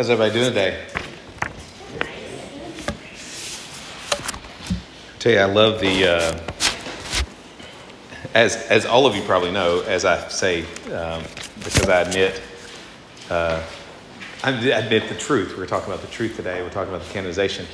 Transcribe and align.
How's 0.00 0.08
everybody 0.08 0.32
doing 0.32 0.48
today? 0.54 0.82
tell 5.18 5.32
you, 5.32 5.38
I 5.38 5.44
love 5.44 5.78
the. 5.78 6.06
Uh, 6.08 6.40
as 8.32 8.56
as 8.70 8.86
all 8.86 9.04
of 9.04 9.14
you 9.14 9.20
probably 9.24 9.50
know, 9.50 9.82
as 9.82 10.06
I 10.06 10.26
say, 10.28 10.62
um, 10.90 11.22
because 11.58 11.86
I 11.90 12.00
admit, 12.00 12.40
uh, 13.28 13.62
I 14.42 14.52
admit 14.52 15.10
the 15.10 15.16
truth. 15.16 15.58
We're 15.58 15.66
talking 15.66 15.92
about 15.92 16.00
the 16.00 16.10
truth 16.10 16.34
today. 16.34 16.62
We're 16.62 16.70
talking 16.70 16.94
about 16.94 17.06
the 17.06 17.12
canonization. 17.12 17.66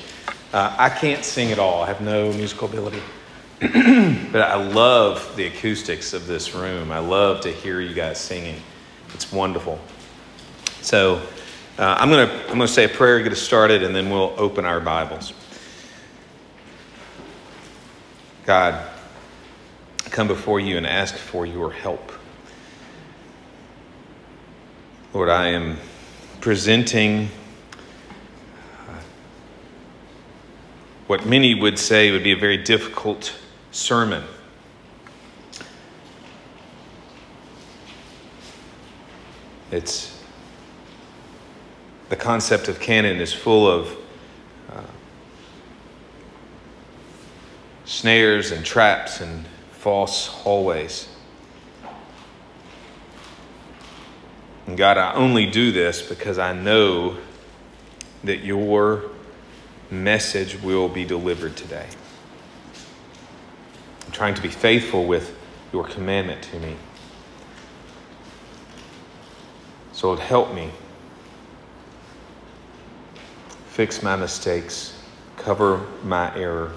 Uh, 0.52 0.74
I 0.77 0.88
can't 0.88 1.24
sing 1.24 1.52
at 1.52 1.61
all. 1.61 1.84
I 1.84 1.86
have 1.86 2.00
no 2.00 2.32
musical 2.32 2.68
ability, 2.68 3.02
but 3.61 4.43
I 4.43 4.56
love 4.56 5.36
the 5.36 5.46
acoustics 5.46 6.12
of 6.12 6.27
this 6.27 6.56
room. 6.56 6.90
I 6.90 6.98
love 6.98 7.43
to 7.43 7.52
hear 7.52 7.80
you 7.80 7.95
guys 7.95 8.18
singing. 8.18 8.61
It's 9.14 9.30
wonderful. 9.30 9.79
So 10.82 11.22
uh, 11.79 11.95
I'm 11.98 12.08
gonna 12.08 12.32
I'm 12.45 12.52
gonna 12.52 12.69
say 12.69 12.84
a 12.84 12.88
prayer, 12.88 13.23
get 13.23 13.32
us 13.32 13.41
started, 13.41 13.82
and 13.82 13.95
then 13.95 14.09
we'll 14.09 14.34
open 14.38 14.64
our 14.64 14.80
Bibles. 14.80 15.34
God, 18.46 18.88
I 20.04 20.09
come 20.09 20.27
before 20.27 20.59
you 20.59 20.78
and 20.78 20.87
ask 20.87 21.15
for 21.15 21.45
your 21.45 21.70
help. 21.70 22.12
Lord, 25.12 25.28
I 25.28 25.48
am 25.48 25.77
presenting 26.41 27.28
uh, 28.88 29.01
what 31.09 31.27
many 31.27 31.54
would 31.54 31.79
say 31.79 32.10
would 32.10 32.24
be 32.24 32.32
a 32.32 32.38
very 32.38 32.56
difficult 32.56 33.34
sermon. 33.70 34.24
It's 39.70 40.16
the 42.09 42.16
concept 42.16 42.69
of 42.69 42.78
canon 42.78 43.20
is 43.20 43.33
full 43.33 43.69
of 43.69 43.96
uh, 44.71 44.82
snares 47.85 48.52
and 48.52 48.65
traps 48.65 49.21
and 49.21 49.46
false 49.73 50.27
hallways. 50.27 51.09
And 54.66 54.77
God, 54.77 54.99
I 54.99 55.15
only 55.15 55.46
do 55.46 55.73
this 55.73 56.02
because 56.02 56.38
I 56.38 56.52
know 56.52 57.16
that 58.24 58.45
your 58.45 59.04
message 59.90 60.60
will 60.60 60.88
be 60.88 61.04
delivered 61.04 61.57
today. 61.57 61.87
I'm 64.04 64.12
trying 64.12 64.34
to 64.34 64.43
be 64.43 64.49
faithful 64.49 65.06
with 65.06 65.37
your 65.72 65.84
commandment 65.84 66.43
to 66.43 66.59
me. 66.59 66.77
So, 69.93 70.15
help 70.16 70.53
me. 70.53 70.71
Fix 73.77 74.03
my 74.03 74.16
mistakes, 74.16 74.99
cover 75.37 75.84
my 76.03 76.34
error. 76.34 76.72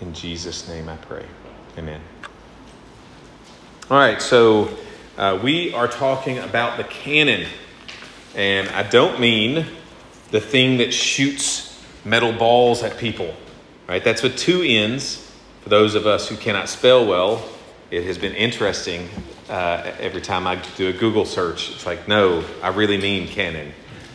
In 0.00 0.12
Jesus' 0.12 0.66
name 0.66 0.88
I 0.88 0.96
pray. 0.96 1.24
Amen. 1.78 2.00
All 3.88 3.98
right, 3.98 4.20
so 4.20 4.76
uh, 5.16 5.38
we 5.40 5.72
are 5.72 5.86
talking 5.86 6.38
about 6.40 6.76
the 6.76 6.82
canon. 6.82 7.46
And 8.34 8.68
I 8.70 8.82
don't 8.82 9.20
mean 9.20 9.64
the 10.32 10.40
thing 10.40 10.78
that 10.78 10.92
shoots 10.92 11.80
metal 12.04 12.32
balls 12.32 12.82
at 12.82 12.98
people, 12.98 13.32
right? 13.86 14.02
That's 14.02 14.24
with 14.24 14.36
two 14.36 14.62
N's. 14.62 15.32
For 15.62 15.68
those 15.68 15.94
of 15.94 16.08
us 16.08 16.28
who 16.28 16.36
cannot 16.36 16.68
spell 16.68 17.06
well, 17.06 17.48
it 17.92 18.02
has 18.02 18.18
been 18.18 18.34
interesting 18.34 19.08
uh, 19.48 19.92
every 19.98 20.20
time 20.20 20.46
I 20.46 20.56
do 20.76 20.88
a 20.88 20.92
Google 20.92 21.24
search. 21.24 21.70
It's 21.72 21.86
like, 21.86 22.08
no, 22.08 22.44
I 22.62 22.68
really 22.68 22.98
mean 22.98 23.28
canon. 23.28 23.72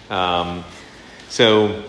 Um, 0.09 0.63
so, 1.29 1.83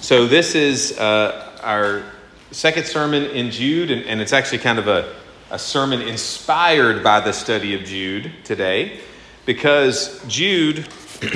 so 0.00 0.26
this 0.26 0.54
is 0.54 0.98
uh, 0.98 1.58
our 1.62 2.02
second 2.50 2.86
sermon 2.86 3.24
in 3.24 3.50
Jude, 3.50 3.90
and, 3.90 4.04
and 4.04 4.20
it's 4.20 4.32
actually 4.32 4.58
kind 4.58 4.78
of 4.78 4.88
a, 4.88 5.14
a 5.50 5.58
sermon 5.58 6.00
inspired 6.00 7.04
by 7.04 7.20
the 7.20 7.32
study 7.32 7.74
of 7.74 7.84
Jude 7.84 8.32
today, 8.44 9.00
because 9.46 10.24
Jude 10.26 10.88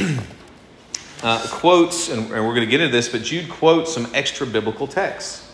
uh, 1.23 1.47
quotes, 1.51 2.09
and, 2.09 2.23
and 2.33 2.47
we're 2.47 2.55
going 2.55 2.67
to 2.67 2.67
get 2.67 2.81
into 2.81 2.93
this, 2.93 3.09
but 3.09 3.23
Jude 3.23 3.49
quotes 3.49 3.93
some 3.93 4.09
extra 4.15 4.47
biblical 4.47 4.87
texts. 4.87 5.51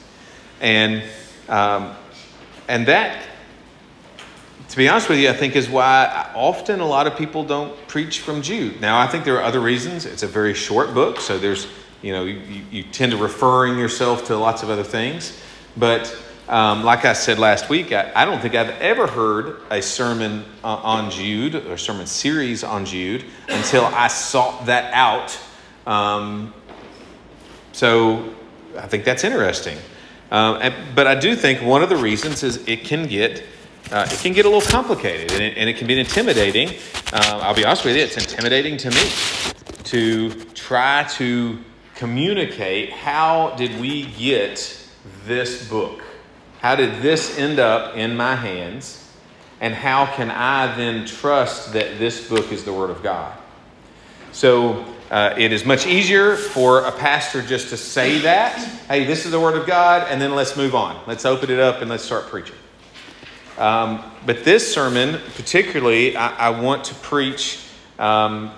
And, 0.61 1.03
um, 1.49 1.95
and 2.69 2.87
that, 2.87 3.23
to 4.71 4.77
be 4.77 4.89
honest 4.89 5.09
with 5.09 5.19
you, 5.19 5.29
I 5.29 5.33
think 5.33 5.57
is 5.57 5.69
why 5.69 6.31
often 6.35 6.81
a 6.81 6.87
lot 6.87 7.09
of 7.09 7.17
people 7.17 7.45
don't 7.45 7.77
preach 7.89 8.21
from 8.21 8.41
Jude. 8.41 8.81
Now, 8.81 9.01
I 9.01 9.09
think 9.09 9.25
there 9.25 9.37
are 9.37 9.43
other 9.43 9.61
reasons. 9.61 10.07
It's 10.07 10.23
a 10.23 10.29
very 10.29 10.55
short 10.55 10.95
book, 10.95 11.21
so 11.21 11.39
there's 11.39 11.67
you 12.03 12.13
know, 12.13 12.25
you, 12.25 12.63
you 12.71 12.83
tend 12.85 13.13
to 13.13 13.19
referring 13.19 13.79
yourself 13.79 14.27
to 14.27 14.37
lots 14.37 14.63
of 14.63 14.71
other 14.71 14.85
things. 14.85 15.39
But 15.77 16.17
um, 16.49 16.83
like 16.83 17.05
I 17.05 17.13
said 17.13 17.39
last 17.39 17.69
week, 17.69 17.93
I, 17.93 18.11
I, 18.15 18.25
don't 18.25 18.41
think 18.41 18.55
I've 18.55 18.71
ever 18.81 19.07
heard 19.07 19.61
a 19.71 19.83
sermon 19.83 20.45
uh, 20.65 20.77
on 20.77 21.11
Jude 21.11 21.55
or 21.55 21.77
sermon 21.77 22.07
series 22.07 22.65
on 22.65 22.87
Jude 22.87 23.25
until 23.49 23.85
I 23.85 24.09
sought 24.09 24.67
that 24.67 24.93
out. 24.95 25.39
Um, 25.87 26.55
so 27.73 28.35
I 28.79 28.87
think 28.87 29.05
that's 29.05 29.25
interesting. 29.25 29.79
And, 30.31 30.75
but 30.95 31.07
I 31.07 31.17
do 31.17 31.37
think 31.37 31.61
one 31.61 31.83
of 31.83 31.89
the 31.89 31.97
reasons 31.97 32.43
is 32.43 32.67
it 32.67 32.85
can 32.85 33.07
get 33.07 33.45
uh, 33.91 34.09
it 34.11 34.19
can 34.21 34.33
get 34.33 34.47
a 34.47 34.49
little 34.49 34.69
complicated 34.69 35.33
and 35.33 35.43
it, 35.43 35.57
and 35.57 35.69
it 35.69 35.77
can 35.77 35.87
be 35.87 35.99
intimidating. 35.99 36.69
Uh, 37.13 37.41
I'll 37.43 37.55
be 37.55 37.65
honest 37.65 37.85
with 37.85 37.97
you, 37.97 38.03
it's 38.03 38.17
intimidating 38.17 38.77
to 38.79 38.91
me 38.91 39.11
to 39.85 40.33
try 40.55 41.05
to 41.15 41.59
communicate 41.97 42.91
how 42.91 43.55
did 43.57 43.81
we 43.81 44.07
get 44.07 44.87
this 45.27 45.69
book? 45.69 46.03
How 46.61 46.77
did 46.77 47.03
this 47.03 47.39
end 47.39 47.59
up 47.59 47.97
in 47.97 48.17
my 48.17 48.35
hands? 48.35 48.97
And 49.61 49.75
how 49.75 50.07
can 50.07 50.31
I 50.31 50.75
then 50.77 51.05
trust 51.05 51.73
that 51.73 51.99
this 51.99 52.29
book 52.29 52.53
is 52.53 52.65
the 52.65 52.73
Word 52.73 52.91
of 52.91 53.03
God? 53.03 53.37
So 54.33 54.85
uh, 55.11 55.35
it 55.37 55.53
is 55.53 55.65
much 55.65 55.87
easier 55.87 56.37
for 56.37 56.85
a 56.85 56.93
pastor 56.93 57.43
just 57.43 57.71
to 57.71 57.77
say 57.77 58.21
that, 58.21 58.57
hey, 58.89 59.05
this 59.05 59.27
is 59.27 59.33
the 59.33 59.41
Word 59.41 59.57
of 59.57 59.67
God, 59.67 60.07
and 60.09 60.23
then 60.23 60.35
let's 60.35 60.57
move 60.57 60.75
on. 60.75 61.03
Let's 61.07 61.27
open 61.27 61.51
it 61.51 61.59
up 61.59 61.83
and 61.83 61.91
let's 61.91 62.05
start 62.05 62.27
preaching. 62.27 62.57
Um, 63.61 64.03
but 64.25 64.43
this 64.43 64.73
sermon, 64.73 65.21
particularly, 65.35 66.17
I, 66.17 66.49
I 66.49 66.61
want 66.61 66.85
to 66.85 66.95
preach 66.95 67.63
um, 67.99 68.51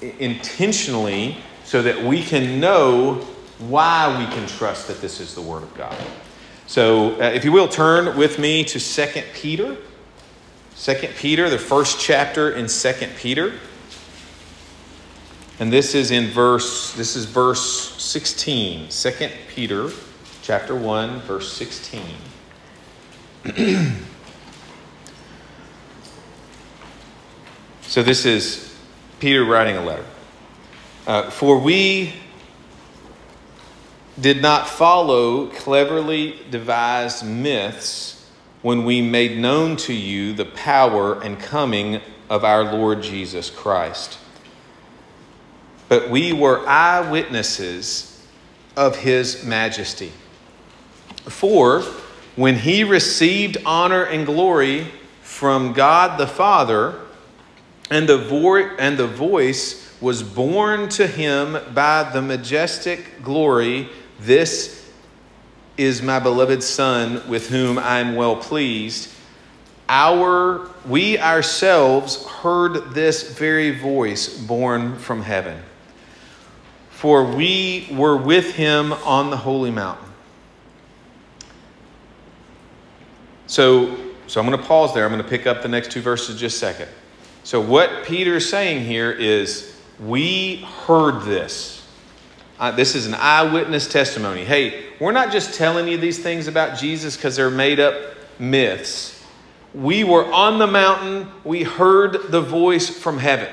intentionally 0.00 1.36
so 1.64 1.82
that 1.82 2.02
we 2.02 2.22
can 2.22 2.58
know 2.58 3.16
why 3.58 4.18
we 4.18 4.24
can 4.34 4.46
trust 4.48 4.88
that 4.88 5.02
this 5.02 5.20
is 5.20 5.34
the 5.34 5.42
Word 5.42 5.62
of 5.62 5.74
God. 5.74 5.96
So, 6.66 7.20
uh, 7.20 7.24
if 7.26 7.44
you 7.44 7.52
will, 7.52 7.68
turn 7.68 8.16
with 8.16 8.38
me 8.38 8.64
to 8.64 8.80
2 8.80 9.22
Peter. 9.34 9.76
2 10.78 10.94
Peter, 11.18 11.50
the 11.50 11.58
first 11.58 12.00
chapter 12.00 12.50
in 12.52 12.68
2 12.68 12.92
Peter. 13.18 13.52
And 15.58 15.70
this 15.70 15.94
is 15.94 16.10
in 16.10 16.28
verse, 16.28 16.94
this 16.94 17.16
is 17.16 17.26
verse 17.26 18.02
16. 18.02 18.88
2 18.88 19.28
Peter, 19.48 19.90
chapter 20.42 20.74
1, 20.74 21.20
verse 21.20 21.52
16. 21.52 22.02
so 27.82 28.02
this 28.02 28.26
is 28.26 28.76
Peter 29.20 29.44
writing 29.44 29.76
a 29.76 29.84
letter. 29.84 30.04
Uh, 31.06 31.30
For 31.30 31.56
we 31.56 32.12
did 34.20 34.42
not 34.42 34.68
follow 34.68 35.46
cleverly 35.46 36.40
devised 36.50 37.24
myths 37.24 38.28
when 38.62 38.84
we 38.84 39.00
made 39.00 39.38
known 39.38 39.76
to 39.76 39.92
you 39.92 40.32
the 40.32 40.46
power 40.46 41.22
and 41.22 41.38
coming 41.38 42.00
of 42.28 42.44
our 42.44 42.64
Lord 42.64 43.00
Jesus 43.00 43.48
Christ. 43.48 44.18
But 45.88 46.10
we 46.10 46.32
were 46.32 46.66
eyewitnesses 46.66 48.26
of 48.76 48.96
his 48.96 49.44
majesty. 49.44 50.10
For 51.26 51.84
when 52.36 52.56
he 52.56 52.84
received 52.84 53.56
honor 53.66 54.04
and 54.04 54.24
glory 54.26 54.86
from 55.22 55.72
God 55.72 56.18
the 56.18 56.26
Father, 56.26 57.00
and 57.90 58.08
the, 58.08 58.18
vo- 58.18 58.76
and 58.78 58.96
the 58.98 59.06
voice 59.06 59.94
was 60.00 60.22
borne 60.22 60.88
to 60.90 61.06
him 61.06 61.56
by 61.74 62.08
the 62.12 62.22
majestic 62.22 63.22
glory 63.22 63.88
this 64.18 64.90
is 65.76 66.00
my 66.00 66.18
beloved 66.18 66.62
Son 66.62 67.28
with 67.28 67.50
whom 67.50 67.78
I 67.78 68.00
am 68.00 68.14
well 68.14 68.36
pleased. 68.36 69.10
Our, 69.88 70.68
we 70.86 71.18
ourselves 71.18 72.24
heard 72.26 72.94
this 72.94 73.36
very 73.36 73.78
voice 73.78 74.28
born 74.38 74.98
from 74.98 75.22
heaven. 75.22 75.60
For 76.90 77.24
we 77.24 77.88
were 77.92 78.16
with 78.16 78.54
him 78.54 78.92
on 78.92 79.30
the 79.30 79.36
holy 79.36 79.70
mountain. 79.70 80.05
So, 83.46 83.96
so 84.26 84.40
I'm 84.40 84.46
going 84.46 84.58
to 84.58 84.66
pause 84.66 84.94
there. 84.94 85.04
I'm 85.04 85.12
going 85.12 85.22
to 85.22 85.28
pick 85.28 85.46
up 85.46 85.62
the 85.62 85.68
next 85.68 85.90
two 85.90 86.00
verses 86.00 86.38
just 86.38 86.56
a 86.56 86.58
second. 86.58 86.88
So, 87.44 87.60
what 87.60 88.04
Peter 88.04 88.36
is 88.36 88.48
saying 88.48 88.84
here 88.84 89.12
is, 89.12 89.76
we 90.00 90.56
heard 90.86 91.22
this. 91.22 91.86
Uh, 92.58 92.70
this 92.70 92.94
is 92.94 93.06
an 93.06 93.14
eyewitness 93.14 93.86
testimony. 93.86 94.44
Hey, 94.44 94.86
we're 94.98 95.12
not 95.12 95.30
just 95.30 95.54
telling 95.54 95.88
you 95.88 95.96
these 95.98 96.18
things 96.18 96.48
about 96.48 96.78
Jesus 96.78 97.16
because 97.16 97.36
they're 97.36 97.50
made 97.50 97.80
up 97.80 97.94
myths. 98.38 99.24
We 99.74 100.04
were 100.04 100.24
on 100.32 100.58
the 100.58 100.66
mountain, 100.66 101.28
we 101.44 101.62
heard 101.62 102.30
the 102.30 102.40
voice 102.40 102.88
from 102.88 103.18
heaven. 103.18 103.48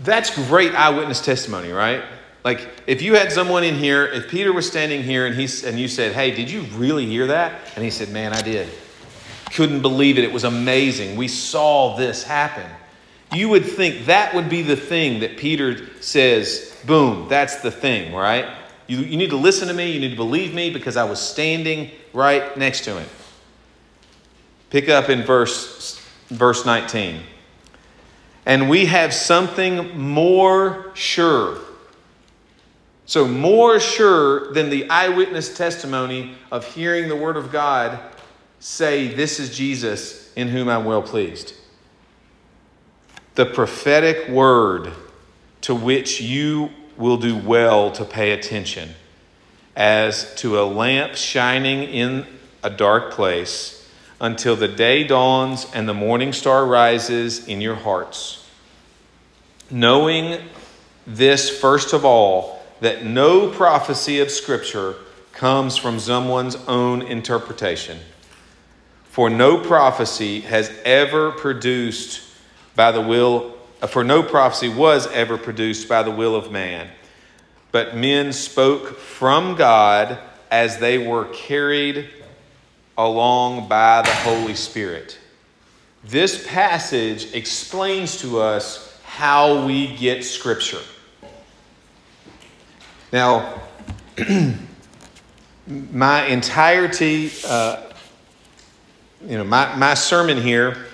That's 0.00 0.34
great 0.48 0.74
eyewitness 0.74 1.24
testimony, 1.24 1.70
right? 1.70 2.04
Like 2.44 2.68
if 2.86 3.02
you 3.02 3.14
had 3.14 3.30
someone 3.30 3.64
in 3.64 3.76
here, 3.76 4.04
if 4.04 4.28
Peter 4.28 4.52
was 4.52 4.66
standing 4.66 5.02
here 5.02 5.26
and 5.26 5.34
he 5.34 5.48
and 5.66 5.78
you 5.78 5.88
said, 5.88 6.12
"Hey, 6.12 6.32
did 6.32 6.50
you 6.50 6.62
really 6.74 7.06
hear 7.06 7.28
that?" 7.28 7.60
and 7.76 7.84
he 7.84 7.90
said, 7.90 8.10
"Man, 8.10 8.32
I 8.32 8.42
did." 8.42 8.68
Couldn't 9.52 9.82
believe 9.82 10.16
it. 10.16 10.24
It 10.24 10.32
was 10.32 10.44
amazing. 10.44 11.16
We 11.16 11.28
saw 11.28 11.96
this 11.96 12.22
happen. 12.22 12.68
You 13.34 13.48
would 13.50 13.64
think 13.64 14.06
that 14.06 14.34
would 14.34 14.48
be 14.48 14.62
the 14.62 14.76
thing 14.76 15.20
that 15.20 15.36
Peter 15.36 15.88
says, 16.02 16.74
boom, 16.86 17.28
that's 17.28 17.56
the 17.56 17.70
thing, 17.70 18.14
right? 18.14 18.46
You, 18.86 18.98
you 18.98 19.16
need 19.16 19.30
to 19.30 19.36
listen 19.36 19.68
to 19.68 19.74
me. 19.74 19.90
You 19.90 20.00
need 20.00 20.10
to 20.10 20.16
believe 20.16 20.52
me 20.52 20.70
because 20.70 20.96
I 20.96 21.04
was 21.04 21.20
standing 21.20 21.90
right 22.12 22.56
next 22.58 22.84
to 22.84 22.98
him. 22.98 23.08
Pick 24.70 24.88
up 24.88 25.08
in 25.08 25.22
verse, 25.22 25.98
verse 26.28 26.66
19. 26.66 27.22
And 28.44 28.68
we 28.68 28.86
have 28.86 29.14
something 29.14 29.98
more 29.98 30.90
sure. 30.94 31.58
So, 33.04 33.26
more 33.26 33.80
sure 33.80 34.52
than 34.52 34.70
the 34.70 34.88
eyewitness 34.88 35.56
testimony 35.56 36.34
of 36.50 36.64
hearing 36.64 37.08
the 37.08 37.16
word 37.16 37.36
of 37.36 37.50
God 37.50 37.98
say, 38.60 39.08
This 39.08 39.40
is 39.40 39.56
Jesus 39.56 40.32
in 40.34 40.48
whom 40.48 40.68
I'm 40.68 40.84
well 40.84 41.02
pleased. 41.02 41.54
The 43.34 43.46
prophetic 43.46 44.28
word 44.28 44.92
to 45.62 45.74
which 45.74 46.20
you 46.20 46.70
will 46.96 47.16
do 47.16 47.36
well 47.36 47.90
to 47.92 48.04
pay 48.04 48.32
attention 48.32 48.90
as 49.74 50.34
to 50.36 50.60
a 50.60 50.64
lamp 50.64 51.16
shining 51.16 51.82
in 51.82 52.26
a 52.62 52.70
dark 52.70 53.10
place 53.12 53.88
until 54.20 54.54
the 54.54 54.68
day 54.68 55.02
dawns 55.02 55.66
and 55.74 55.88
the 55.88 55.94
morning 55.94 56.32
star 56.32 56.64
rises 56.66 57.48
in 57.48 57.60
your 57.60 57.74
hearts. 57.74 58.46
Knowing 59.70 60.40
this, 61.06 61.50
first 61.50 61.92
of 61.92 62.04
all, 62.04 62.61
that 62.82 63.04
no 63.04 63.48
prophecy 63.48 64.20
of 64.20 64.30
Scripture 64.30 64.94
comes 65.32 65.76
from 65.76 65.98
someone's 65.98 66.54
own 66.68 67.02
interpretation. 67.02 67.98
For 69.04 69.28
no 69.28 69.58
prophecy 69.58 70.40
has 70.42 70.70
ever 70.84 71.32
produced 71.32 72.22
by 72.76 72.92
the 72.92 73.00
will, 73.00 73.56
for 73.88 74.04
no 74.04 74.22
prophecy 74.22 74.68
was 74.68 75.06
ever 75.08 75.36
produced 75.36 75.88
by 75.88 76.02
the 76.02 76.12
will 76.12 76.36
of 76.36 76.52
man 76.52 76.88
but 77.72 77.96
men 77.96 78.32
spoke 78.32 78.98
from 78.98 79.56
God 79.56 80.18
as 80.50 80.78
they 80.78 80.98
were 80.98 81.24
carried 81.32 82.08
along 82.96 83.66
by 83.66 84.02
the 84.02 84.12
Holy 84.12 84.54
Spirit. 84.54 85.18
This 86.04 86.46
passage 86.46 87.34
explains 87.34 88.20
to 88.20 88.38
us 88.40 89.00
how 89.04 89.66
we 89.66 89.96
get 89.96 90.22
Scripture. 90.22 90.82
Now, 93.12 93.60
my 95.66 96.24
entirety, 96.26 97.30
uh, 97.46 97.92
you 99.26 99.38
know, 99.38 99.44
my, 99.44 99.74
my 99.76 99.94
sermon 99.94 100.38
here 100.38 100.86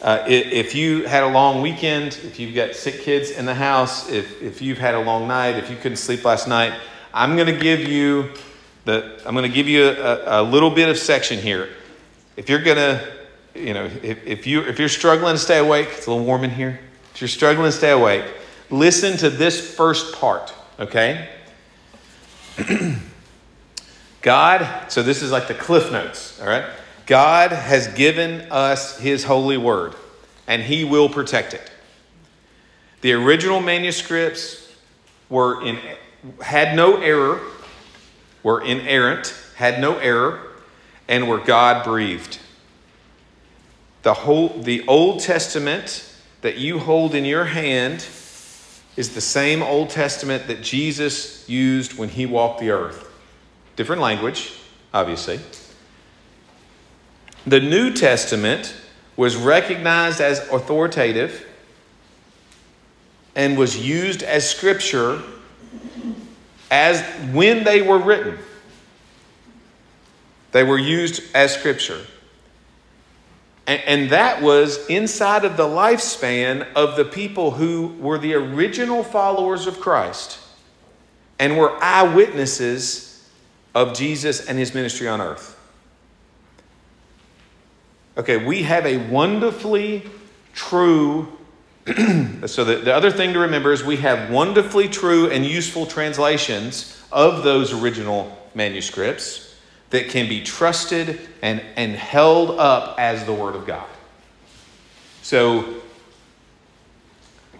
uh, 0.00 0.22
if 0.28 0.76
you 0.76 1.06
had 1.06 1.24
a 1.24 1.26
long 1.26 1.60
weekend, 1.60 2.18
if 2.22 2.38
you've 2.38 2.54
got 2.54 2.76
sick 2.76 3.00
kids 3.00 3.30
in 3.30 3.44
the 3.44 3.54
house, 3.54 4.08
if, 4.08 4.40
if 4.40 4.62
you've 4.62 4.78
had 4.78 4.94
a 4.94 5.00
long 5.00 5.26
night, 5.26 5.56
if 5.56 5.68
you 5.68 5.76
couldn't 5.76 5.96
sleep 5.96 6.24
last 6.24 6.46
night, 6.46 6.72
I'm 7.12 7.34
going 7.34 7.52
to 7.52 7.58
give 7.58 7.80
you 7.80 8.30
the 8.84 9.20
I'm 9.26 9.34
going 9.34 9.48
to 9.48 9.54
give 9.54 9.66
you 9.66 9.88
a, 9.88 10.40
a, 10.40 10.42
little 10.42 10.70
bit 10.70 10.88
of 10.88 10.96
section 10.96 11.40
here. 11.40 11.68
If 12.36 12.48
you're 12.48 12.62
going 12.62 12.76
to, 12.76 13.12
you 13.56 13.74
know, 13.74 13.86
if, 14.02 14.24
if 14.24 14.46
you 14.46 14.62
if 14.62 14.78
you're 14.78 14.88
struggling 14.88 15.34
to 15.34 15.38
stay 15.38 15.58
awake, 15.58 15.88
it's 15.90 16.06
a 16.06 16.10
little 16.10 16.24
warm 16.24 16.44
in 16.44 16.50
here. 16.50 16.78
If 17.12 17.20
you're 17.20 17.28
struggling 17.28 17.66
to 17.66 17.76
stay 17.76 17.90
awake, 17.90 18.24
listen 18.70 19.16
to 19.16 19.30
this 19.30 19.74
first 19.74 20.14
part. 20.14 20.54
Okay. 20.78 21.28
God, 24.22 24.90
so 24.90 25.02
this 25.02 25.22
is 25.22 25.30
like 25.30 25.48
the 25.48 25.54
cliff 25.54 25.92
notes. 25.92 26.40
All 26.40 26.46
right. 26.46 26.64
God 27.06 27.52
has 27.52 27.88
given 27.88 28.50
us 28.50 28.98
His 28.98 29.24
holy 29.24 29.56
word, 29.56 29.94
and 30.46 30.62
He 30.62 30.84
will 30.84 31.08
protect 31.08 31.54
it. 31.54 31.70
The 33.00 33.12
original 33.12 33.60
manuscripts 33.60 34.76
were 35.28 35.64
in, 35.64 35.78
had 36.42 36.74
no 36.74 37.00
error, 37.00 37.40
were 38.42 38.62
inerrant, 38.62 39.34
had 39.56 39.80
no 39.80 39.98
error, 39.98 40.40
and 41.06 41.28
were 41.28 41.38
God 41.38 41.84
breathed. 41.84 42.38
The, 44.02 44.14
whole, 44.14 44.48
the 44.48 44.86
Old 44.86 45.20
Testament 45.20 46.12
that 46.40 46.58
you 46.58 46.78
hold 46.78 47.14
in 47.14 47.24
your 47.24 47.44
hand 47.44 48.00
is 48.98 49.14
the 49.14 49.20
same 49.20 49.62
Old 49.62 49.90
Testament 49.90 50.48
that 50.48 50.60
Jesus 50.60 51.48
used 51.48 51.96
when 51.96 52.08
he 52.08 52.26
walked 52.26 52.58
the 52.58 52.70
earth. 52.70 53.08
Different 53.76 54.02
language, 54.02 54.52
obviously. 54.92 55.38
The 57.46 57.60
New 57.60 57.92
Testament 57.92 58.74
was 59.16 59.36
recognized 59.36 60.20
as 60.20 60.40
authoritative 60.50 61.46
and 63.36 63.56
was 63.56 63.76
used 63.78 64.24
as 64.24 64.50
scripture 64.50 65.22
as 66.68 67.00
when 67.32 67.62
they 67.62 67.82
were 67.82 67.98
written. 67.98 68.36
They 70.50 70.64
were 70.64 70.76
used 70.76 71.22
as 71.36 71.54
scripture. 71.54 72.04
And, 73.68 74.08
that 74.10 74.40
was 74.40 74.86
inside 74.86 75.44
of 75.44 75.58
the 75.58 75.64
lifespan 75.64 76.66
of 76.72 76.96
the 76.96 77.04
people 77.04 77.50
who 77.50 77.88
were 78.00 78.16
the 78.16 78.32
original 78.32 79.04
followers 79.04 79.66
of 79.66 79.78
Christ 79.78 80.38
and 81.38 81.58
were 81.58 81.76
eyewitnesses 81.84 83.28
of 83.74 83.94
Jesus 83.94 84.46
and 84.46 84.58
his 84.58 84.72
ministry 84.72 85.06
on 85.06 85.20
earth. 85.20 85.54
Okay, 88.16 88.38
we 88.38 88.62
have 88.62 88.86
a 88.86 88.96
wonderfully 88.96 90.02
true. 90.54 91.28
so, 92.46 92.64
the, 92.64 92.80
the 92.82 92.94
other 92.94 93.10
thing 93.10 93.34
to 93.34 93.38
remember 93.40 93.72
is 93.72 93.84
we 93.84 93.98
have 93.98 94.30
wonderfully 94.30 94.88
true 94.88 95.30
and 95.30 95.44
useful 95.44 95.84
translations 95.84 96.98
of 97.12 97.44
those 97.44 97.74
original 97.74 98.34
manuscripts 98.54 99.47
that 99.90 100.08
can 100.08 100.28
be 100.28 100.42
trusted 100.42 101.20
and, 101.42 101.62
and 101.76 101.92
held 101.92 102.58
up 102.58 102.98
as 102.98 103.24
the 103.24 103.32
Word 103.32 103.56
of 103.56 103.66
God. 103.66 103.86
So, 105.22 105.80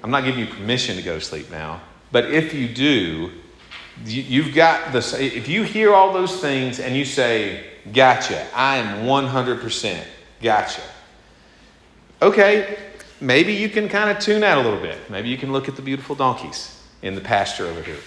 I'm 0.03 0.11
not 0.11 0.25
giving 0.25 0.41
you 0.41 0.47
permission 0.47 0.97
to 0.97 1.03
go 1.03 1.15
to 1.15 1.21
sleep 1.21 1.51
now, 1.51 1.81
but 2.13 2.27
if 2.27 2.55
you 2.55 2.69
do, 2.69 3.31
you've 4.05 4.55
got 4.55 4.93
the. 4.93 4.99
If 5.21 5.49
you 5.49 5.65
hear 5.65 5.93
all 5.93 6.13
those 6.13 6.41
things 6.41 6.79
and 6.79 6.97
you 6.97 7.05
say, 7.05 7.65
Gotcha, 7.93 8.47
I 8.55 8.77
am 8.77 9.07
100%. 9.07 10.05
Gotcha. 10.43 10.83
Okay, 12.21 12.79
maybe 13.21 13.53
you 13.53 13.69
can 13.69 13.89
kind 13.89 14.11
of 14.11 14.23
tune 14.23 14.43
out 14.43 14.59
a 14.59 14.63
little 14.63 14.81
bit. 14.81 14.99
Maybe 15.11 15.29
you 15.29 15.39
can 15.39 15.53
look 15.53 15.69
at 15.69 15.77
the 15.77 15.83
beautiful 15.83 16.15
donkeys 16.15 16.81
in 17.03 17.15
the 17.15 17.21
pasture 17.21 17.67
over 17.67 17.83
here. 17.83 17.99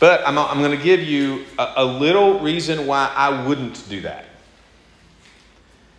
But 0.00 0.26
I'm, 0.26 0.36
I'm 0.36 0.58
going 0.58 0.76
to 0.76 0.82
give 0.82 1.02
you 1.02 1.44
a, 1.56 1.74
a, 1.76 1.84
little 1.84 2.40
reason 2.40 2.86
why 2.86 3.12
I 3.14 3.46
wouldn't 3.46 3.88
do 3.88 4.00
that. 4.00 4.24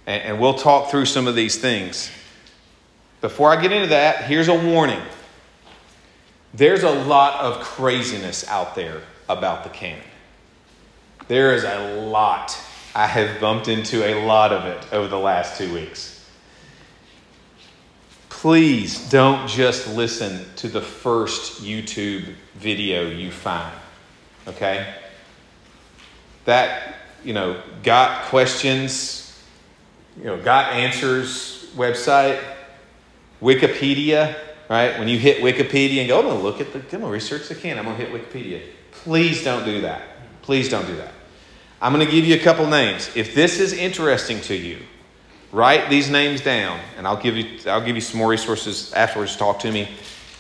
And, 0.06 0.24
and 0.24 0.40
we'll 0.42 0.56
talk 0.56 0.92
through 0.92 1.06
some 1.06 1.28
of 1.28 1.36
these 1.36 1.58
things. 1.58 2.12
Before 3.22 3.50
I 3.50 3.62
get 3.62 3.72
into 3.72 3.90
that, 3.90 4.26
here's 4.26 4.50
a 4.50 4.56
warning 4.56 5.02
there's 6.54 6.84
a 6.84 6.92
lot 6.92 7.40
of 7.40 7.62
craziness 7.62 8.46
out 8.50 8.76
there 8.76 9.02
about 9.30 9.64
the 9.64 9.70
canon. 9.70 10.04
There 11.30 11.54
is 11.54 11.64
a 11.64 12.02
lot 12.08 12.60
I 12.94 13.08
have 13.08 13.40
bumped 13.40 13.70
into 13.70 14.06
a 14.06 14.26
lot 14.26 14.52
of 14.52 14.66
it 14.66 14.92
over 14.92 15.08
the 15.08 15.20
last 15.20 15.58
two 15.58 15.74
weeks. 15.74 16.18
Please 18.30 19.10
don't 19.10 19.48
just 19.48 19.88
listen 19.88 20.44
to 20.58 20.68
the 20.68 20.82
first 20.82 21.64
YouTube 21.64 22.34
video 22.56 23.08
you 23.08 23.32
find, 23.32 23.74
okay? 24.48 24.94
That, 26.46 26.96
you 27.24 27.34
know, 27.34 27.62
got 27.84 28.26
questions, 28.26 29.42
you 30.18 30.26
know, 30.26 30.42
got 30.42 30.74
answers 30.74 31.72
website, 31.76 32.42
Wikipedia, 33.42 34.36
right? 34.70 34.98
When 35.00 35.08
you 35.08 35.18
hit 35.18 35.42
Wikipedia 35.44 36.00
and 36.00 36.08
go, 36.08 36.20
I'm 36.20 36.26
going 36.26 36.38
to 36.38 36.44
look 36.44 36.62
at 36.62 36.74
the, 36.74 36.80
I'm 36.80 36.88
going 36.90 37.04
to 37.04 37.10
research 37.10 37.48
the 37.48 37.56
can, 37.56 37.78
I'm 37.78 37.86
going 37.86 37.98
to 37.98 38.06
hit 38.06 38.14
Wikipedia. 38.14 38.62
Please 38.92 39.44
don't 39.44 39.66
do 39.66 39.82
that. 39.82 40.02
Please 40.42 40.70
don't 40.70 40.86
do 40.86 40.96
that. 40.98 41.14
I'm 41.82 41.94
going 41.94 42.06
to 42.06 42.12
give 42.12 42.26
you 42.26 42.36
a 42.36 42.40
couple 42.40 42.68
names. 42.68 43.10
If 43.16 43.34
this 43.34 43.60
is 43.60 43.74
interesting 43.74 44.40
to 44.42 44.56
you, 44.56 44.78
write 45.52 45.90
these 45.90 46.10
names 46.10 46.42
down, 46.42 46.80
and 46.98 47.08
I'll 47.08 47.22
give 47.22 47.36
you 47.36 47.60
I'll 47.66 47.84
give 47.84 47.96
you 47.96 48.02
some 48.02 48.20
more 48.20 48.30
resources 48.30 48.94
afterwards 48.94 49.36
talk 49.36 49.60
to 49.60 49.72
me. 49.72 49.90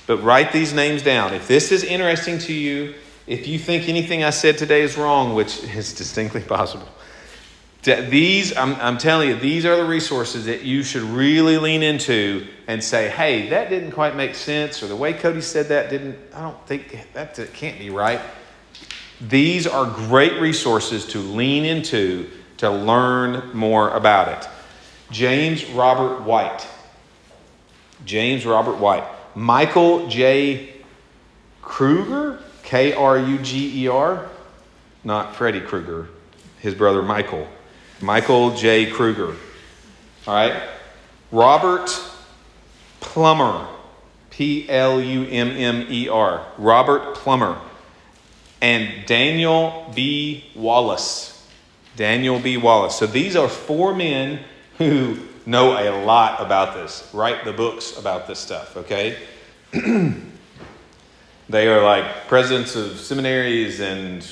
But 0.05 0.17
write 0.17 0.51
these 0.51 0.73
names 0.73 1.01
down. 1.01 1.33
If 1.33 1.47
this 1.47 1.71
is 1.71 1.83
interesting 1.83 2.37
to 2.39 2.53
you, 2.53 2.93
if 3.27 3.47
you 3.47 3.59
think 3.59 3.87
anything 3.87 4.23
I 4.23 4.31
said 4.31 4.57
today 4.57 4.81
is 4.81 4.97
wrong, 4.97 5.35
which 5.35 5.63
is 5.63 5.93
distinctly 5.93 6.41
possible, 6.57 6.87
these, 7.83 8.55
I'm, 8.55 8.75
I'm 8.75 8.97
telling 8.99 9.29
you, 9.29 9.35
these 9.35 9.65
are 9.65 9.75
the 9.75 9.85
resources 9.85 10.45
that 10.45 10.61
you 10.61 10.83
should 10.83 11.01
really 11.01 11.57
lean 11.57 11.81
into 11.81 12.47
and 12.67 12.83
say, 12.83 13.09
hey, 13.09 13.49
that 13.49 13.69
didn't 13.69 13.91
quite 13.91 14.15
make 14.15 14.35
sense, 14.35 14.83
or 14.83 14.87
the 14.87 14.95
way 14.95 15.13
Cody 15.13 15.41
said 15.41 15.67
that 15.69 15.89
didn't, 15.89 16.17
I 16.33 16.41
don't 16.41 16.67
think 16.67 17.07
that, 17.13 17.35
that 17.35 17.53
can't 17.53 17.79
be 17.79 17.89
right. 17.89 18.21
These 19.19 19.65
are 19.65 19.85
great 19.85 20.39
resources 20.39 21.07
to 21.07 21.19
lean 21.19 21.65
into 21.65 22.29
to 22.57 22.69
learn 22.69 23.55
more 23.55 23.89
about 23.89 24.27
it. 24.27 24.49
James 25.09 25.65
Robert 25.65 26.21
White. 26.21 26.67
James 28.05 28.45
Robert 28.45 28.77
White. 28.77 29.03
Michael 29.33 30.07
J. 30.07 30.73
Kruger, 31.61 32.39
K 32.71 32.93
R 32.93 33.19
U 33.19 33.37
G 33.39 33.83
E 33.83 33.89
R, 33.89 34.29
not 35.03 35.35
Freddy 35.35 35.59
Krueger, 35.59 36.07
his 36.59 36.73
brother 36.73 37.01
Michael. 37.01 37.45
Michael 37.99 38.55
J. 38.55 38.89
Kruger. 38.89 39.35
All 40.25 40.33
right. 40.33 40.69
Robert 41.33 41.89
Plummer. 43.01 43.67
P 44.29 44.69
L 44.69 45.01
U 45.01 45.25
M 45.25 45.49
M 45.49 45.85
E 45.89 46.07
R. 46.07 46.45
Robert 46.57 47.15
Plummer. 47.15 47.59
And 48.61 49.05
Daniel 49.05 49.91
B. 49.93 50.45
Wallace. 50.55 51.45
Daniel 51.97 52.39
B. 52.39 52.55
Wallace. 52.55 52.95
So 52.95 53.05
these 53.05 53.35
are 53.35 53.49
four 53.49 53.93
men 53.93 54.39
who 54.77 55.17
know 55.45 55.73
a 55.73 56.05
lot 56.05 56.39
about 56.39 56.75
this, 56.75 57.09
write 57.13 57.43
the 57.43 57.51
books 57.51 57.97
about 57.97 58.27
this 58.27 58.39
stuff, 58.39 58.77
okay? 58.77 59.17
they 61.51 61.67
are 61.67 61.83
like 61.83 62.27
presidents 62.27 62.75
of 62.75 62.99
seminaries 62.99 63.79
and 63.79 64.25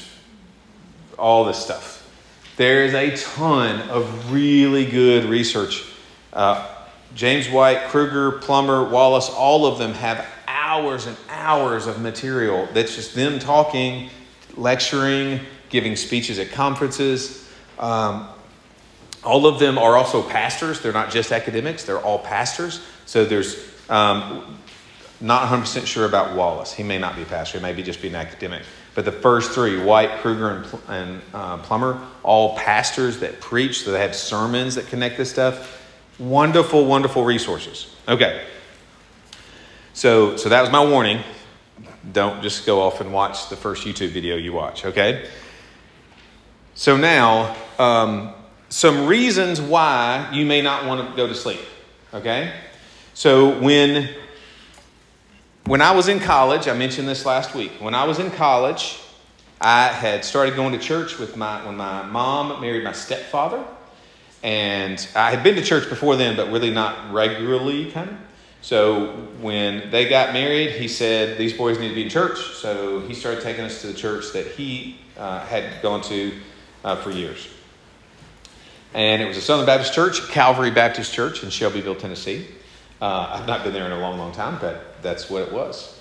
all 1.18 1.46
this 1.46 1.58
stuff. 1.58 1.98
There 2.56 2.84
is 2.84 2.94
a 2.94 3.16
ton 3.16 3.82
of 3.90 4.32
really 4.32 4.86
good 4.86 5.26
research. 5.26 5.86
Uh, 6.34 6.68
James 7.16 7.50
White, 7.50 7.88
Kruger, 7.88 8.34
Plummer, 8.34 8.84
Wallace, 8.84 9.30
all 9.30 9.66
of 9.66 9.80
them 9.80 9.94
have 9.94 10.26
hours 10.48 11.08
and 11.08 11.18
hours 11.30 11.88
of 11.88 12.00
material 12.02 12.68
that's 12.74 12.96
just 12.96 13.16
them 13.16 13.40
talking, 13.40 14.10
lecturing, 14.56 15.40
giving 15.70 15.96
speeches 15.96 16.40
at 16.40 16.52
conferences. 16.52 17.50
Um, 17.80 18.28
all 19.24 19.48
of 19.48 19.60
them 19.60 19.78
are 19.78 19.98
also 19.98 20.22
pastors. 20.22 20.82
They're 20.82 20.94
not 20.94 21.12
just 21.12 21.32
academics, 21.32 21.84
they're 21.84 22.00
all 22.00 22.20
pastors. 22.20 22.82
So 23.06 23.26
there's 23.26 23.58
um, 23.90 24.60
not 25.22 25.50
100% 25.50 25.86
sure 25.86 26.06
about 26.06 26.36
Wallace. 26.36 26.74
He 26.74 26.84
may 26.84 26.98
not 26.98 27.16
be 27.16 27.24
a 27.24 27.26
pastor, 27.26 27.58
he 27.58 27.64
may 27.64 27.74
be 27.74 27.84
just 27.84 28.02
be 28.02 28.08
an 28.08 28.16
academic. 28.16 28.64
But 28.96 29.06
the 29.06 29.12
first 29.12 29.52
three, 29.52 29.82
White, 29.82 30.20
Kruger, 30.20 30.50
and, 30.50 30.82
and 30.88 31.22
uh, 31.34 31.58
Plummer, 31.58 32.02
all 32.24 32.58
pastors 32.58 33.20
that 33.20 33.40
preach, 33.40 33.84
so 33.84 33.92
they 33.92 34.00
have 34.00 34.16
sermons 34.16 34.76
that 34.76 34.88
connect 34.88 35.18
this 35.18 35.30
stuff. 35.30 35.86
Wonderful, 36.20 36.86
wonderful 36.86 37.24
resources. 37.24 37.96
Okay. 38.08 38.46
So, 39.94 40.38
so 40.38 40.50
that 40.50 40.62
was 40.62 40.72
my 40.72 40.84
warning. 40.84 41.22
Don't 42.12 42.42
just 42.42 42.66
go 42.66 42.82
off 42.82 43.02
and 43.02 43.14
watch 43.14 43.50
the 43.50 43.56
first 43.56 43.86
YouTube 43.86 44.10
video 44.10 44.36
you 44.36 44.54
watch, 44.54 44.86
okay? 44.86 45.30
So 46.74 46.96
now, 46.96 47.56
um, 47.78 48.34
some 48.70 49.08
reasons 49.08 49.60
why 49.60 50.30
you 50.32 50.46
may 50.46 50.62
not 50.62 50.86
want 50.86 51.10
to 51.10 51.16
go 51.16 51.28
to 51.28 51.36
sleep, 51.36 51.60
okay? 52.14 52.54
So 53.14 53.60
when 53.60 54.10
when 55.66 55.82
I 55.82 55.92
was 55.92 56.08
in 56.08 56.20
college, 56.20 56.68
I 56.68 56.74
mentioned 56.74 57.08
this 57.08 57.26
last 57.26 57.54
week. 57.54 57.72
When 57.80 57.94
I 57.94 58.04
was 58.04 58.20
in 58.20 58.32
college, 58.32 59.00
I 59.62 59.88
had 59.88 60.24
started 60.24 60.56
going 60.56 60.72
to 60.74 60.80
church 60.80 61.20
with 61.20 61.36
my 61.36 61.66
when 61.66 61.76
my 61.76 62.04
mom 62.04 62.62
married 62.62 62.84
my 62.84 62.94
stepfather, 62.94 63.64
and 64.42 65.06
I 65.16 65.32
had 65.32 65.44
been 65.44 65.56
to 65.56 65.62
church 65.62 65.90
before 65.90 66.16
then, 66.16 66.36
but 66.36 66.50
really 66.52 66.72
not 66.72 67.14
regularly, 67.14 67.92
kind 67.92 68.10
of. 68.10 68.18
So 68.62 69.08
when 69.42 69.90
they 69.90 70.10
got 70.10 70.34
married, 70.34 70.72
he 70.72 70.88
said 70.88 71.38
these 71.38 71.54
boys 71.54 71.80
need 71.80 71.90
to 71.90 71.96
be 71.96 72.04
in 72.04 72.10
church. 72.10 72.38
So 72.56 73.00
he 73.02 73.14
started 73.14 73.42
taking 73.42 73.64
us 73.64 73.82
to 73.82 73.88
the 73.88 73.94
church 73.94 74.34
that 74.34 74.48
he 74.48 74.98
uh, 75.18 75.46
had 75.46 75.82
gone 75.82 76.02
to 76.04 76.34
uh, 76.84 76.96
for 76.98 77.12
years. 77.12 77.48
And 78.94 79.22
it 79.22 79.26
was 79.26 79.38
a 79.38 79.42
Southern 79.42 79.66
Baptist 79.66 79.94
Church, 79.94 80.28
Calvary 80.30 80.72
Baptist 80.72 81.14
Church 81.14 81.44
in 81.44 81.50
Shelbyville, 81.50 81.96
Tennessee. 81.96 82.48
Uh, 83.02 83.38
I've 83.40 83.48
not 83.48 83.64
been 83.64 83.72
there 83.72 83.86
in 83.86 83.92
a 83.92 84.00
long, 84.00 84.18
long 84.18 84.32
time, 84.32 84.58
but 84.60 84.89
that's 85.02 85.30
what 85.30 85.44
it 85.44 85.52
was. 85.52 86.00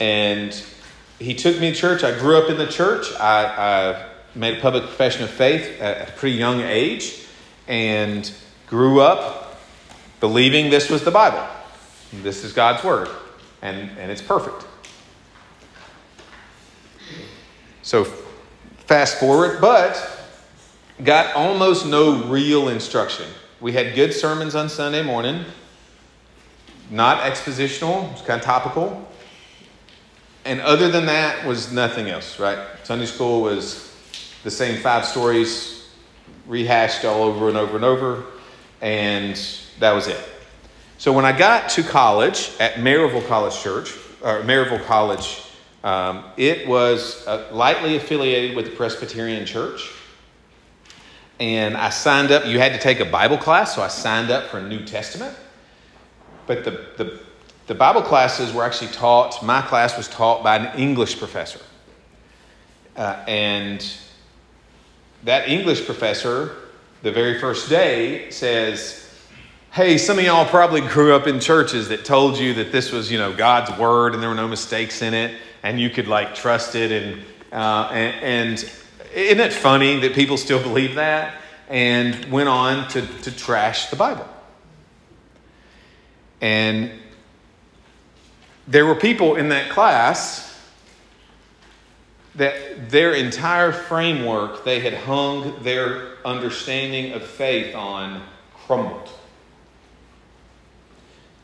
And 0.00 0.60
he 1.18 1.34
took 1.34 1.58
me 1.60 1.72
to 1.72 1.76
church. 1.76 2.02
I 2.02 2.18
grew 2.18 2.36
up 2.36 2.50
in 2.50 2.58
the 2.58 2.66
church. 2.66 3.12
I, 3.18 3.44
I 3.92 4.08
made 4.34 4.58
a 4.58 4.60
public 4.60 4.84
profession 4.84 5.22
of 5.22 5.30
faith 5.30 5.80
at 5.80 6.08
a 6.08 6.12
pretty 6.12 6.36
young 6.36 6.60
age 6.60 7.26
and 7.68 8.30
grew 8.66 9.00
up 9.00 9.60
believing 10.20 10.70
this 10.70 10.88
was 10.90 11.04
the 11.04 11.10
Bible. 11.10 11.46
This 12.22 12.44
is 12.44 12.52
God's 12.52 12.84
Word, 12.84 13.08
and, 13.62 13.90
and 13.98 14.10
it's 14.10 14.22
perfect. 14.22 14.66
So, 17.82 18.04
fast 18.86 19.18
forward, 19.18 19.60
but 19.60 20.20
got 21.02 21.34
almost 21.34 21.86
no 21.86 22.22
real 22.24 22.68
instruction. 22.68 23.26
We 23.60 23.72
had 23.72 23.94
good 23.94 24.12
sermons 24.12 24.54
on 24.54 24.68
Sunday 24.68 25.02
morning, 25.02 25.44
not 26.92 27.22
expositional, 27.22 28.12
it's 28.12 28.22
kind 28.22 28.38
of 28.38 28.44
topical. 28.44 29.08
And 30.44 30.60
other 30.60 30.90
than 30.90 31.06
that 31.06 31.46
was 31.46 31.72
nothing 31.72 32.08
else, 32.08 32.38
right? 32.38 32.58
Sunday 32.84 33.06
school 33.06 33.42
was 33.42 33.96
the 34.44 34.50
same 34.50 34.80
five 34.80 35.04
stories 35.04 35.88
rehashed 36.46 37.04
all 37.04 37.22
over 37.22 37.48
and 37.48 37.56
over 37.56 37.76
and 37.76 37.84
over, 37.84 38.24
and 38.80 39.40
that 39.78 39.92
was 39.92 40.08
it. 40.08 40.20
So 40.98 41.12
when 41.12 41.24
I 41.24 41.36
got 41.36 41.70
to 41.70 41.82
college 41.82 42.50
at 42.60 42.74
Maryville 42.74 43.26
College 43.26 43.58
Church, 43.58 43.92
or 44.20 44.42
Maryville 44.42 44.84
College, 44.84 45.42
um, 45.82 46.24
it 46.36 46.66
was 46.68 47.26
uh, 47.26 47.48
lightly 47.52 47.96
affiliated 47.96 48.56
with 48.56 48.66
the 48.66 48.70
Presbyterian 48.72 49.46
Church. 49.46 49.90
And 51.40 51.76
I 51.76 51.90
signed 51.90 52.30
up. 52.30 52.46
You 52.46 52.58
had 52.58 52.72
to 52.72 52.78
take 52.78 53.00
a 53.00 53.04
Bible 53.04 53.38
class, 53.38 53.74
so 53.74 53.82
I 53.82 53.88
signed 53.88 54.30
up 54.30 54.50
for 54.50 54.58
a 54.58 54.62
New 54.62 54.84
Testament. 54.84 55.36
But 56.46 56.64
the, 56.64 56.70
the, 56.96 57.20
the 57.66 57.74
Bible 57.74 58.02
classes 58.02 58.52
were 58.52 58.64
actually 58.64 58.90
taught, 58.90 59.42
my 59.42 59.62
class 59.62 59.96
was 59.96 60.08
taught 60.08 60.42
by 60.42 60.56
an 60.56 60.78
English 60.78 61.18
professor. 61.18 61.60
Uh, 62.96 63.24
and 63.26 63.84
that 65.24 65.48
English 65.48 65.86
professor, 65.86 66.56
the 67.02 67.12
very 67.12 67.40
first 67.40 67.68
day, 67.68 68.30
says, 68.30 68.98
Hey, 69.70 69.96
some 69.96 70.18
of 70.18 70.24
y'all 70.24 70.44
probably 70.44 70.82
grew 70.82 71.14
up 71.14 71.26
in 71.26 71.40
churches 71.40 71.88
that 71.88 72.04
told 72.04 72.36
you 72.36 72.52
that 72.54 72.72
this 72.72 72.92
was, 72.92 73.10
you 73.10 73.16
know, 73.16 73.32
God's 73.32 73.78
word 73.78 74.12
and 74.12 74.22
there 74.22 74.28
were 74.28 74.36
no 74.36 74.48
mistakes 74.48 75.00
in 75.00 75.14
it 75.14 75.34
and 75.62 75.80
you 75.80 75.88
could 75.88 76.08
like 76.08 76.34
trust 76.34 76.74
it. 76.74 76.92
And, 76.92 77.22
uh, 77.52 77.88
and, 77.90 78.58
and 78.60 78.72
isn't 79.14 79.40
it 79.40 79.52
funny 79.52 79.98
that 80.00 80.14
people 80.14 80.36
still 80.36 80.62
believe 80.62 80.96
that? 80.96 81.36
And 81.68 82.30
went 82.30 82.50
on 82.50 82.88
to, 82.88 83.06
to 83.22 83.34
trash 83.34 83.88
the 83.88 83.96
Bible. 83.96 84.28
And 86.42 86.90
there 88.66 88.84
were 88.84 88.96
people 88.96 89.36
in 89.36 89.48
that 89.50 89.70
class 89.70 90.48
that 92.34 92.90
their 92.90 93.12
entire 93.12 93.72
framework 93.72 94.64
they 94.64 94.80
had 94.80 94.94
hung 94.94 95.62
their 95.62 96.26
understanding 96.26 97.12
of 97.12 97.22
faith 97.22 97.74
on 97.74 98.22
crumbled. 98.54 99.08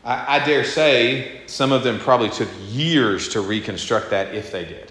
I, 0.05 0.37
I, 0.37 0.45
dare 0.45 0.65
say 0.65 1.43
some 1.47 1.73
of 1.73 1.83
them 1.85 1.99
probably 1.99 2.31
took 2.31 2.49
years 2.69 3.29
to 3.31 3.41
reconstruct 3.41 4.11
that 4.11 4.35
if 4.35 4.51
they 4.51 4.65
did. 4.65 4.91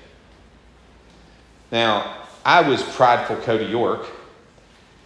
Now, 1.71 2.27
I 2.45 2.61
was 2.61 2.83
prideful 2.83 3.37
Cody 3.37 3.65
York, 3.65 4.05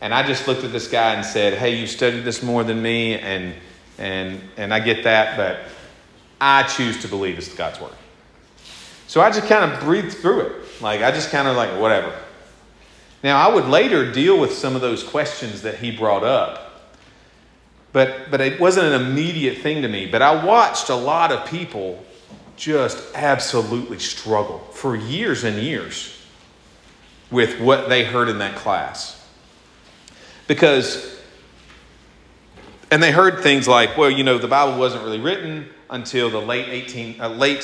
and 0.01 0.13
I 0.13 0.27
just 0.27 0.47
looked 0.47 0.63
at 0.63 0.71
this 0.71 0.87
guy 0.87 1.13
and 1.13 1.25
said, 1.25 1.53
Hey, 1.53 1.79
you 1.79 1.87
studied 1.87 2.21
this 2.25 2.43
more 2.43 2.63
than 2.63 2.81
me, 2.81 3.17
and 3.17 3.55
and, 4.01 4.41
and 4.57 4.73
I 4.73 4.79
get 4.79 5.03
that, 5.03 5.37
but 5.37 5.59
I 6.41 6.63
choose 6.63 7.01
to 7.03 7.07
believe 7.07 7.37
it's 7.37 7.53
God's 7.53 7.79
word. 7.79 7.93
So 9.05 9.21
I 9.21 9.29
just 9.29 9.47
kind 9.47 9.71
of 9.71 9.79
breathed 9.81 10.17
through 10.17 10.41
it. 10.41 10.81
Like, 10.81 11.01
I 11.01 11.11
just 11.11 11.29
kind 11.29 11.47
of 11.47 11.55
like, 11.55 11.79
whatever. 11.79 12.11
Now, 13.23 13.47
I 13.47 13.53
would 13.53 13.65
later 13.65 14.11
deal 14.11 14.39
with 14.39 14.53
some 14.53 14.75
of 14.75 14.81
those 14.81 15.03
questions 15.03 15.61
that 15.61 15.75
he 15.75 15.95
brought 15.95 16.23
up, 16.23 16.89
but, 17.93 18.31
but 18.31 18.41
it 18.41 18.59
wasn't 18.59 18.87
an 18.87 19.01
immediate 19.01 19.59
thing 19.59 19.83
to 19.83 19.87
me. 19.87 20.07
But 20.07 20.23
I 20.23 20.43
watched 20.43 20.89
a 20.89 20.95
lot 20.95 21.31
of 21.31 21.47
people 21.47 22.03
just 22.55 23.03
absolutely 23.13 23.99
struggle 23.99 24.59
for 24.73 24.95
years 24.95 25.43
and 25.43 25.57
years 25.57 26.17
with 27.29 27.59
what 27.59 27.87
they 27.87 28.03
heard 28.03 28.29
in 28.29 28.39
that 28.39 28.55
class. 28.55 29.23
Because 30.47 31.20
and 32.91 33.01
they 33.01 33.11
heard 33.11 33.39
things 33.39 33.67
like, 33.69 33.97
well, 33.97 34.11
you 34.11 34.23
know, 34.23 34.37
the 34.37 34.49
Bible 34.49 34.77
wasn't 34.77 35.03
really 35.03 35.19
written 35.19 35.67
until 35.89 36.29
the 36.29 36.41
late 36.41 36.67
18, 36.67 37.21
uh, 37.21 37.29
late 37.29 37.63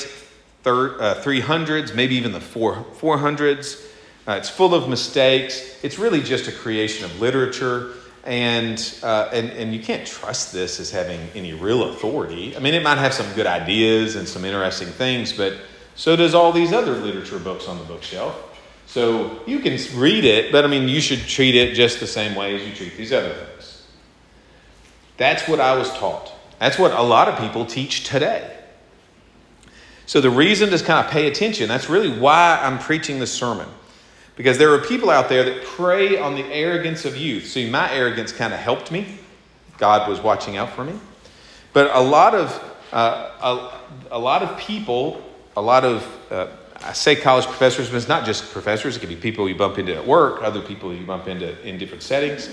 thir- 0.64 1.00
uh, 1.02 1.16
300s, 1.16 1.94
maybe 1.94 2.16
even 2.16 2.32
the 2.32 2.40
four, 2.40 2.86
400s. 3.00 3.86
Uh, 4.26 4.34
it's 4.34 4.50
full 4.50 4.74
of 4.74 4.90
mistakes. 4.90 5.80
It's 5.84 6.00
really 6.00 6.22
just 6.22 6.48
a 6.48 6.52
creation 6.52 7.06
of 7.06 7.20
literature. 7.20 7.94
And, 8.24 8.94
uh, 9.04 9.30
and, 9.32 9.52
and 9.52 9.74
you 9.74 9.82
can't 9.82 10.06
trust 10.08 10.52
this 10.52 10.80
as 10.80 10.92
having 10.92 11.20
any 11.36 11.54
real 11.54 11.90
authority. 11.92 12.56
I 12.56 12.60
mean, 12.60 12.74
it 12.74 12.84
might 12.84 12.98
have 12.98 13.14
some 13.14 13.32
good 13.34 13.48
ideas 13.48 14.16
and 14.16 14.28
some 14.28 14.44
interesting 14.44 14.88
things, 14.90 15.32
but 15.32 15.54
so 15.96 16.16
does 16.16 16.36
all 16.36 16.52
these 16.52 16.74
other 16.74 16.94
literature 16.94 17.40
books 17.40 17.68
on 17.68 17.80
the 17.80 17.86
bookshelf. 17.86 18.36
So 18.86 19.42
you 19.46 19.60
can 19.60 19.78
read 19.98 20.26
it, 20.26 20.52
but 20.52 20.64
I 20.64 20.68
mean, 20.68 20.88
you 20.88 21.02
should 21.02 21.20
treat 21.20 21.56
it 21.56 21.74
just 21.74 22.00
the 22.00 22.08
same 22.08 22.36
way 22.36 22.56
as 22.56 22.68
you 22.68 22.74
treat 22.74 22.98
these 22.98 23.12
other 23.14 23.34
things. 23.34 23.57
That's 25.18 25.48
what 25.48 25.60
I 25.60 25.76
was 25.76 25.92
taught. 25.94 26.32
That's 26.60 26.80
what 26.80 26.92
a 26.92 27.02
lot 27.02 27.28
of 27.28 27.38
people 27.40 27.66
teach 27.66 28.04
today. 28.04 28.54
So 30.06 30.22
the 30.22 30.30
reason 30.30 30.70
to 30.70 30.80
kind 30.84 31.06
of 31.06 31.12
pay 31.12 31.28
attention, 31.28 31.68
that's 31.68 31.90
really 31.90 32.10
why 32.10 32.60
I'm 32.62 32.80
preaching 32.80 33.20
this 33.20 33.32
sermon. 33.32 33.68
Because 34.36 34.58
there 34.58 34.74
are 34.74 34.80
people 34.80 35.10
out 35.10 35.30
there 35.30 35.44
that 35.44 35.64
prey 35.64 36.18
on 36.18 36.36
the 36.36 36.46
arrogance 36.46 37.04
of 37.06 37.18
youth. 37.18 37.48
See, 37.48 37.70
my 37.70 37.92
arrogance 37.92 38.32
kind 38.32 38.54
of 38.54 38.60
helped 38.60 38.92
me. 38.92 39.18
God 39.78 40.08
was 40.08 40.22
watching 40.22 40.56
out 40.58 40.72
for 40.72 40.84
me. 40.84 40.94
But 41.74 41.94
a 41.94 42.02
lot 42.02 42.36
of, 42.36 42.78
uh, 42.94 43.32
a, 43.42 44.16
a 44.16 44.20
lot 44.20 44.44
of 44.44 44.58
people, 44.58 45.22
a 45.56 45.62
lot 45.62 45.84
of, 45.84 46.08
uh, 46.32 46.48
I 46.84 46.94
say 46.94 47.16
college 47.16 47.46
professors, 47.46 47.90
but 47.90 47.98
it's 47.98 48.08
not 48.08 48.26
just 48.26 48.52
professors. 48.52 48.96
It 48.96 49.00
could 49.00 49.10
be 49.10 49.16
people 49.16 49.50
you 49.50 49.56
bump 49.56 49.78
into 49.78 49.96
at 49.96 50.06
work, 50.06 50.42
other 50.44 50.62
people 50.62 50.94
you 50.94 51.06
bump 51.06 51.28
into 51.28 51.60
in 51.68 51.78
different 51.78 52.04
settings. 52.04 52.50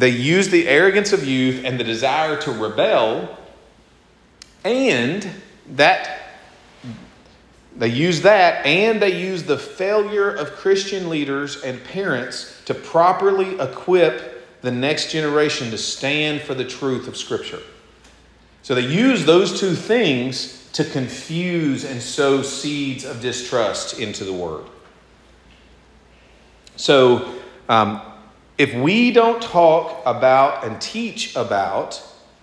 They 0.00 0.08
use 0.08 0.48
the 0.48 0.66
arrogance 0.66 1.12
of 1.12 1.26
youth 1.26 1.62
and 1.62 1.78
the 1.78 1.84
desire 1.84 2.40
to 2.40 2.52
rebel, 2.52 3.36
and 4.64 5.28
that 5.72 6.22
they 7.76 7.88
use 7.88 8.22
that, 8.22 8.64
and 8.64 9.02
they 9.02 9.20
use 9.20 9.42
the 9.42 9.58
failure 9.58 10.30
of 10.30 10.52
Christian 10.52 11.10
leaders 11.10 11.62
and 11.62 11.84
parents 11.84 12.62
to 12.64 12.72
properly 12.72 13.60
equip 13.60 14.62
the 14.62 14.70
next 14.70 15.12
generation 15.12 15.70
to 15.70 15.76
stand 15.76 16.40
for 16.40 16.54
the 16.54 16.64
truth 16.64 17.06
of 17.06 17.14
Scripture. 17.14 17.60
So 18.62 18.74
they 18.74 18.86
use 18.86 19.26
those 19.26 19.60
two 19.60 19.74
things 19.74 20.66
to 20.72 20.84
confuse 20.84 21.84
and 21.84 22.00
sow 22.00 22.40
seeds 22.40 23.04
of 23.04 23.20
distrust 23.20 24.00
into 24.00 24.24
the 24.24 24.32
Word. 24.32 24.64
So, 26.76 27.34
um, 27.68 28.00
if 28.60 28.74
we 28.74 29.10
don't 29.10 29.40
talk 29.40 30.02
about 30.04 30.66
and 30.66 30.78
teach 30.82 31.34
about 31.34 31.98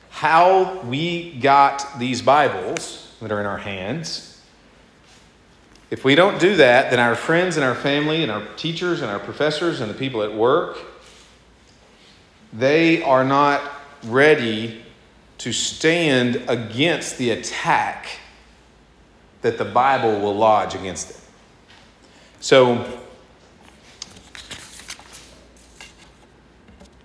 how 0.10 0.80
we 0.80 1.32
got 1.34 2.00
these 2.00 2.24
Bibles 2.24 3.14
that 3.22 3.32
are 3.32 3.40
in 3.40 3.46
our 3.46 3.60
hands, 3.60 4.42
if 5.92 6.04
we 6.04 6.16
don't 6.16 6.40
do 6.40 6.56
that, 6.56 6.90
then 6.90 7.00
our 7.00 7.14
friends 7.14 7.56
and 7.56 7.64
our 7.64 7.76
family 7.76 8.24
and 8.24 8.32
our 8.32 8.44
teachers 8.56 9.04
and 9.04 9.12
our 9.12 9.20
professors 9.20 9.80
and 9.80 9.92
the 9.92 9.94
people 9.94 10.24
at 10.24 10.34
work, 10.34 10.80
they 12.52 13.04
are 13.04 13.24
not 13.24 13.62
ready 14.04 14.84
to 15.38 15.54
stand 15.54 16.44
against 16.48 17.20
the 17.20 17.30
attack 17.30 18.08
that 19.44 19.60
the 19.60 19.66
Bible 19.66 20.20
will 20.20 20.36
lodge 20.36 20.74
against 20.74 21.10
them. 21.10 21.22
So, 22.40 23.07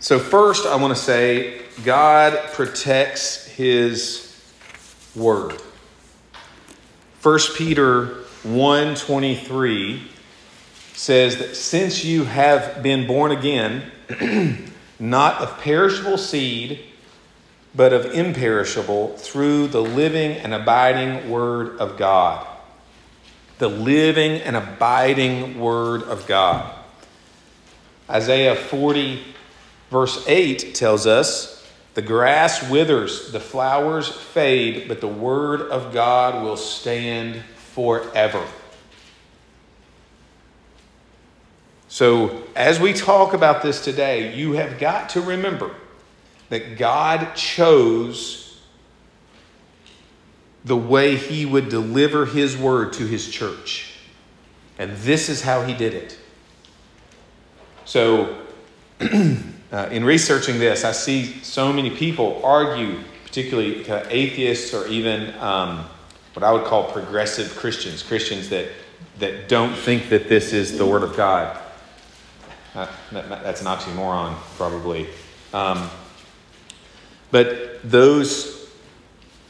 so 0.03 0.19
first 0.19 0.67
I 0.67 0.75
want 0.75 0.97
to 0.97 1.01
say 1.01 1.63
God 1.85 2.37
protects 2.55 3.47
his 3.47 4.37
word. 5.15 5.63
1 7.23 7.39
Peter 7.55 8.07
1:23 8.43 10.03
says 10.93 11.37
that 11.37 11.55
since 11.55 12.05
you 12.05 12.25
have 12.25 12.83
been 12.83 13.07
born 13.07 13.31
again, 13.31 13.93
not 14.99 15.41
of 15.41 15.61
perishable 15.61 16.19
seed, 16.19 16.81
but 17.73 17.93
of 17.93 18.07
imperishable 18.07 19.17
through 19.19 19.69
the 19.69 19.83
living 19.83 20.33
and 20.33 20.53
abiding 20.53 21.31
word 21.31 21.79
of 21.79 21.97
God. 21.97 22.45
The 23.59 23.69
living 23.69 24.41
and 24.41 24.57
abiding 24.57 25.61
word 25.61 26.03
of 26.03 26.27
God. 26.27 26.75
Isaiah 28.11 28.57
40 28.57 29.33
verse 29.93 30.25
8 30.27 30.75
tells 30.75 31.07
us, 31.07 31.63
"The 31.95 32.03
grass 32.03 32.69
withers, 32.69 33.31
the 33.31 33.39
flowers 33.39 34.09
fade, 34.09 34.89
but 34.89 35.01
the 35.01 35.07
word 35.07 35.61
of 35.61 35.93
God 35.93 36.43
will 36.43 36.57
stand 36.57 37.45
forever. 37.75 38.45
So, 41.89 42.43
as 42.57 42.81
we 42.81 42.93
talk 42.93 43.35
about 43.35 43.63
this 43.63 43.85
today, 43.85 44.35
you 44.35 44.53
have 44.53 44.79
got 44.79 45.11
to 45.11 45.21
remember 45.21 45.75
that 46.49 46.79
God 46.79 47.35
chose 47.35 48.61
the 50.65 50.77
way 50.77 51.17
He 51.17 51.45
would 51.45 51.69
deliver 51.69 52.25
His 52.25 52.57
word 52.57 52.95
to 52.95 53.07
His 53.07 53.29
church. 53.29 53.91
And 54.79 54.97
this 54.99 55.29
is 55.29 55.43
how 55.43 55.65
He 55.65 55.75
did 55.75 55.95
it. 55.95 56.19
So, 57.85 58.39
uh, 59.73 59.89
in 59.91 60.05
researching 60.05 60.59
this, 60.59 60.85
I 60.85 60.93
see 60.93 61.43
so 61.43 61.73
many 61.73 61.91
people 61.91 62.41
argue, 62.45 63.01
particularly 63.25 63.89
atheists 63.89 64.73
or 64.73 64.87
even. 64.87 65.35
Um, 65.41 65.89
what 66.35 66.43
I 66.43 66.53
would 66.53 66.65
call 66.65 66.91
progressive 66.91 67.55
Christians, 67.57 68.03
Christians 68.03 68.49
that, 68.49 68.69
that 69.19 69.49
don't 69.49 69.75
think 69.75 70.09
that 70.09 70.29
this 70.29 70.53
is 70.53 70.79
the 70.79 70.87
Word 70.87 71.03
of 71.03 71.15
God. 71.17 71.59
Uh, 72.75 72.87
that, 73.13 73.29
that's 73.43 73.61
an 73.61 73.67
oxymoron, 73.67 74.35
probably. 74.57 75.09
Um, 75.53 75.91
but 77.31 77.83
those, 77.83 78.67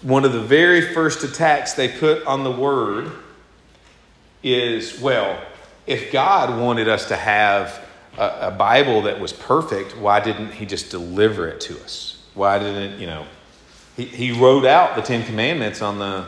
one 0.03 0.25
of 0.25 0.33
the 0.33 0.41
very 0.41 0.93
first 0.93 1.23
attacks 1.23 1.75
they 1.75 1.89
put 1.89 2.27
on 2.27 2.43
the 2.43 2.51
Word 2.51 3.13
is 4.43 5.01
well, 5.01 5.41
if 5.87 6.11
God 6.11 6.61
wanted 6.61 6.89
us 6.89 7.07
to 7.09 7.17
have 7.17 7.87
a, 8.19 8.49
a 8.49 8.51
Bible 8.51 9.03
that 9.03 9.21
was 9.21 9.33
perfect, 9.33 9.97
why 9.97 10.21
didn't 10.21 10.53
He 10.53 10.67
just 10.67 10.91
deliver 10.91 11.49
it 11.49 11.61
to 11.63 11.81
us? 11.81 12.23
Why 12.35 12.59
didn't, 12.59 13.01
you 13.01 13.07
know, 13.07 13.27
He, 13.97 14.05
he 14.05 14.33
wrote 14.33 14.65
out 14.65 14.97
the 14.97 15.03
Ten 15.03 15.25
Commandments 15.25 15.83
on 15.83 15.99
the 15.99 16.27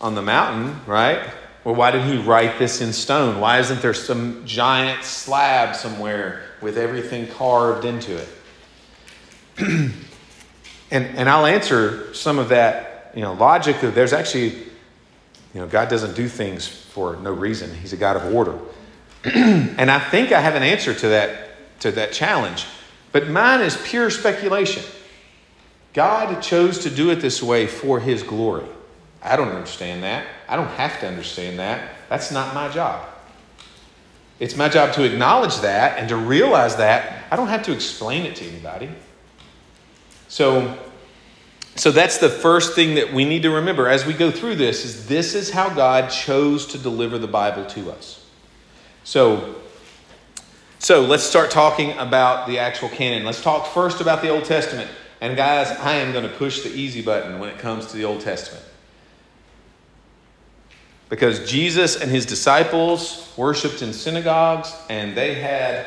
on 0.00 0.16
the 0.16 0.22
mountain, 0.22 0.80
right? 0.86 1.30
Well, 1.64 1.76
why 1.76 1.92
did 1.92 2.02
he 2.02 2.18
write 2.18 2.58
this 2.58 2.80
in 2.80 2.92
stone? 2.92 3.40
Why 3.40 3.60
isn't 3.60 3.80
there 3.80 3.94
some 3.94 4.44
giant 4.44 5.04
slab 5.04 5.76
somewhere 5.76 6.42
with 6.60 6.76
everything 6.76 7.28
carved 7.28 7.84
into 7.84 8.16
it? 8.16 8.28
and, 9.58 9.94
and 10.90 11.28
I'll 11.28 11.46
answer 11.46 12.12
some 12.14 12.40
of 12.40 12.48
that, 12.48 13.12
you 13.14 13.22
know, 13.22 13.34
logic 13.34 13.80
of 13.84 13.94
there's 13.94 14.12
actually, 14.12 14.48
you 15.54 15.60
know, 15.60 15.68
God 15.68 15.88
doesn't 15.88 16.16
do 16.16 16.26
things 16.26 16.66
for 16.66 17.14
no 17.16 17.32
reason. 17.32 17.72
He's 17.72 17.92
a 17.92 17.96
God 17.96 18.16
of 18.16 18.34
order. 18.34 18.58
and 19.34 19.90
I 19.90 19.98
think 19.98 20.32
I 20.32 20.40
have 20.40 20.54
an 20.54 20.62
answer 20.62 20.92
to 20.94 21.08
that, 21.08 21.80
to 21.80 21.92
that 21.92 22.12
challenge. 22.12 22.66
But 23.12 23.28
mine 23.28 23.60
is 23.60 23.76
pure 23.84 24.10
speculation. 24.10 24.82
God 25.92 26.40
chose 26.40 26.80
to 26.80 26.90
do 26.90 27.10
it 27.10 27.16
this 27.16 27.42
way 27.42 27.66
for 27.66 28.00
his 28.00 28.22
glory. 28.22 28.66
I 29.22 29.36
don't 29.36 29.50
understand 29.50 30.02
that. 30.02 30.26
I 30.48 30.56
don't 30.56 30.68
have 30.68 30.98
to 31.00 31.06
understand 31.06 31.58
that. 31.58 31.94
That's 32.08 32.32
not 32.32 32.54
my 32.54 32.68
job. 32.68 33.06
It's 34.40 34.56
my 34.56 34.68
job 34.68 34.92
to 34.94 35.04
acknowledge 35.04 35.60
that 35.60 35.98
and 35.98 36.08
to 36.08 36.16
realize 36.16 36.76
that. 36.76 37.24
I 37.30 37.36
don't 37.36 37.48
have 37.48 37.62
to 37.64 37.72
explain 37.72 38.26
it 38.26 38.34
to 38.36 38.44
anybody. 38.44 38.90
So, 40.26 40.76
so 41.76 41.92
that's 41.92 42.18
the 42.18 42.28
first 42.28 42.74
thing 42.74 42.96
that 42.96 43.12
we 43.12 43.24
need 43.24 43.42
to 43.42 43.50
remember 43.50 43.86
as 43.86 44.04
we 44.04 44.14
go 44.14 44.30
through 44.30 44.56
this 44.56 44.84
is 44.84 45.06
this 45.06 45.34
is 45.34 45.50
how 45.50 45.68
God 45.68 46.08
chose 46.08 46.66
to 46.68 46.78
deliver 46.78 47.18
the 47.18 47.28
Bible 47.28 47.66
to 47.66 47.92
us. 47.92 48.21
So, 49.04 49.56
so 50.78 51.02
let's 51.02 51.24
start 51.24 51.50
talking 51.50 51.92
about 51.98 52.46
the 52.46 52.58
actual 52.58 52.88
canon. 52.88 53.24
Let's 53.24 53.42
talk 53.42 53.66
first 53.66 54.00
about 54.00 54.22
the 54.22 54.28
Old 54.28 54.44
Testament. 54.44 54.90
And 55.20 55.36
guys, 55.36 55.70
I 55.78 55.94
am 55.94 56.12
going 56.12 56.28
to 56.28 56.36
push 56.36 56.62
the 56.62 56.70
easy 56.70 57.02
button 57.02 57.38
when 57.38 57.48
it 57.48 57.58
comes 57.58 57.86
to 57.86 57.96
the 57.96 58.04
Old 58.04 58.20
Testament. 58.20 58.64
Because 61.08 61.48
Jesus 61.48 62.00
and 62.00 62.10
his 62.10 62.24
disciples 62.24 63.32
worshiped 63.36 63.82
in 63.82 63.92
synagogues 63.92 64.74
and 64.88 65.16
they 65.16 65.34
had 65.34 65.86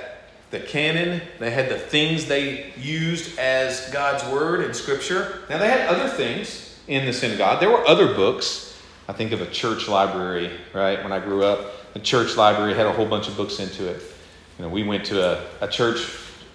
the 0.51 0.60
canon, 0.60 1.21
they 1.39 1.51
had 1.51 1.69
the 1.69 1.80
things 1.80 2.25
they 2.25 2.73
used 2.78 3.39
as 3.39 3.89
God's 3.91 4.23
word 4.32 4.62
and 4.62 4.75
scripture. 4.75 5.39
Now, 5.49 5.58
they 5.58 5.69
had 5.69 5.88
other 5.88 6.08
things 6.08 6.80
in 6.88 7.06
the 7.06 7.13
synagogue. 7.13 7.60
There 7.60 7.71
were 7.71 7.86
other 7.88 8.13
books. 8.13 8.80
I 9.08 9.13
think 9.13 9.32
of 9.32 9.41
a 9.41 9.47
church 9.47 9.88
library, 9.88 10.51
right? 10.73 11.01
When 11.01 11.12
I 11.12 11.19
grew 11.19 11.43
up, 11.43 11.85
the 11.96 12.02
church 12.02 12.36
library 12.36 12.76
had 12.76 12.86
a 12.86 12.92
whole 12.92 13.06
bunch 13.06 13.30
of 13.30 13.38
books 13.38 13.60
into 13.60 13.88
it. 13.88 14.02
You 14.60 14.66
know, 14.66 14.70
we 14.70 14.84
went 14.84 15.06
to 15.06 15.24
a, 15.24 15.48
a 15.62 15.68
church 15.70 16.06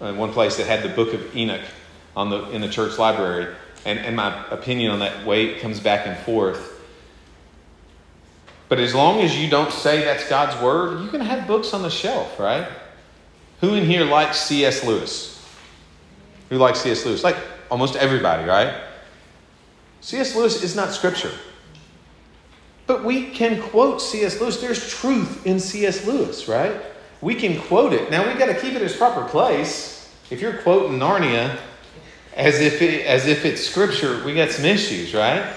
in 0.02 0.18
one 0.18 0.34
place 0.34 0.58
that 0.58 0.66
had 0.66 0.82
the 0.82 0.90
book 0.90 1.14
of 1.14 1.34
Enoch 1.34 1.62
on 2.14 2.28
the, 2.28 2.50
in 2.50 2.60
the 2.60 2.68
church 2.68 2.98
library, 2.98 3.54
and, 3.86 3.98
and 4.00 4.14
my 4.14 4.46
opinion 4.50 4.90
on 4.90 4.98
that 4.98 5.24
weight 5.24 5.60
comes 5.60 5.80
back 5.80 6.06
and 6.06 6.18
forth. 6.26 6.82
But 8.68 8.80
as 8.80 8.94
long 8.94 9.20
as 9.20 9.36
you 9.36 9.48
don't 9.48 9.72
say 9.72 10.04
that's 10.04 10.28
God's 10.28 10.62
word, 10.62 11.00
you 11.00 11.08
can 11.08 11.22
have 11.22 11.46
books 11.46 11.72
on 11.72 11.80
the 11.80 11.90
shelf, 11.90 12.38
right? 12.38 12.68
Who 13.62 13.74
in 13.74 13.86
here 13.86 14.04
likes 14.04 14.38
C.S. 14.42 14.84
Lewis? 14.84 15.42
Who 16.50 16.58
likes 16.58 16.82
C.S. 16.82 17.06
Lewis? 17.06 17.24
Like 17.24 17.36
almost 17.70 17.96
everybody, 17.96 18.46
right? 18.46 18.74
C.S. 20.02 20.36
Lewis 20.36 20.62
is 20.62 20.76
not 20.76 20.92
scripture. 20.92 21.32
But 22.90 23.04
we 23.04 23.30
can 23.30 23.62
quote 23.62 24.02
C.S. 24.02 24.40
Lewis. 24.40 24.60
There's 24.60 24.90
truth 24.90 25.46
in 25.46 25.60
C.S. 25.60 26.08
Lewis, 26.08 26.48
right? 26.48 26.74
We 27.20 27.36
can 27.36 27.60
quote 27.60 27.92
it. 27.92 28.10
Now 28.10 28.26
we've 28.26 28.36
got 28.36 28.46
to 28.46 28.54
keep 28.54 28.72
it 28.72 28.78
in 28.78 28.82
its 28.82 28.96
proper 28.96 29.28
place. 29.28 30.12
If 30.28 30.40
you're 30.40 30.56
quoting 30.56 30.98
Narnia 30.98 31.56
as 32.34 32.60
if 32.60 32.82
it, 32.82 33.06
as 33.06 33.28
if 33.28 33.44
it's 33.44 33.64
scripture, 33.64 34.24
we 34.24 34.34
got 34.34 34.50
some 34.50 34.64
issues, 34.64 35.14
right? 35.14 35.54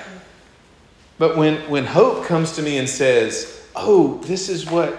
But 1.17 1.35
when 1.35 1.67
when 1.71 1.87
hope 1.87 2.23
comes 2.23 2.51
to 2.57 2.61
me 2.61 2.77
and 2.77 2.87
says, 2.87 3.67
"Oh, 3.75 4.19
this 4.25 4.47
is 4.47 4.69
what 4.69 4.95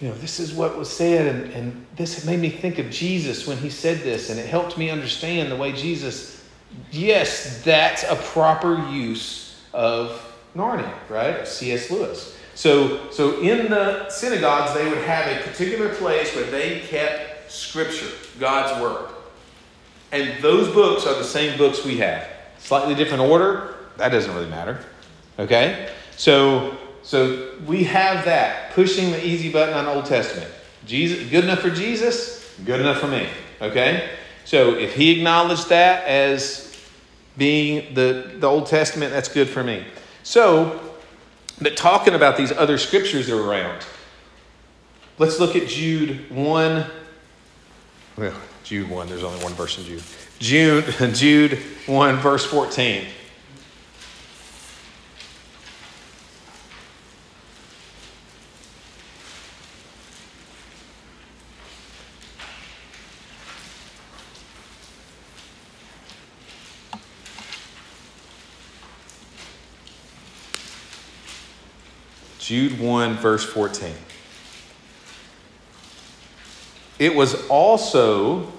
you 0.00 0.10
know, 0.10 0.14
this 0.14 0.38
is 0.38 0.52
what 0.52 0.78
was 0.78 0.88
said, 0.88 1.26
and, 1.26 1.52
and 1.54 1.86
this 1.96 2.24
made 2.24 2.38
me 2.38 2.50
think 2.50 2.78
of 2.78 2.88
Jesus 2.88 3.48
when 3.48 3.58
he 3.58 3.68
said 3.68 3.98
this, 4.02 4.30
and 4.30 4.38
it 4.38 4.46
helped 4.46 4.78
me 4.78 4.90
understand 4.90 5.50
the 5.50 5.56
way 5.56 5.72
Jesus, 5.72 6.48
yes, 6.92 7.64
that's 7.64 8.04
a 8.04 8.14
proper 8.14 8.76
use 8.90 9.60
of 9.72 10.27
Narnia, 10.56 10.92
right? 11.08 11.46
C.S. 11.46 11.90
Lewis. 11.90 12.36
So, 12.54 13.10
so 13.10 13.40
in 13.40 13.70
the 13.70 14.10
synagogues, 14.10 14.74
they 14.74 14.88
would 14.88 14.98
have 14.98 15.26
a 15.28 15.42
particular 15.42 15.94
place 15.94 16.34
where 16.34 16.50
they 16.50 16.80
kept 16.80 17.50
Scripture, 17.52 18.10
God's 18.40 18.82
Word. 18.82 19.10
And 20.10 20.42
those 20.42 20.72
books 20.74 21.06
are 21.06 21.14
the 21.14 21.24
same 21.24 21.56
books 21.56 21.84
we 21.84 21.98
have. 21.98 22.26
Slightly 22.58 22.94
different 22.94 23.22
order, 23.22 23.76
that 23.96 24.08
doesn't 24.08 24.34
really 24.34 24.48
matter. 24.48 24.80
Okay? 25.38 25.90
So, 26.16 26.76
so 27.02 27.54
we 27.66 27.84
have 27.84 28.24
that, 28.24 28.72
pushing 28.72 29.12
the 29.12 29.24
easy 29.24 29.52
button 29.52 29.74
on 29.74 29.86
Old 29.86 30.06
Testament. 30.06 30.50
Jesus, 30.86 31.28
good 31.30 31.44
enough 31.44 31.60
for 31.60 31.70
Jesus, 31.70 32.52
good 32.64 32.80
enough 32.80 32.98
for 32.98 33.08
me. 33.08 33.28
Okay? 33.60 34.10
So 34.44 34.74
if 34.74 34.94
he 34.94 35.16
acknowledged 35.16 35.68
that 35.68 36.04
as 36.06 36.76
being 37.36 37.94
the, 37.94 38.32
the 38.38 38.46
Old 38.46 38.66
Testament, 38.66 39.12
that's 39.12 39.28
good 39.28 39.48
for 39.48 39.62
me. 39.62 39.84
So, 40.28 40.78
but 41.58 41.74
talking 41.74 42.12
about 42.12 42.36
these 42.36 42.52
other 42.52 42.76
scriptures 42.76 43.28
that 43.28 43.34
are 43.34 43.42
around, 43.42 43.82
let's 45.16 45.40
look 45.40 45.56
at 45.56 45.68
Jude 45.68 46.30
1. 46.30 46.84
Well, 48.18 48.34
Jude 48.62 48.90
1, 48.90 49.08
there's 49.08 49.24
only 49.24 49.42
one 49.42 49.54
verse 49.54 49.78
in 49.78 49.84
Jude. 49.84 50.02
Jude, 50.38 50.84
Jude 51.14 51.58
1, 51.86 52.16
verse 52.16 52.44
14. 52.44 53.06
Jude 72.48 72.80
1, 72.80 73.16
verse 73.16 73.44
14. 73.44 73.92
It 76.98 77.14
was 77.14 77.46
also 77.48 78.50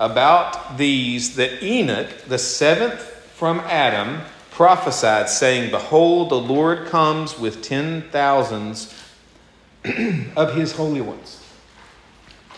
about 0.00 0.78
these 0.78 1.36
that 1.36 1.62
Enoch, 1.62 2.08
the 2.26 2.38
seventh 2.38 3.02
from 3.02 3.60
Adam, 3.60 4.22
prophesied, 4.50 5.28
saying, 5.28 5.70
Behold, 5.70 6.30
the 6.30 6.40
Lord 6.40 6.86
comes 6.86 7.38
with 7.38 7.60
ten 7.60 8.08
thousands 8.08 8.98
of 9.84 10.54
his 10.54 10.72
holy 10.72 11.02
ones. 11.02 11.44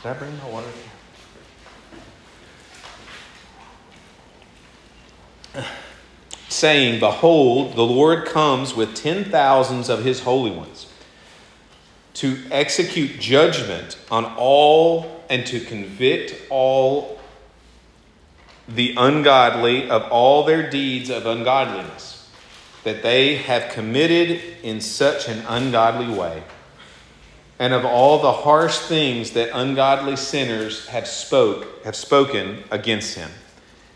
Did 0.04 0.10
I 0.10 0.12
bring 0.12 0.38
my 0.38 0.48
water? 0.48 0.68
Saying, 6.56 7.00
Behold, 7.00 7.74
the 7.76 7.84
Lord 7.84 8.26
comes 8.26 8.74
with 8.74 8.94
ten 8.94 9.24
thousands 9.24 9.88
of 9.88 10.02
his 10.04 10.20
holy 10.20 10.50
ones 10.50 10.86
to 12.14 12.38
execute 12.50 13.20
judgment 13.20 13.98
on 14.10 14.24
all 14.38 15.22
and 15.28 15.46
to 15.46 15.60
convict 15.60 16.34
all 16.50 17.20
the 18.68 18.94
ungodly 18.96 19.88
of 19.90 20.02
all 20.04 20.44
their 20.44 20.68
deeds 20.70 21.10
of 21.10 21.26
ungodliness 21.26 22.28
that 22.84 23.02
they 23.02 23.36
have 23.36 23.72
committed 23.72 24.40
in 24.62 24.80
such 24.80 25.28
an 25.28 25.44
ungodly 25.48 26.08
way, 26.08 26.42
and 27.58 27.74
of 27.74 27.84
all 27.84 28.20
the 28.20 28.32
harsh 28.32 28.78
things 28.78 29.32
that 29.32 29.50
ungodly 29.52 30.16
sinners 30.16 30.86
have 30.86 31.06
spoke 31.06 31.84
have 31.84 31.96
spoken 31.96 32.62
against 32.70 33.14
him. 33.14 33.30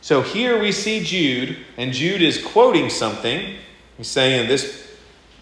So 0.02 0.22
here 0.22 0.58
we 0.58 0.72
see 0.72 1.04
Jude, 1.04 1.58
and 1.76 1.92
Jude 1.92 2.22
is 2.22 2.42
quoting 2.42 2.88
something. 2.88 3.56
He's 3.98 4.08
saying, 4.08 4.48
This 4.48 4.96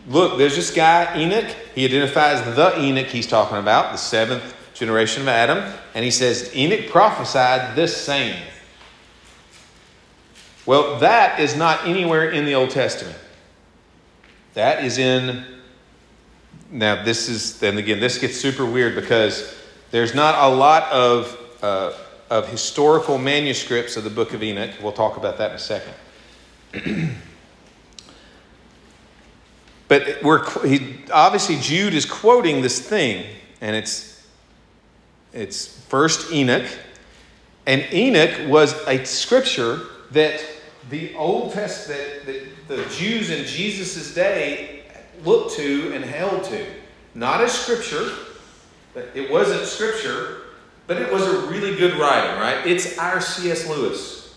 look, 0.08 0.36
there's 0.38 0.56
this 0.56 0.72
guy, 0.72 1.16
Enoch. 1.16 1.54
He 1.74 1.84
identifies 1.84 2.42
the 2.56 2.80
Enoch 2.80 3.06
he's 3.06 3.26
talking 3.26 3.58
about, 3.58 3.92
the 3.92 3.98
seventh 3.98 4.54
generation 4.74 5.22
of 5.22 5.28
Adam. 5.28 5.72
And 5.94 6.04
he 6.04 6.10
says, 6.10 6.54
Enoch 6.56 6.90
prophesied 6.90 7.76
this 7.76 7.96
same. 7.96 8.42
Well, 10.66 10.98
that 10.98 11.40
is 11.40 11.56
not 11.56 11.86
anywhere 11.86 12.30
in 12.30 12.44
the 12.44 12.54
Old 12.54 12.70
Testament. 12.70 13.16
That 14.54 14.84
is 14.84 14.98
in. 14.98 15.44
Now, 16.70 17.02
this 17.02 17.28
is, 17.28 17.58
then 17.60 17.78
again, 17.78 18.00
this 18.00 18.18
gets 18.18 18.36
super 18.36 18.66
weird 18.66 18.94
because 18.94 19.56
there's 19.92 20.14
not 20.14 20.34
a 20.34 20.54
lot 20.54 20.90
of. 20.90 21.38
Uh, 21.62 21.92
of 22.30 22.48
historical 22.48 23.18
manuscripts 23.18 23.96
of 23.96 24.04
the 24.04 24.10
book 24.10 24.32
of 24.32 24.42
Enoch. 24.42 24.70
We'll 24.82 24.92
talk 24.92 25.16
about 25.16 25.38
that 25.38 25.50
in 25.50 25.56
a 25.56 25.58
second. 25.58 25.94
but 29.88 30.22
we're 30.22 30.44
he, 30.66 30.98
obviously 31.12 31.56
Jude 31.60 31.94
is 31.94 32.04
quoting 32.04 32.62
this 32.62 32.80
thing, 32.80 33.24
and 33.60 33.74
it's 33.74 34.26
it's 35.32 35.82
first 35.84 36.32
Enoch, 36.32 36.66
and 37.66 37.86
Enoch 37.92 38.48
was 38.48 38.74
a 38.86 39.04
scripture 39.04 39.80
that 40.10 40.44
the 40.90 41.14
Old 41.14 41.52
Testament 41.52 42.26
that 42.26 42.68
the 42.68 42.84
Jews 42.90 43.30
in 43.30 43.46
Jesus' 43.46 44.14
day 44.14 44.84
looked 45.24 45.56
to 45.56 45.92
and 45.94 46.04
held 46.04 46.44
to, 46.44 46.66
not 47.14 47.40
as 47.40 47.52
scripture, 47.52 48.10
but 48.94 49.08
it 49.14 49.30
wasn't 49.30 49.62
scripture, 49.66 50.37
but 50.88 50.96
it 50.96 51.12
was 51.12 51.22
a 51.22 51.46
really 51.48 51.76
good 51.76 51.94
writing, 51.96 52.40
right? 52.40 52.66
It's 52.66 52.98
our 52.98 53.20
C.S. 53.20 53.68
Lewis, 53.68 54.34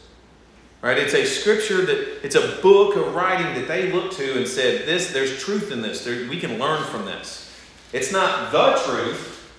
right? 0.81 0.97
It's 0.97 1.13
a 1.13 1.25
scripture 1.25 1.85
that, 1.85 2.25
it's 2.25 2.35
a 2.35 2.61
book 2.61 2.97
of 2.97 3.15
writing 3.15 3.55
that 3.55 3.69
they 3.69 3.89
looked 3.89 4.17
to 4.17 4.37
and 4.37 4.45
said, 4.45 4.85
this, 4.85 5.13
there's 5.13 5.41
truth 5.41 5.71
in 5.71 5.81
this. 5.81 6.03
There, 6.03 6.29
we 6.29 6.39
can 6.39 6.59
learn 6.59 6.83
from 6.83 7.05
this. 7.05 7.49
It's 7.93 8.11
not 8.11 8.51
the 8.51 8.73
truth, 8.85 9.49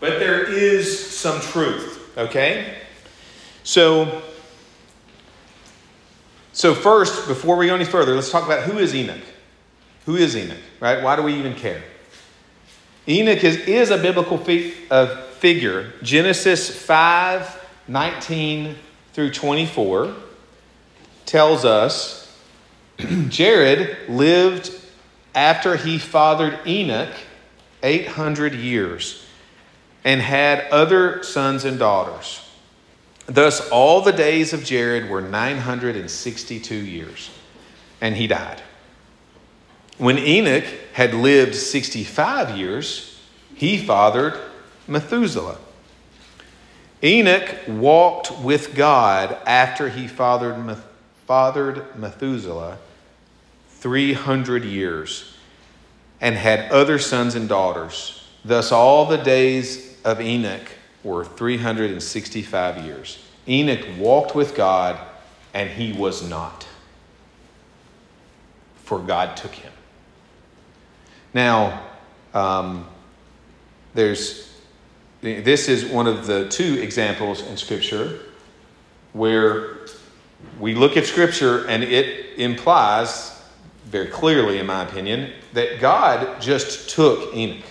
but 0.00 0.18
there 0.18 0.52
is 0.52 1.16
some 1.16 1.40
truth, 1.40 2.12
okay? 2.18 2.78
So, 3.62 4.20
so 6.52 6.74
first, 6.74 7.28
before 7.28 7.56
we 7.56 7.68
go 7.68 7.76
any 7.76 7.84
further, 7.84 8.16
let's 8.16 8.32
talk 8.32 8.44
about 8.44 8.64
who 8.64 8.78
is 8.78 8.96
Enoch. 8.96 9.22
Who 10.06 10.16
is 10.16 10.36
Enoch, 10.36 10.58
right? 10.80 11.04
Why 11.04 11.14
do 11.14 11.22
we 11.22 11.34
even 11.34 11.54
care? 11.54 11.84
Enoch 13.06 13.44
is, 13.44 13.58
is 13.58 13.90
a 13.90 13.98
biblical 13.98 14.38
fe- 14.38 14.74
uh, 14.90 15.23
figure. 15.44 15.92
Genesis 16.02 16.74
5 16.74 17.66
19 17.86 18.76
through 19.12 19.30
24 19.30 20.14
tells 21.26 21.66
us 21.66 22.34
Jared 23.28 24.08
lived 24.08 24.70
after 25.34 25.76
he 25.76 25.98
fathered 25.98 26.58
Enoch 26.66 27.12
800 27.82 28.54
years 28.54 29.22
and 30.02 30.22
had 30.22 30.66
other 30.70 31.22
sons 31.22 31.66
and 31.66 31.78
daughters. 31.78 32.40
Thus, 33.26 33.68
all 33.68 34.00
the 34.00 34.12
days 34.12 34.54
of 34.54 34.64
Jared 34.64 35.10
were 35.10 35.20
962 35.20 36.74
years, 36.74 37.28
and 38.00 38.16
he 38.16 38.26
died. 38.26 38.62
When 39.98 40.16
Enoch 40.16 40.64
had 40.94 41.12
lived 41.12 41.54
65 41.54 42.56
years, 42.56 43.20
he 43.54 43.76
fathered 43.76 44.40
Methuselah. 44.86 45.58
Enoch 47.02 47.54
walked 47.68 48.38
with 48.40 48.74
God 48.74 49.36
after 49.46 49.90
he 49.90 50.06
fathered, 50.06 50.78
fathered 51.26 51.96
Methuselah 51.96 52.78
300 53.68 54.64
years 54.64 55.34
and 56.20 56.36
had 56.36 56.70
other 56.70 56.98
sons 56.98 57.34
and 57.34 57.48
daughters. 57.48 58.26
Thus, 58.44 58.72
all 58.72 59.04
the 59.04 59.18
days 59.18 59.98
of 60.04 60.20
Enoch 60.20 60.70
were 61.02 61.24
365 61.24 62.84
years, 62.84 63.22
Enoch 63.46 63.86
walked 63.98 64.34
with 64.34 64.54
God, 64.54 64.98
and 65.52 65.68
he 65.68 65.92
was 65.92 66.26
not, 66.26 66.66
for 68.84 68.98
God 68.98 69.36
took 69.36 69.54
him. 69.54 69.72
Now, 71.34 71.82
um, 72.32 72.88
there's 73.92 74.53
this 75.24 75.68
is 75.68 75.86
one 75.86 76.06
of 76.06 76.26
the 76.26 76.48
two 76.50 76.78
examples 76.82 77.46
in 77.46 77.56
Scripture 77.56 78.20
where 79.14 79.78
we 80.60 80.74
look 80.74 80.98
at 80.98 81.06
Scripture 81.06 81.66
and 81.66 81.82
it 81.82 82.38
implies, 82.38 83.42
very 83.86 84.08
clearly, 84.08 84.58
in 84.58 84.66
my 84.66 84.82
opinion, 84.82 85.32
that 85.54 85.80
God 85.80 86.42
just 86.42 86.90
took 86.90 87.34
Enoch. 87.34 87.64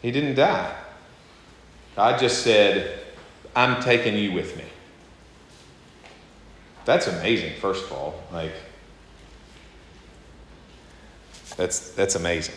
He 0.00 0.12
didn't 0.12 0.36
die. 0.36 0.76
God 1.96 2.20
just 2.20 2.44
said, 2.44 3.00
I'm 3.56 3.82
taking 3.82 4.16
you 4.16 4.32
with 4.32 4.56
me. 4.56 4.64
That's 6.84 7.08
amazing, 7.08 7.58
first 7.60 7.84
of 7.84 7.92
all. 7.92 8.22
Like, 8.32 8.52
that's, 11.56 11.90
that's 11.90 12.14
amazing. 12.14 12.54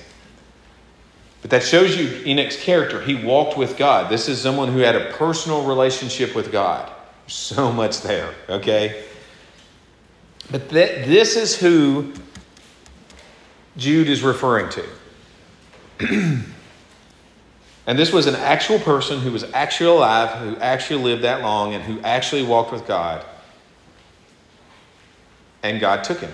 But 1.44 1.52
that 1.52 1.64
shows 1.64 1.98
you 1.98 2.24
Enoch's 2.26 2.56
character. 2.56 3.02
He 3.02 3.16
walked 3.16 3.58
with 3.58 3.78
God. 3.78 4.10
This 4.10 4.30
is 4.30 4.42
someone 4.42 4.70
who 4.70 4.80
had 4.80 4.96
a 4.96 5.12
personal 5.12 5.66
relationship 5.66 6.34
with 6.36 6.54
God. 6.54 6.90
So 7.28 7.70
much 7.72 8.02
there, 8.02 8.34
okay? 8.50 9.04
But 10.50 10.70
th- 10.70 11.06
this 11.06 11.36
is 11.36 11.60
who 11.60 12.14
Jude 13.76 14.08
is 14.08 14.24
referring 14.24 14.70
to. 14.70 14.86
and 17.88 18.00
this 18.00 18.14
was 18.14 18.26
an 18.26 18.36
actual 18.36 18.80
person 18.80 19.20
who 19.20 19.32
was 19.32 19.44
actually 19.54 19.90
alive, 19.90 20.30
who 20.40 20.56
actually 20.62 21.04
lived 21.04 21.24
that 21.24 21.42
long, 21.42 21.74
and 21.74 21.84
who 21.84 22.00
actually 22.02 22.44
walked 22.44 22.72
with 22.72 22.88
God. 22.88 23.26
And 25.62 25.82
God 25.82 26.06
took 26.06 26.22
him. 26.22 26.32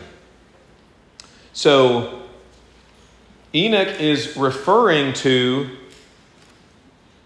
So 1.54 2.19
Enoch 3.54 4.00
is 4.00 4.38
referring 4.38 5.14
to 5.14 5.70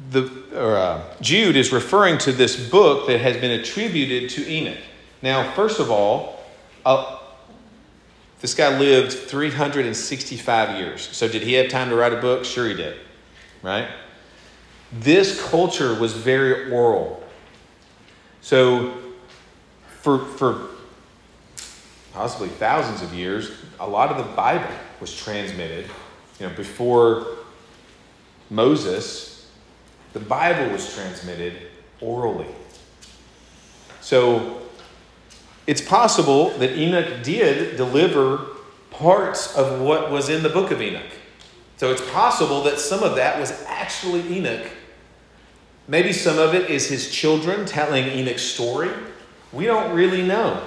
the 0.09 0.31
or 0.55 0.77
uh, 0.77 1.01
Jude 1.21 1.55
is 1.55 1.71
referring 1.71 2.17
to 2.19 2.31
this 2.31 2.69
book 2.69 3.07
that 3.07 3.19
has 3.19 3.37
been 3.37 3.51
attributed 3.51 4.29
to 4.31 4.49
Enoch. 4.49 4.77
Now, 5.21 5.51
first 5.53 5.79
of 5.79 5.89
all, 5.89 6.43
uh, 6.85 7.19
this 8.39 8.53
guy 8.53 8.77
lived 8.77 9.13
365 9.13 10.77
years. 10.77 11.01
So, 11.01 11.27
did 11.27 11.43
he 11.43 11.53
have 11.53 11.69
time 11.69 11.89
to 11.89 11.95
write 11.95 12.13
a 12.13 12.21
book? 12.21 12.45
Sure, 12.45 12.67
he 12.67 12.73
did. 12.73 12.97
Right? 13.61 13.89
This 14.91 15.41
culture 15.49 15.97
was 15.97 16.13
very 16.13 16.71
oral. 16.71 17.23
So, 18.41 18.97
for, 20.01 20.19
for 20.19 20.67
possibly 22.11 22.49
thousands 22.49 23.01
of 23.01 23.13
years, 23.13 23.51
a 23.79 23.87
lot 23.87 24.11
of 24.11 24.17
the 24.17 24.31
Bible 24.35 24.73
was 24.99 25.15
transmitted 25.15 25.89
you 26.39 26.47
know, 26.47 26.53
before 26.55 27.27
Moses, 28.49 29.49
the 30.13 30.19
Bible 30.19 30.71
was 30.71 30.93
transmitted 30.93 31.53
orally. 32.01 32.47
So 34.01 34.61
it's 35.65 35.81
possible 35.81 36.49
that 36.57 36.77
Enoch 36.77 37.23
did 37.23 37.77
deliver 37.77 38.47
parts 38.91 39.55
of 39.55 39.81
what 39.81 40.11
was 40.11 40.29
in 40.29 40.43
the 40.43 40.49
book 40.49 40.71
of 40.71 40.81
Enoch. 40.81 41.11
So 41.77 41.91
it's 41.91 42.07
possible 42.11 42.63
that 42.63 42.79
some 42.79 43.03
of 43.03 43.15
that 43.15 43.39
was 43.39 43.51
actually 43.67 44.37
Enoch. 44.37 44.67
Maybe 45.87 46.13
some 46.13 46.37
of 46.37 46.53
it 46.53 46.69
is 46.69 46.87
his 46.87 47.11
children 47.11 47.65
telling 47.65 48.05
Enoch's 48.05 48.43
story. 48.43 48.89
We 49.51 49.65
don't 49.65 49.93
really 49.93 50.21
know. 50.21 50.65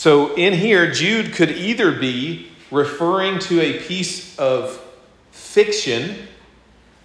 So 0.00 0.34
in 0.34 0.54
here, 0.54 0.90
Jude 0.90 1.34
could 1.34 1.50
either 1.50 1.92
be 1.92 2.46
referring 2.70 3.38
to 3.40 3.60
a 3.60 3.80
piece 3.80 4.34
of 4.38 4.82
fiction, 5.30 6.26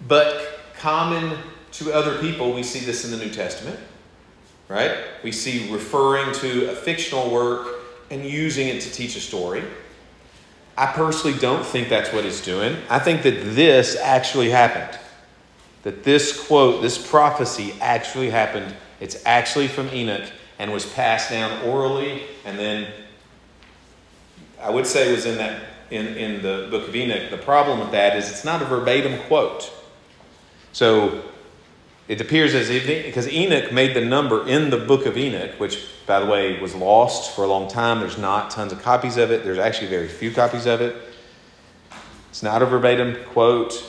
but 0.08 0.60
common 0.78 1.36
to 1.72 1.92
other 1.92 2.18
people. 2.22 2.54
We 2.54 2.62
see 2.62 2.80
this 2.80 3.04
in 3.04 3.10
the 3.10 3.22
New 3.22 3.30
Testament, 3.30 3.78
right? 4.68 4.96
We 5.22 5.30
see 5.30 5.70
referring 5.70 6.32
to 6.36 6.70
a 6.70 6.74
fictional 6.74 7.30
work 7.30 7.68
and 8.10 8.24
using 8.24 8.68
it 8.68 8.80
to 8.80 8.90
teach 8.90 9.14
a 9.14 9.20
story. 9.20 9.62
I 10.78 10.86
personally 10.86 11.38
don't 11.38 11.66
think 11.66 11.90
that's 11.90 12.14
what 12.14 12.24
he's 12.24 12.40
doing. 12.40 12.78
I 12.88 12.98
think 12.98 13.24
that 13.24 13.54
this 13.54 13.98
actually 14.00 14.48
happened. 14.48 14.98
That 15.82 16.02
this 16.02 16.46
quote, 16.46 16.80
this 16.80 16.96
prophecy 16.96 17.74
actually 17.78 18.30
happened. 18.30 18.74
It's 19.00 19.22
actually 19.26 19.68
from 19.68 19.90
Enoch 19.92 20.30
and 20.58 20.72
was 20.72 20.86
passed 20.86 21.30
down 21.30 21.62
orally, 21.62 22.22
and 22.44 22.58
then 22.58 22.86
I 24.60 24.70
would 24.70 24.86
say 24.86 25.12
was 25.12 25.26
in 25.26 25.38
that 25.38 25.62
in, 25.90 26.06
in 26.06 26.42
the 26.42 26.68
book 26.70 26.88
of 26.88 26.96
Enoch. 26.96 27.30
The 27.30 27.36
problem 27.36 27.78
with 27.78 27.92
that 27.92 28.16
is 28.16 28.30
it's 28.30 28.44
not 28.44 28.62
a 28.62 28.64
verbatim 28.64 29.20
quote. 29.22 29.72
So 30.72 31.22
it 32.08 32.20
appears 32.20 32.54
as 32.54 32.70
if 32.70 32.86
because 32.86 33.28
Enoch 33.28 33.72
made 33.72 33.94
the 33.94 34.04
number 34.04 34.46
in 34.46 34.70
the 34.70 34.76
book 34.76 35.06
of 35.06 35.16
Enoch, 35.16 35.52
which 35.58 35.86
by 36.06 36.20
the 36.20 36.26
way 36.26 36.60
was 36.60 36.74
lost 36.74 37.34
for 37.34 37.44
a 37.44 37.46
long 37.46 37.68
time. 37.68 38.00
There's 38.00 38.18
not 38.18 38.50
tons 38.50 38.72
of 38.72 38.82
copies 38.82 39.16
of 39.16 39.30
it. 39.30 39.44
There's 39.44 39.58
actually 39.58 39.88
very 39.88 40.08
few 40.08 40.30
copies 40.30 40.66
of 40.66 40.80
it. 40.80 40.96
It's 42.30 42.42
not 42.42 42.62
a 42.62 42.66
verbatim 42.66 43.16
quote. 43.32 43.82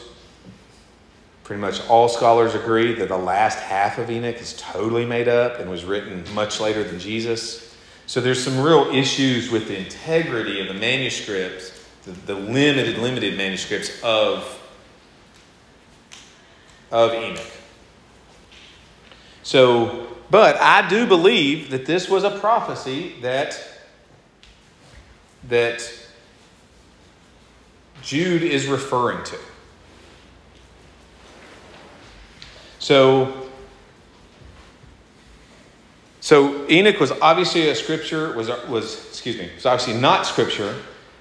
Pretty 1.48 1.62
much 1.62 1.80
all 1.88 2.10
scholars 2.10 2.56
agree 2.56 2.94
that 2.96 3.08
the 3.08 3.18
last 3.18 3.58
half 3.60 4.00
of 4.00 4.12
Enoch 4.12 4.36
is 4.36 4.54
totally 4.58 5.06
made 5.06 5.30
up 5.30 5.62
and 5.62 5.72
was 5.72 5.86
written 5.86 6.26
much 6.34 6.60
later 6.60 6.84
than 6.84 7.00
Jesus. 7.00 7.74
So 8.06 8.20
there's 8.20 8.44
some 8.44 8.60
real 8.60 8.94
issues 8.94 9.50
with 9.50 9.70
the 9.70 9.78
integrity 9.78 10.60
of 10.60 10.68
the 10.68 10.74
manuscripts, 10.74 11.88
the, 12.04 12.12
the 12.12 12.34
limited, 12.36 12.98
limited 12.98 13.38
manuscripts 13.38 14.04
of, 14.04 14.62
of 16.92 17.14
Enoch. 17.14 17.52
So, 19.42 20.18
but 20.30 20.58
I 20.58 20.90
do 20.90 21.08
believe 21.08 21.70
that 21.70 21.86
this 21.86 22.10
was 22.10 22.26
a 22.26 22.40
prophecy 22.40 23.16
that 23.22 23.58
that 25.48 25.90
Jude 28.02 28.44
is 28.44 28.68
referring 28.68 29.24
to. 29.24 29.38
So, 32.88 33.50
so 36.22 36.66
Enoch 36.70 37.02
was 37.02 37.12
obviously 37.12 37.68
a 37.68 37.76
scripture, 37.76 38.32
was, 38.32 38.48
was 38.70 39.10
excuse 39.10 39.38
me, 39.38 39.50
was 39.56 39.66
obviously 39.66 40.00
not 40.00 40.26
scripture, 40.26 40.74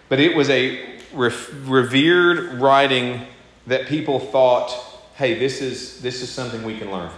but 0.09 0.21
it 0.21 0.37
was 0.37 0.49
a 0.49 1.01
revered 1.13 2.61
writing 2.61 3.27
that 3.67 3.89
people 3.89 4.21
thought, 4.21 4.71
hey, 5.17 5.41
this 5.41 5.61
is, 5.61 6.01
this 6.03 6.23
is 6.23 6.31
something 6.31 6.63
we 6.63 6.79
can 6.79 6.89
learn 6.93 7.11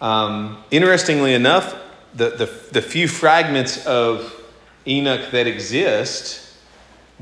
from. 0.00 0.08
Um, 0.08 0.64
interestingly 0.72 1.34
enough, 1.34 1.72
the, 2.14 2.30
the, 2.30 2.46
the 2.72 2.82
few 2.82 3.06
fragments 3.06 3.86
of 3.86 4.34
Enoch 4.88 5.30
that 5.30 5.46
exist 5.46 6.52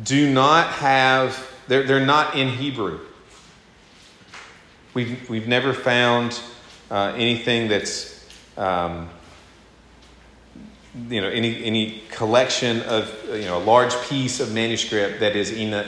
do 0.02 0.32
not 0.32 0.68
have, 0.68 1.46
they're, 1.66 1.82
they're 1.82 2.06
not 2.06 2.34
in 2.34 2.48
Hebrew. 2.48 3.00
We've, 4.98 5.30
we've 5.30 5.46
never 5.46 5.72
found 5.72 6.40
uh, 6.90 7.12
anything 7.14 7.68
that's, 7.68 8.28
um, 8.56 9.08
you 11.08 11.20
know, 11.20 11.28
any, 11.28 11.64
any 11.64 12.02
collection 12.10 12.80
of, 12.80 13.14
you 13.28 13.44
know, 13.44 13.58
a 13.58 13.62
large 13.62 13.94
piece 14.08 14.40
of 14.40 14.52
manuscript 14.52 15.20
that 15.20 15.36
is 15.36 15.56
Enoch, 15.56 15.86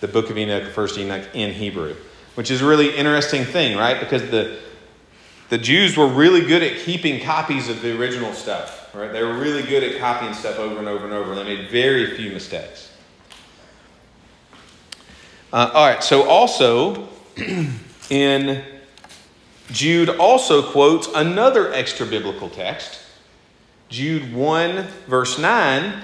the 0.00 0.08
book 0.08 0.30
of 0.30 0.38
Enoch, 0.38 0.72
first 0.72 0.96
Enoch 0.96 1.28
in 1.34 1.52
Hebrew, 1.52 1.96
which 2.34 2.50
is 2.50 2.62
a 2.62 2.66
really 2.66 2.96
interesting 2.96 3.44
thing, 3.44 3.76
right? 3.76 4.00
Because 4.00 4.22
the, 4.30 4.58
the 5.50 5.58
Jews 5.58 5.98
were 5.98 6.08
really 6.08 6.40
good 6.40 6.62
at 6.62 6.78
keeping 6.78 7.22
copies 7.22 7.68
of 7.68 7.82
the 7.82 7.94
original 8.00 8.32
stuff, 8.32 8.88
right? 8.94 9.12
They 9.12 9.22
were 9.22 9.36
really 9.36 9.64
good 9.64 9.82
at 9.82 10.00
copying 10.00 10.32
stuff 10.32 10.58
over 10.58 10.78
and 10.78 10.88
over 10.88 11.04
and 11.04 11.12
over. 11.12 11.34
They 11.34 11.44
made 11.44 11.68
very 11.68 12.16
few 12.16 12.30
mistakes. 12.30 12.90
Uh, 15.52 15.70
all 15.74 15.86
right, 15.86 16.02
so 16.02 16.26
also, 16.26 17.10
in 18.10 18.64
Jude 19.70 20.08
also 20.08 20.70
quotes 20.70 21.08
another 21.14 21.72
extra 21.72 22.06
biblical 22.06 22.48
text. 22.48 23.00
Jude 23.88 24.32
1, 24.32 24.86
verse 25.06 25.38
9 25.38 26.02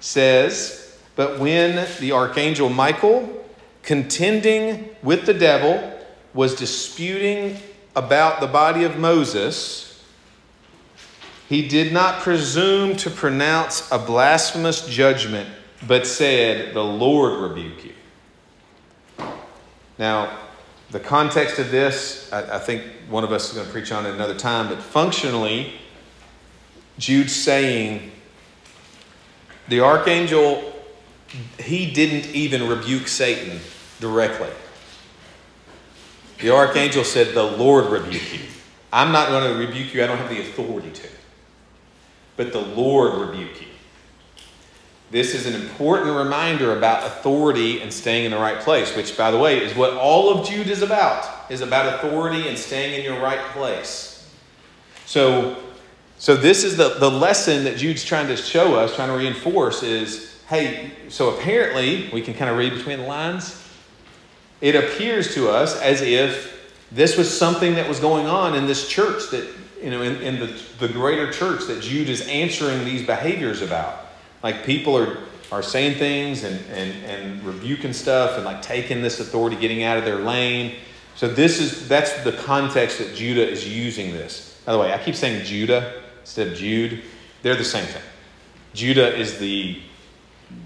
says, 0.00 0.98
But 1.16 1.38
when 1.38 1.86
the 2.00 2.12
archangel 2.12 2.68
Michael, 2.68 3.44
contending 3.82 4.88
with 5.02 5.26
the 5.26 5.34
devil, 5.34 6.00
was 6.34 6.54
disputing 6.54 7.58
about 7.94 8.40
the 8.40 8.46
body 8.46 8.84
of 8.84 8.98
Moses, 8.98 10.02
he 11.48 11.68
did 11.68 11.92
not 11.92 12.20
presume 12.20 12.96
to 12.96 13.10
pronounce 13.10 13.90
a 13.92 13.98
blasphemous 13.98 14.86
judgment, 14.86 15.48
but 15.86 16.06
said, 16.06 16.72
The 16.72 16.84
Lord 16.84 17.40
rebuke 17.42 17.84
you. 17.84 19.26
Now, 19.98 20.38
the 20.92 21.00
context 21.00 21.58
of 21.58 21.70
this, 21.70 22.30
I, 22.32 22.56
I 22.56 22.58
think 22.58 22.82
one 23.08 23.24
of 23.24 23.32
us 23.32 23.48
is 23.48 23.54
going 23.54 23.66
to 23.66 23.72
preach 23.72 23.90
on 23.90 24.04
it 24.06 24.14
another 24.14 24.36
time, 24.36 24.68
but 24.68 24.78
functionally, 24.78 25.72
Jude's 26.98 27.34
saying 27.34 28.12
the 29.68 29.80
archangel, 29.80 30.72
he 31.58 31.90
didn't 31.90 32.34
even 32.34 32.68
rebuke 32.68 33.08
Satan 33.08 33.58
directly. 34.00 34.50
The 36.40 36.50
archangel 36.50 37.04
said, 37.04 37.34
The 37.34 37.42
Lord 37.42 37.86
rebuke 37.86 38.34
you. 38.34 38.40
I'm 38.92 39.12
not 39.12 39.30
going 39.30 39.50
to 39.50 39.58
rebuke 39.58 39.94
you, 39.94 40.04
I 40.04 40.06
don't 40.06 40.18
have 40.18 40.28
the 40.28 40.40
authority 40.40 40.90
to. 40.90 41.08
But 42.36 42.52
the 42.52 42.60
Lord 42.60 43.28
rebuke 43.28 43.62
you. 43.62 43.68
This 45.12 45.34
is 45.34 45.44
an 45.44 45.54
important 45.54 46.16
reminder 46.16 46.74
about 46.74 47.06
authority 47.06 47.82
and 47.82 47.92
staying 47.92 48.24
in 48.24 48.30
the 48.30 48.38
right 48.38 48.58
place, 48.60 48.96
which, 48.96 49.14
by 49.14 49.30
the 49.30 49.38
way, 49.38 49.62
is 49.62 49.76
what 49.76 49.92
all 49.92 50.30
of 50.30 50.48
Jude 50.48 50.68
is 50.68 50.80
about, 50.80 51.50
is 51.50 51.60
about 51.60 51.96
authority 51.96 52.48
and 52.48 52.56
staying 52.56 52.98
in 52.98 53.04
your 53.04 53.20
right 53.20 53.38
place. 53.50 54.26
So, 55.04 55.62
so 56.16 56.34
this 56.34 56.64
is 56.64 56.78
the, 56.78 56.94
the 56.94 57.10
lesson 57.10 57.64
that 57.64 57.76
Jude's 57.76 58.02
trying 58.02 58.26
to 58.28 58.38
show 58.38 58.74
us, 58.76 58.96
trying 58.96 59.10
to 59.10 59.14
reinforce 59.14 59.82
is, 59.82 60.40
hey, 60.48 60.92
so 61.10 61.36
apparently, 61.36 62.08
we 62.10 62.22
can 62.22 62.32
kind 62.32 62.50
of 62.50 62.56
read 62.56 62.72
between 62.72 63.00
the 63.00 63.06
lines. 63.06 63.62
It 64.62 64.74
appears 64.74 65.34
to 65.34 65.50
us 65.50 65.78
as 65.82 66.00
if 66.00 66.72
this 66.90 67.18
was 67.18 67.30
something 67.30 67.74
that 67.74 67.86
was 67.86 68.00
going 68.00 68.26
on 68.26 68.54
in 68.54 68.66
this 68.66 68.88
church 68.88 69.30
that, 69.32 69.46
you 69.82 69.90
know, 69.90 70.00
in, 70.00 70.22
in 70.22 70.40
the, 70.40 70.58
the 70.78 70.88
greater 70.88 71.30
church 71.30 71.66
that 71.66 71.82
Jude 71.82 72.08
is 72.08 72.26
answering 72.28 72.86
these 72.86 73.06
behaviors 73.06 73.60
about. 73.60 74.01
Like 74.42 74.64
people 74.64 74.96
are, 74.96 75.18
are 75.50 75.62
saying 75.62 75.98
things 75.98 76.44
and, 76.44 76.58
and, 76.70 77.04
and 77.04 77.44
rebuking 77.44 77.92
stuff 77.92 78.36
and 78.36 78.44
like 78.44 78.62
taking 78.62 79.02
this 79.02 79.20
authority, 79.20 79.56
getting 79.56 79.84
out 79.84 79.98
of 79.98 80.04
their 80.04 80.18
lane. 80.18 80.76
So 81.14 81.28
this 81.28 81.60
is 81.60 81.88
that's 81.88 82.12
the 82.24 82.32
context 82.32 82.98
that 82.98 83.14
Judah 83.14 83.48
is 83.48 83.68
using 83.68 84.12
this. 84.12 84.60
By 84.64 84.72
the 84.72 84.78
way, 84.78 84.92
I 84.92 84.98
keep 84.98 85.14
saying 85.14 85.44
Judah 85.44 86.02
instead 86.20 86.48
of 86.48 86.54
Jude. 86.54 87.02
They're 87.42 87.56
the 87.56 87.64
same 87.64 87.84
thing. 87.84 88.02
Judah 88.74 89.14
is 89.14 89.38
the 89.38 89.80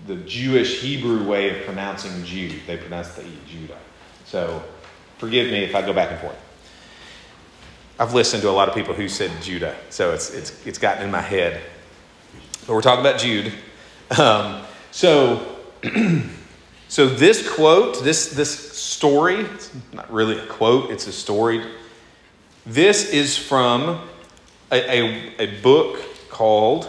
the 0.07 0.17
Jewish 0.17 0.81
Hebrew 0.81 1.27
way 1.27 1.59
of 1.59 1.65
pronouncing 1.65 2.25
Jude. 2.25 2.61
They 2.67 2.77
pronounce 2.77 3.15
the 3.15 3.23
E, 3.23 3.39
Judah. 3.47 3.79
So 4.25 4.63
forgive 5.19 5.51
me 5.51 5.65
if 5.65 5.75
I 5.75 5.83
go 5.83 5.93
back 5.93 6.11
and 6.11 6.21
forth. 6.21 6.37
I've 7.99 8.13
listened 8.13 8.43
to 8.43 8.51
a 8.51 8.53
lot 8.53 8.69
of 8.69 8.75
people 8.75 8.95
who 8.95 9.09
said 9.09 9.31
Judah, 9.41 9.75
so 9.89 10.13
it's, 10.13 10.31
it's, 10.31 10.67
it's 10.67 10.79
gotten 10.79 11.05
in 11.05 11.11
my 11.11 11.23
head. 11.23 11.63
But 12.67 12.75
we're 12.75 12.83
talking 12.83 13.01
about 13.01 13.19
Jude. 13.19 13.53
Um, 14.11 14.63
so, 14.93 15.57
so 16.89 17.09
this 17.09 17.49
quote, 17.49 18.03
this, 18.05 18.31
this 18.31 18.73
story, 18.73 19.37
it's 19.37 19.71
not 19.93 20.11
really 20.13 20.39
a 20.39 20.47
quote, 20.47 20.91
it's 20.91 21.07
a 21.07 21.13
story. 21.13 21.65
This 22.65 23.11
is 23.11 23.37
from 23.37 24.01
a, 24.71 25.01
a, 25.01 25.35
a 25.39 25.61
book 25.61 26.01
called 26.31 26.89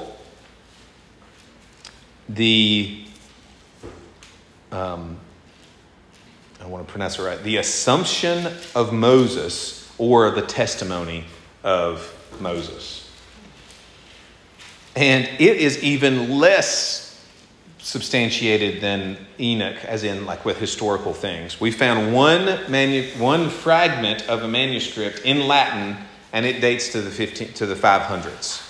the, 2.29 3.03
um, 4.71 5.17
I 6.61 6.67
want 6.67 6.85
to 6.85 6.91
pronounce 6.91 7.17
it 7.17 7.23
right, 7.23 7.41
the 7.41 7.57
Assumption 7.57 8.47
of 8.75 8.93
Moses 8.93 9.91
or 9.97 10.31
the 10.31 10.41
Testimony 10.41 11.25
of 11.63 12.13
Moses. 12.39 13.09
And 14.95 15.25
it 15.25 15.57
is 15.57 15.83
even 15.83 16.39
less 16.39 17.06
substantiated 17.87 18.81
than 18.81 19.15
Enoch, 19.39 19.77
as 19.85 20.03
in 20.03 20.25
like 20.25 20.43
with 20.43 20.57
historical 20.59 21.13
things. 21.13 21.61
We 21.61 21.71
found 21.71 22.13
one, 22.13 22.45
manu- 22.69 23.07
one 23.17 23.49
fragment 23.49 24.27
of 24.27 24.43
a 24.43 24.47
manuscript 24.47 25.21
in 25.23 25.47
Latin, 25.47 25.95
and 26.33 26.45
it 26.45 26.59
dates 26.59 26.91
to 26.91 27.01
the 27.01 27.09
15, 27.09 27.53
to 27.53 27.65
the 27.65 27.75
500s. 27.75 28.61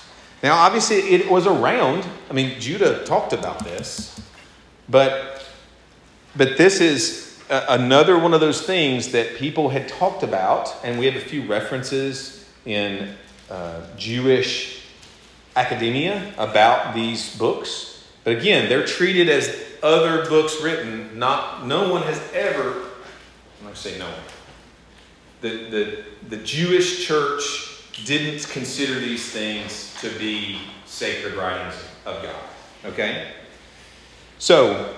Now, 0.44 0.58
obviously, 0.58 0.98
it 0.98 1.32
was 1.32 1.48
around. 1.48 2.06
I 2.30 2.34
mean, 2.34 2.60
Judah 2.60 3.04
talked 3.06 3.34
about 3.34 3.64
this, 3.64 4.22
but 4.88 5.44
but 6.36 6.60
this 6.60 6.80
is 6.80 7.42
a, 7.50 7.66
another 7.70 8.20
one 8.20 8.36
of 8.36 8.40
those 8.40 8.62
things 8.62 9.14
that 9.14 9.36
people 9.38 9.70
had 9.70 9.88
talked 9.88 10.22
about, 10.22 10.76
and 10.84 11.00
we 11.00 11.08
have 11.08 11.16
a 11.16 11.26
few 11.26 11.44
references 11.48 12.48
in 12.68 13.16
uh, 13.50 13.82
Jewish 13.98 14.84
academia 15.56 16.36
about 16.38 16.94
these 16.94 17.36
books. 17.36 17.97
But 18.28 18.40
again, 18.40 18.68
they're 18.68 18.86
treated 18.86 19.30
as 19.30 19.58
other 19.82 20.28
books 20.28 20.62
written. 20.62 21.18
Not 21.18 21.66
no 21.66 21.90
one 21.90 22.02
has 22.02 22.22
ever. 22.34 22.74
I'm 22.74 23.64
going 23.64 23.74
to 23.74 23.80
say 23.80 23.98
no 23.98 24.04
one. 24.04 24.20
The, 25.40 25.50
the, 25.70 26.04
the 26.28 26.44
Jewish 26.44 27.08
church 27.08 27.86
didn't 28.04 28.46
consider 28.50 29.00
these 29.00 29.32
things 29.32 29.96
to 30.02 30.10
be 30.20 30.60
sacred 30.86 31.36
writings 31.36 31.76
of 32.06 32.22
God. 32.22 32.36
Okay? 32.84 33.32
So, 34.40 34.94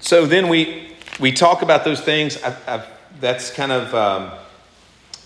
so 0.00 0.26
then 0.26 0.50
we 0.50 0.96
we 1.18 1.32
talk 1.32 1.62
about 1.62 1.84
those 1.84 2.02
things. 2.02 2.42
I've, 2.42 2.68
I've, 2.68 2.86
that's 3.20 3.50
kind 3.50 3.72
of 3.72 3.94
um, 3.94 4.32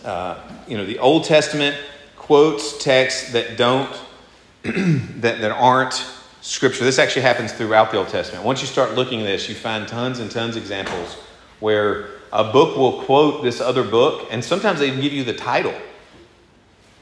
uh, 0.05 0.39
you 0.69 0.77
know 0.77 0.87
the 0.87 1.01
Old 1.01 1.25
Testament 1.25 1.77
quotes 2.17 2.79
texts 2.79 3.33
that 3.33 3.57
don't 3.57 3.93
that 4.63 5.41
that 5.41 5.51
aren't 5.51 6.07
scripture. 6.45 6.85
This 6.85 6.99
actually 6.99 7.23
happens 7.23 7.53
throughout 7.53 7.91
the 7.91 7.97
Old 7.97 8.09
Testament. 8.09 8.45
Once 8.45 8.61
you 8.61 8.67
start 8.67 8.95
looking 8.95 9.23
at 9.23 9.25
this, 9.25 9.49
you 9.49 9.55
find 9.55 9.89
tons 9.89 10.19
and 10.19 10.31
tons 10.31 10.57
of 10.57 10.63
examples 10.63 11.15
where 11.59 12.11
a 12.33 12.45
book 12.45 12.77
will 12.77 13.03
quote 13.03 13.43
this 13.43 13.63
other 13.63 13.83
book, 13.83 14.29
and 14.31 14.45
sometimes 14.45 14.81
they 14.81 14.89
even 14.89 15.01
give 15.01 15.13
you 15.13 15.25
the 15.25 15.33
title. 15.33 15.75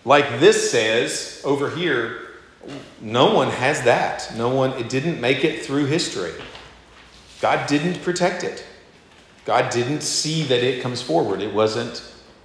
Like 0.05 0.39
this 0.39 0.71
says 0.71 1.43
over 1.45 1.71
here, 1.71 2.19
no 3.01 3.35
one 3.35 3.49
has 3.49 3.83
that. 3.83 4.33
No 4.37 4.49
one, 4.55 4.73
it 4.75 4.89
didn't 4.89 5.21
make 5.21 5.45
it 5.45 5.65
through 5.65 5.87
history. 5.87 6.33
God 7.41 7.67
didn't 7.67 8.01
protect 8.03 8.45
it. 8.45 8.65
God 9.45 9.71
didn't 9.71 10.03
see 10.03 10.45
that 10.45 10.63
it 10.63 10.83
comes 10.83 11.03
forward. 11.03 11.43
It 11.43 11.53
wasn't 11.53 12.01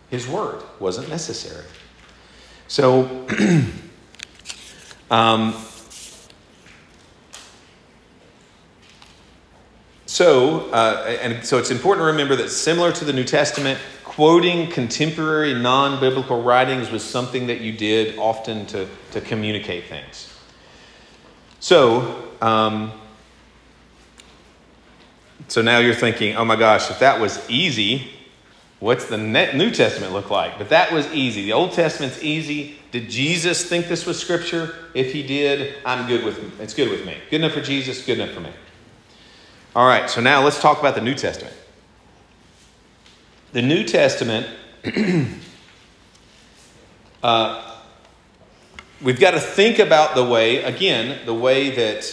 his 0.10 0.28
word, 0.28 0.64
wasn't 0.80 1.10
necessary. 1.10 1.66
So, 2.68 3.28
um, 5.12 5.54
so, 10.18 10.62
uh, 10.72 11.16
and 11.22 11.46
so 11.46 11.60
it's 11.60 11.70
important 11.70 12.02
to 12.02 12.08
remember 12.08 12.36
that 12.38 12.50
similar 12.50 12.92
to 12.92 13.06
the 13.06 13.14
New 13.14 13.24
Testament, 13.24 13.78
quoting 14.04 14.68
contemporary 14.72 15.54
non 15.54 16.00
biblical 16.00 16.42
writings 16.42 16.90
was 16.90 17.04
something 17.04 17.46
that 17.46 17.62
you 17.62 17.72
did 17.72 18.18
often 18.18 18.66
to, 18.66 18.88
to 19.12 19.22
communicate 19.22 19.86
things. 19.86 20.34
So, 21.60 22.32
um, 22.42 22.94
so 25.50 25.62
now 25.62 25.78
you're 25.78 25.94
thinking, 25.94 26.36
oh 26.36 26.46
my 26.46 26.56
gosh, 26.56 26.90
if 26.90 26.98
that 26.98 27.22
was 27.22 27.48
easy, 27.48 28.10
what's 28.80 29.06
the 29.06 29.20
New 29.20 29.70
Testament 29.70 30.14
look 30.14 30.32
like? 30.32 30.58
But 30.58 30.70
that 30.70 30.92
was 30.92 31.06
easy. 31.14 31.44
The 31.44 31.54
Old 31.54 31.74
Testament's 31.74 32.24
easy. 32.24 32.80
Did 32.92 33.12
Jesus 33.12 33.70
think 33.70 33.88
this 33.88 34.08
was 34.08 34.20
scripture? 34.20 34.74
If 34.96 35.14
he 35.14 35.22
did, 35.22 35.76
I'm 35.86 36.08
good 36.08 36.26
with 36.26 36.60
it's 36.60 36.74
good 36.74 36.90
with 36.90 37.06
me. 37.06 37.18
Good 37.30 37.42
enough 37.42 37.52
for 37.52 37.62
Jesus, 37.62 38.04
good 38.04 38.18
enough 38.18 38.34
for 38.34 38.42
me. 38.42 38.50
All 39.78 39.86
right, 39.86 40.10
so 40.10 40.22
now 40.22 40.44
let's 40.44 40.60
talk 40.60 40.80
about 40.80 40.96
the 40.96 41.02
New 41.02 41.14
Testament. 41.14 41.56
The 43.52 43.62
New 43.62 43.84
Testament, 43.84 44.48
uh, 47.22 47.78
we've 49.04 49.20
got 49.20 49.32
to 49.36 49.40
think 49.40 49.78
about 49.78 50.16
the 50.16 50.24
way, 50.24 50.64
again, 50.64 51.24
the 51.28 51.34
way 51.36 51.70
that 51.70 52.12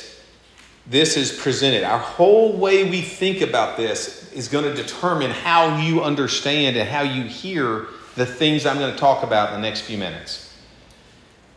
this 0.86 1.16
is 1.16 1.32
presented. 1.32 1.84
Our 1.84 1.98
whole 1.98 2.52
way 2.52 2.84
we 2.84 3.00
think 3.00 3.40
about 3.40 3.78
this 3.78 4.30
is 4.34 4.48
going 4.48 4.66
to 4.66 4.74
determine 4.74 5.30
how 5.30 5.78
you 5.78 6.02
understand 6.02 6.76
and 6.76 6.86
how 6.86 7.00
you 7.00 7.22
hear 7.22 7.86
the 8.14 8.26
things 8.26 8.66
I'm 8.66 8.76
going 8.76 8.92
to 8.92 9.00
talk 9.00 9.22
about 9.22 9.54
in 9.54 9.62
the 9.62 9.66
next 9.66 9.80
few 9.80 9.96
minutes. 9.96 10.54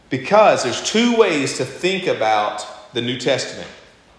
Because 0.09 0.63
there's 0.63 0.81
two 0.89 1.17
ways 1.17 1.57
to 1.57 1.65
think 1.65 2.07
about 2.07 2.93
the 2.93 3.01
New 3.01 3.19
Testament. 3.19 3.67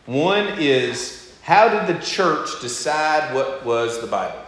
One 0.05 0.49
is 0.59 1.18
how 1.49 1.66
did 1.70 1.86
the 1.86 1.99
church 2.05 2.61
decide 2.61 3.34
what 3.34 3.64
was 3.64 4.03
the 4.03 4.07
Bible? 4.07 4.38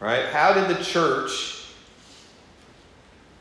Right? 0.00 0.26
How 0.26 0.52
did 0.52 0.68
the 0.68 0.84
church 0.84 1.64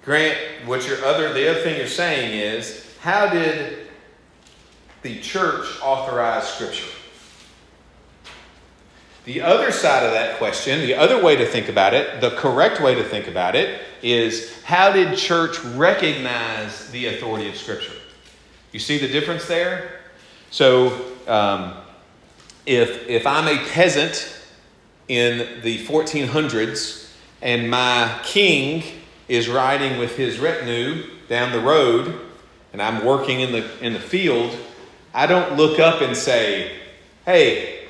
grant 0.01 0.38
what 0.65 0.88
your 0.88 1.03
other 1.03 1.34
the 1.34 1.51
other 1.51 1.59
thing 1.59 1.78
you're 1.78 1.88
saying 1.88 2.39
is 2.39 2.89
how 3.01 3.28
did 3.28 3.86
the 5.01 5.20
church 5.20 5.68
authorize 5.82 6.47
scripture? 6.47 6.88
The 9.26 9.41
other 9.41 9.74
side 9.74 10.05
of 10.05 10.13
that 10.13 10.38
question, 10.38 10.80
the 10.80 10.95
other 10.95 11.22
way 11.22 11.36
to 11.36 11.45
think 11.45 11.68
about 11.68 11.93
it, 11.93 12.22
the 12.22 12.30
correct 12.38 12.80
way 12.80 12.95
to 12.95 13.03
think 13.03 13.28
about 13.28 13.57
it 13.57 13.82
is 14.01 14.63
how 14.63 14.93
did 14.93 15.18
church 15.18 15.59
recognize 15.76 16.89
the 16.91 17.07
authority 17.07 17.49
of 17.49 17.57
scripture? 17.57 17.91
You 18.72 18.80
see 18.80 18.97
the 18.97 19.09
difference 19.09 19.45
there? 19.49 19.97
So, 20.50 21.02
um, 21.28 21.74
if, 22.66 23.08
if 23.08 23.26
I'm 23.26 23.48
a 23.48 23.58
peasant 23.70 24.34
in 25.08 25.62
the 25.62 25.86
1400s 25.86 27.10
and 27.41 27.72
my 27.72 28.20
king 28.24 28.84
is 29.28 29.48
riding 29.48 29.98
with 29.98 30.18
his 30.18 30.38
retinue 30.38 31.04
down 31.30 31.52
the 31.52 31.60
road 31.60 32.20
and 32.74 32.82
I'm 32.82 33.06
working 33.06 33.39
in 33.39 33.52
the, 33.52 33.86
in 33.86 33.93
the 33.93 34.00
field, 34.00 34.56
I 35.14 35.26
don't 35.26 35.56
look 35.56 35.80
up 35.80 36.02
and 36.02 36.16
say, 36.16 36.74
Hey, 37.26 37.86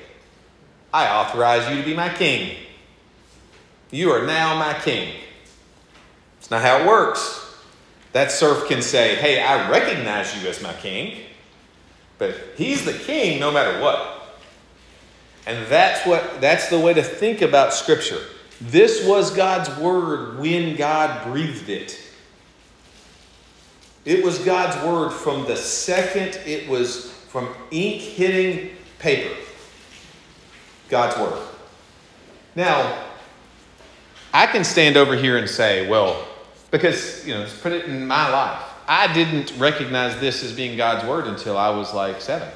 I 0.94 1.10
authorize 1.10 1.70
you 1.70 1.82
to 1.82 1.86
be 1.86 1.96
my 1.96 2.10
king. 2.10 2.58
You 3.92 4.12
are 4.12 4.26
now 4.26 4.58
my 4.58 4.74
king. 4.80 5.14
It's 6.40 6.52
not 6.52 6.62
how 6.62 6.80
it 6.80 6.88
works. 6.88 7.44
That 8.14 8.32
serf 8.32 8.68
can 8.68 8.82
say, 8.82 9.16
Hey, 9.16 9.42
I 9.42 9.70
recognize 9.72 10.42
you 10.42 10.48
as 10.50 10.62
my 10.62 10.74
king, 10.74 11.24
but 12.18 12.36
he's 12.56 12.86
the 12.86 12.94
king 12.94 13.40
no 13.40 13.52
matter 13.52 13.82
what. 13.82 14.38
And 15.46 15.66
that's 15.68 16.06
what 16.06 16.42
that's 16.42 16.70
the 16.70 16.80
way 16.80 16.94
to 16.94 17.04
think 17.04 17.42
about 17.42 17.74
scripture. 17.74 18.22
This 18.60 19.06
was 19.06 19.32
God's 19.32 19.70
word 19.80 20.40
when 20.40 20.76
God 20.76 21.26
breathed 21.26 21.70
it. 21.70 22.00
It 24.04 24.24
was 24.24 24.40
God's 24.40 24.84
word 24.86 25.12
from 25.12 25.46
the 25.46 25.56
second 25.56 26.40
it 26.46 26.68
was 26.68 27.12
from 27.30 27.54
ink 27.72 28.02
hitting 28.02 28.72
paper. 29.00 29.36
God's 30.90 31.20
word. 31.20 31.42
Now, 32.56 33.04
I 34.34 34.48
can 34.48 34.64
stand 34.64 34.98
over 34.98 35.16
here 35.16 35.38
and 35.38 35.50
say, 35.50 35.88
well, 35.88 36.26
because, 36.72 37.26
you 37.26 37.34
know, 37.34 37.42
let's 37.42 37.60
put 37.60 37.72
it 37.72 37.86
in 37.86 38.08
my 38.08 38.30
life. 38.30 38.64
I 38.88 39.12
didn't 39.12 39.54
recognize 39.58 40.20
this 40.20 40.44
as 40.44 40.54
being 40.54 40.78
God's 40.78 41.08
word 41.08 41.28
until 41.28 41.58
I 41.58 41.70
was 41.70 41.94
like 41.94 42.22
seven. 42.22 42.50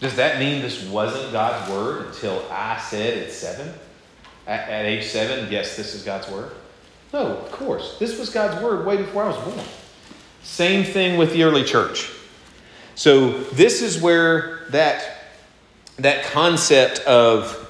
Does 0.00 0.16
that 0.16 0.38
mean 0.38 0.60
this 0.60 0.84
wasn't 0.88 1.32
God's 1.32 1.70
word 1.70 2.06
until 2.06 2.44
I 2.50 2.78
said 2.78 3.22
at 3.22 3.32
seven? 3.32 3.72
At, 4.46 4.68
at, 4.68 4.84
age 4.84 5.04
seven, 5.04 5.50
yes, 5.50 5.76
this 5.76 5.94
is 5.94 6.02
God's 6.02 6.28
word? 6.28 6.50
No, 7.12 7.38
of 7.38 7.50
course. 7.52 7.96
This 7.98 8.18
was 8.18 8.28
God's 8.28 8.62
word 8.62 8.84
way 8.84 8.96
before 8.96 9.22
I 9.22 9.28
was 9.28 9.38
born. 9.44 9.66
Same 10.42 10.84
thing 10.84 11.16
with 11.16 11.32
the 11.32 11.44
early 11.44 11.64
church. 11.64 12.10
So 12.96 13.38
this 13.44 13.80
is 13.80 14.00
where 14.00 14.66
that, 14.70 15.24
that 15.96 16.24
concept 16.24 16.98
of 17.00 17.63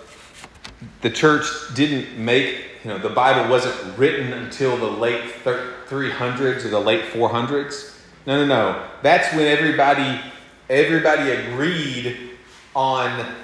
the 1.01 1.11
church 1.11 1.47
didn't 1.75 2.19
make, 2.19 2.65
you 2.83 2.91
know, 2.91 2.99
the 2.99 3.09
Bible 3.09 3.51
wasn't 3.51 3.99
written 3.99 4.33
until 4.33 4.77
the 4.77 4.91
late 4.91 5.23
300s 5.45 6.65
or 6.65 6.69
the 6.69 6.81
late 6.81 7.05
400s. 7.05 7.99
No, 8.27 8.45
no, 8.45 8.47
no. 8.47 8.89
That's 9.03 9.33
when 9.35 9.47
everybody 9.47 10.21
everybody 10.69 11.31
agreed 11.31 12.31
on 12.75 13.35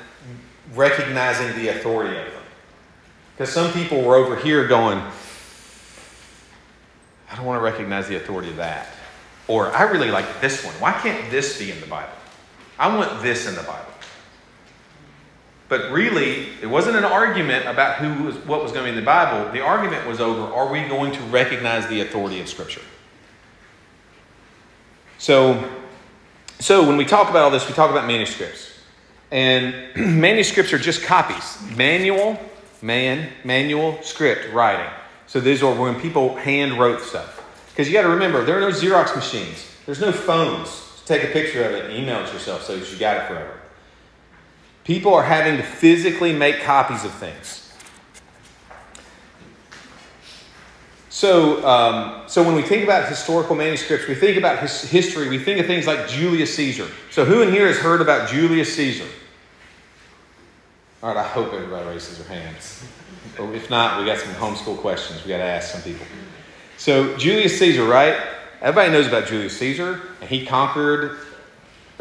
recognizing 0.74 1.54
the 1.56 1.68
authority 1.68 2.16
of 2.16 2.24
them. 2.32 2.42
Because 3.34 3.52
some 3.52 3.72
people 3.72 4.02
were 4.02 4.16
over 4.16 4.36
here 4.36 4.66
going, 4.66 4.98
I 7.30 7.36
don't 7.36 7.44
want 7.44 7.60
to 7.60 7.64
recognize 7.64 8.08
the 8.08 8.16
authority 8.16 8.50
of 8.50 8.56
that. 8.56 8.88
Or 9.48 9.74
I 9.74 9.82
really 9.82 10.10
like 10.10 10.40
this 10.40 10.64
one. 10.64 10.74
Why 10.74 10.92
can't 10.92 11.30
this 11.30 11.58
be 11.58 11.70
in 11.70 11.80
the 11.80 11.86
Bible? 11.86 12.12
I 12.78 12.94
want 12.96 13.22
this 13.22 13.48
in 13.48 13.54
the 13.54 13.62
Bible. 13.62 13.89
But 15.70 15.90
really, 15.90 16.48
it 16.60 16.66
wasn't 16.66 16.96
an 16.96 17.04
argument 17.04 17.66
about 17.66 17.96
who 17.96 18.24
was, 18.24 18.34
what 18.44 18.62
was 18.62 18.72
going 18.72 18.84
to 18.84 18.92
be 18.92 18.98
in 18.98 19.02
the 19.02 19.06
Bible. 19.06 19.50
The 19.52 19.60
argument 19.60 20.06
was 20.06 20.20
over 20.20 20.52
are 20.52 20.70
we 20.70 20.86
going 20.86 21.12
to 21.12 21.20
recognize 21.22 21.86
the 21.86 22.02
authority 22.02 22.40
of 22.40 22.48
Scripture? 22.48 22.82
So 25.16 25.66
so 26.60 26.86
when 26.86 26.98
we 26.98 27.06
talk 27.06 27.30
about 27.30 27.44
all 27.44 27.50
this, 27.50 27.66
we 27.66 27.74
talk 27.74 27.90
about 27.90 28.06
manuscripts. 28.06 28.70
And 29.30 29.74
manuscripts 30.20 30.74
are 30.74 30.78
just 30.78 31.02
copies. 31.02 31.58
Manual, 31.74 32.38
man, 32.82 33.32
manual, 33.44 34.00
script, 34.02 34.52
writing. 34.52 34.92
So 35.26 35.40
these 35.40 35.62
are 35.62 35.74
when 35.74 35.98
people 35.98 36.36
hand 36.36 36.78
wrote 36.78 37.00
stuff. 37.00 37.42
Because 37.70 37.88
you 37.88 37.94
got 37.94 38.02
to 38.02 38.10
remember, 38.10 38.44
there 38.44 38.58
are 38.58 38.60
no 38.60 38.68
Xerox 38.68 39.16
machines. 39.16 39.66
There's 39.86 40.00
no 40.00 40.12
phones 40.12 41.00
to 41.00 41.04
take 41.06 41.24
a 41.24 41.28
picture 41.28 41.64
of 41.64 41.72
it 41.72 41.86
and 41.86 41.94
email 41.94 42.20
it 42.20 42.32
yourself 42.32 42.62
so 42.64 42.74
you 42.74 42.96
got 42.98 43.16
it 43.16 43.28
forever. 43.28 43.59
People 44.90 45.14
are 45.14 45.22
having 45.22 45.56
to 45.56 45.62
physically 45.62 46.32
make 46.32 46.62
copies 46.62 47.04
of 47.04 47.12
things. 47.12 47.72
So, 51.10 51.64
um, 51.64 52.24
so 52.26 52.42
when 52.42 52.56
we 52.56 52.62
think 52.62 52.82
about 52.82 53.08
historical 53.08 53.54
manuscripts, 53.54 54.08
we 54.08 54.16
think 54.16 54.36
about 54.36 54.58
his 54.58 54.82
history, 54.82 55.28
we 55.28 55.38
think 55.38 55.60
of 55.60 55.66
things 55.66 55.86
like 55.86 56.08
Julius 56.08 56.52
Caesar. 56.56 56.88
So, 57.12 57.24
who 57.24 57.40
in 57.40 57.52
here 57.52 57.68
has 57.68 57.78
heard 57.78 58.00
about 58.00 58.30
Julius 58.30 58.74
Caesar? 58.74 59.06
All 61.04 61.14
right, 61.14 61.24
I 61.24 61.28
hope 61.28 61.52
everybody 61.52 61.86
raises 61.86 62.18
their 62.18 62.40
hands. 62.40 62.84
if 63.38 63.70
not, 63.70 64.00
we 64.00 64.06
got 64.06 64.18
some 64.18 64.34
homeschool 64.34 64.78
questions 64.78 65.22
we 65.22 65.28
got 65.28 65.38
to 65.38 65.44
ask 65.44 65.70
some 65.70 65.82
people. 65.82 66.04
So, 66.78 67.16
Julius 67.16 67.56
Caesar, 67.60 67.84
right? 67.84 68.20
Everybody 68.60 68.90
knows 68.90 69.06
about 69.06 69.28
Julius 69.28 69.56
Caesar, 69.56 70.00
and 70.20 70.28
he 70.28 70.44
conquered 70.44 71.16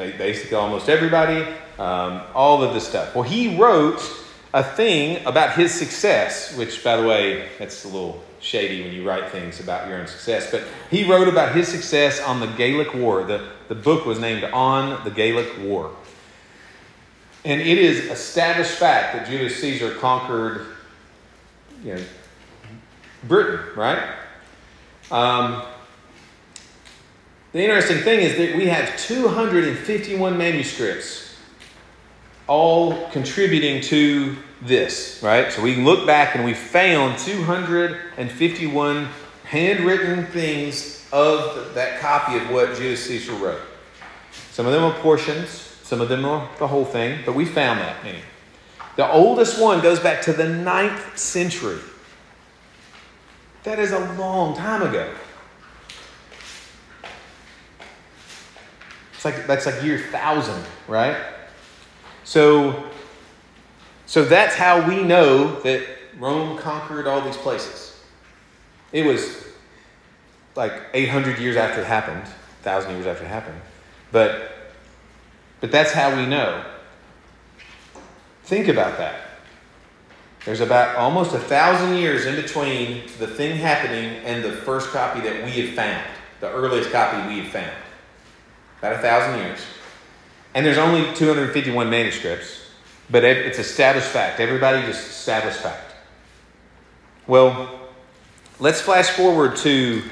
basically 0.08 0.56
almost 0.56 0.89
everybody, 0.89 1.45
um, 1.78 2.22
all 2.34 2.64
of 2.64 2.74
this 2.74 2.88
stuff. 2.88 3.14
Well, 3.14 3.24
he 3.24 3.58
wrote 3.58 4.02
a 4.54 4.64
thing 4.64 5.26
about 5.26 5.56
his 5.56 5.74
success, 5.74 6.58
which, 6.58 6.84
by 6.84 6.97
the 6.97 7.08
way, 7.08 7.50
that's 7.60 7.86
a 7.86 7.88
little 7.88 8.24
shady 8.39 8.84
when 8.84 8.93
you 8.93 9.08
write 9.08 9.30
things 9.30 9.60
about 9.60 9.88
your 9.88 9.97
own 10.00 10.08
success. 10.08 10.50
But 10.50 10.64
he 10.89 11.10
wrote 11.10 11.28
about 11.28 11.56
his 11.56 11.68
success 11.68 12.22
on 12.22 12.39
the 12.39 12.47
Gallic 12.47 12.93
War. 12.93 13.24
The, 13.24 13.50
the 13.68 13.76
book 13.76 14.06
was 14.06 14.20
named 14.20 14.43
On 14.45 15.04
the 15.04 15.12
Gallic 15.12 15.60
War. 15.60 15.91
And 17.45 17.62
it 17.62 17.78
is 17.78 18.06
established 18.06 18.72
fact 18.72 19.16
that 19.16 19.28
Julius 19.28 19.60
Caesar 19.62 19.91
conquered 19.95 20.66
you 21.84 21.95
know, 21.95 22.02
Britain, 23.24 23.60
right? 23.76 24.16
Um, 25.12 25.64
the 27.52 27.64
interesting 27.64 27.97
thing 27.97 28.20
is 28.20 28.38
that 28.38 28.56
we 28.56 28.68
have 28.68 28.97
251 28.97 30.38
manuscripts 30.38 31.36
all 32.47 33.08
contributing 33.10 33.82
to 33.82 34.36
this, 34.62 35.22
right? 35.24 35.52
So 35.52 35.62
we 35.62 35.76
look 35.76 36.06
back 36.06 36.36
and 36.36 36.43
we 36.43 36.54
found 36.54 37.18
251 37.20 39.08
handwritten 39.45 40.26
things 40.28 41.08
of 41.12 41.74
that 41.76 42.00
copy 42.00 42.38
of 42.38 42.50
what 42.52 42.76
Julius 42.76 43.06
Caesar 43.06 43.34
wrote. 43.34 43.62
Some 44.52 44.66
of 44.66 44.74
them 44.74 44.84
are 44.84 44.93
portions, 45.00 45.50
some 45.84 46.02
of 46.02 46.10
them 46.10 46.26
are 46.26 46.47
the 46.60 46.68
whole 46.68 46.86
thing, 46.86 47.20
but 47.26 47.34
we 47.34 47.45
found 47.45 47.80
that 47.80 48.04
many. 48.04 48.20
The 48.95 49.10
oldest 49.12 49.62
one 49.62 49.82
goes 49.82 50.00
back 50.00 50.22
to 50.24 50.34
the 50.34 50.47
ninth 50.47 51.18
century. 51.18 51.80
That 53.64 53.80
is 53.80 53.91
a 53.91 54.14
long 54.16 54.56
time 54.56 54.82
ago. 54.82 55.12
It's 59.20 59.26
like 59.26 59.47
that's 59.47 59.65
like 59.65 59.84
year 59.84 59.97
thousand, 59.99 60.63
right? 60.88 61.17
So 62.24 62.89
so 64.05 64.24
that's 64.24 64.55
how 64.55 64.88
we 64.88 65.03
know 65.03 65.59
that 65.59 65.86
Rome 66.17 66.57
conquered 66.57 67.05
all 67.05 67.20
these 67.20 67.36
places. 67.36 68.01
It 68.93 69.05
was 69.05 69.45
like 70.55 70.72
800 70.93 71.38
years 71.38 71.57
after 71.57 71.82
it 71.82 71.86
happened, 71.86 72.24
1,000 72.24 72.91
years 72.95 73.05
after 73.05 73.26
it 73.26 73.28
happened. 73.28 73.59
But, 74.13 74.51
but 75.59 75.70
that's 75.70 75.91
how 75.91 76.15
we 76.15 76.26
know. 76.26 76.63
Think 78.45 78.70
about 78.70 78.97
that. 78.99 79.26
There's 80.45 80.61
about 80.61 80.95
almost 80.95 81.36
a 81.36 81.39
thousand 81.39 81.97
years 81.97 82.26
in 82.26 82.38
between 82.38 83.03
the 83.20 83.28
thing 83.28 83.57
happening 83.57 84.24
and 84.24 84.45
the 84.45 84.53
first 84.53 84.91
copy 84.91 85.20
that 85.20 85.43
we 85.43 85.51
have 85.51 85.76
found, 85.76 86.07
the 86.39 86.49
earliest 86.49 86.89
copy 86.91 87.28
we 87.28 87.41
have 87.41 87.51
found. 87.51 87.74
About 88.80 88.94
a 88.94 89.00
thousand 89.00 89.40
years. 89.40 89.60
And 90.56 90.66
there's 90.66 90.78
only 90.78 91.14
251 91.16 91.90
manuscripts. 91.90 92.66
But 93.12 93.24
it's 93.24 93.60
established 93.60 94.08
fact. 94.08 94.40
Everybody 94.40 94.86
just 94.86 95.08
established 95.08 95.60
fact. 95.60 95.94
Well, 97.28 97.90
let's 98.60 98.82
flash 98.82 99.10
forward 99.10 99.56
to 99.58 100.04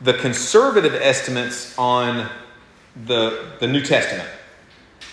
the 0.00 0.14
conservative 0.14 0.94
estimates 0.94 1.76
on 1.78 2.28
the, 3.06 3.52
the 3.60 3.66
New 3.66 3.82
Testament. 3.82 4.28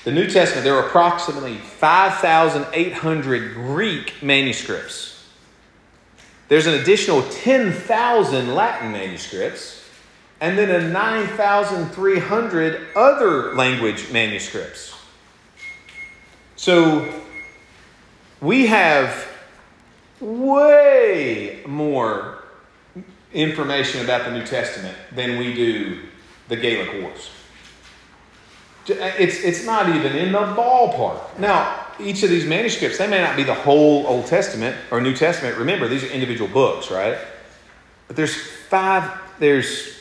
The 0.04 0.12
New 0.12 0.30
Testament, 0.30 0.64
there 0.64 0.76
are 0.76 0.88
approximately 0.88 1.58
5,800 1.58 3.54
Greek 3.56 4.24
manuscripts. 4.24 5.26
There's 6.48 6.66
an 6.66 6.76
additional 6.76 7.24
10,000 7.24 8.56
Latin 8.56 8.91
manuscripts, 8.93 9.76
and 10.39 10.57
then 10.57 10.69
a 10.69 10.88
9,300 10.88 12.88
other 12.95 13.55
language 13.55 14.11
manuscripts. 14.11 14.93
So 16.55 17.21
we 18.41 18.67
have 18.67 19.27
way 20.19 21.63
more 21.65 22.43
information 23.33 24.03
about 24.03 24.25
the 24.25 24.31
New 24.31 24.45
Testament 24.45 24.97
than 25.11 25.38
we 25.38 25.53
do 25.53 26.01
the 26.47 26.55
Gallic 26.55 27.01
Wars. 27.01 27.29
Uh, 28.89 29.11
it's, 29.19 29.43
it's 29.43 29.65
not 29.65 29.89
even 29.89 30.15
in 30.15 30.31
the 30.31 30.39
ballpark. 30.39 31.38
Now, 31.39 31.88
each 31.99 32.23
of 32.23 32.29
these 32.29 32.45
manuscripts, 32.45 32.97
they 32.97 33.07
may 33.07 33.21
not 33.21 33.35
be 33.35 33.43
the 33.43 33.53
whole 33.53 34.07
Old 34.07 34.27
Testament 34.27 34.77
or 34.91 35.01
New 35.01 35.15
Testament. 35.15 35.57
Remember, 35.57 35.88
these 35.88 36.03
are 36.03 36.07
individual 36.07 36.49
books, 36.49 36.89
right? 36.89 37.17
But 38.07 38.15
there's 38.15 38.35
five, 38.35 39.11
there's 39.39 39.97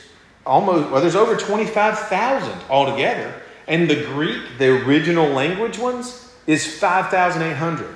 almost, 0.47 0.89
well, 0.89 1.01
there's 1.01 1.15
over 1.15 1.35
25,000 1.35 2.51
altogether. 2.69 3.33
And 3.67 3.89
the 3.89 4.03
Greek, 4.05 4.57
the 4.57 4.69
original 4.85 5.27
language 5.27 5.77
ones, 5.77 6.33
is 6.47 6.79
5,800. 6.79 7.95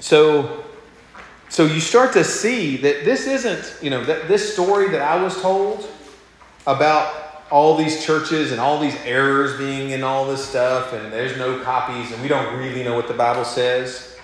So, 0.00 0.64
so 1.48 1.64
you 1.64 1.80
start 1.80 2.12
to 2.12 2.24
see 2.24 2.76
that 2.78 3.06
this 3.06 3.26
isn't, 3.26 3.82
you 3.82 3.88
know, 3.88 4.04
that 4.04 4.28
this 4.28 4.52
story 4.52 4.90
that 4.90 5.00
I 5.00 5.22
was 5.22 5.40
told 5.40 5.88
about 6.66 7.44
all 7.50 7.76
these 7.76 8.04
churches 8.04 8.52
and 8.52 8.60
all 8.60 8.78
these 8.78 8.96
errors 9.04 9.56
being 9.56 9.90
in 9.90 10.02
all 10.02 10.26
this 10.26 10.46
stuff, 10.46 10.92
and 10.92 11.12
there's 11.12 11.38
no 11.38 11.60
copies, 11.60 12.12
and 12.12 12.20
we 12.20 12.28
don't 12.28 12.58
really 12.58 12.82
know 12.82 12.94
what 12.94 13.08
the 13.08 13.14
Bible 13.14 13.44
says. 13.44 14.18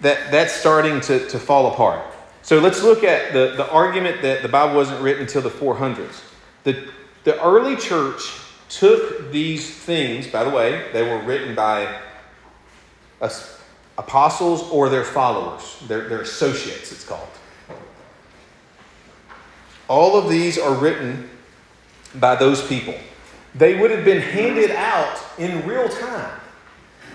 That 0.00 0.30
that's 0.30 0.52
starting 0.52 1.00
to, 1.02 1.26
to 1.28 1.38
fall 1.38 1.72
apart. 1.72 2.13
So 2.44 2.60
let's 2.60 2.82
look 2.82 3.04
at 3.04 3.32
the, 3.32 3.54
the 3.56 3.68
argument 3.70 4.20
that 4.20 4.42
the 4.42 4.50
Bible 4.50 4.76
wasn't 4.76 5.00
written 5.00 5.22
until 5.22 5.40
the 5.40 5.48
400s. 5.48 6.22
The, 6.64 6.88
the 7.24 7.42
early 7.42 7.74
church 7.74 8.20
took 8.68 9.32
these 9.32 9.74
things, 9.74 10.26
by 10.26 10.44
the 10.44 10.50
way, 10.50 10.90
they 10.92 11.02
were 11.02 11.20
written 11.22 11.54
by 11.54 12.00
apostles 13.96 14.68
or 14.70 14.90
their 14.90 15.04
followers, 15.04 15.82
their, 15.88 16.06
their 16.06 16.20
associates, 16.20 16.92
it's 16.92 17.04
called. 17.04 17.26
All 19.88 20.18
of 20.18 20.28
these 20.28 20.58
are 20.58 20.74
written 20.74 21.30
by 22.14 22.36
those 22.36 22.66
people. 22.66 22.94
They 23.54 23.80
would 23.80 23.90
have 23.90 24.04
been 24.04 24.20
handed 24.20 24.70
out 24.70 25.18
in 25.38 25.66
real 25.66 25.88
time. 25.88 26.40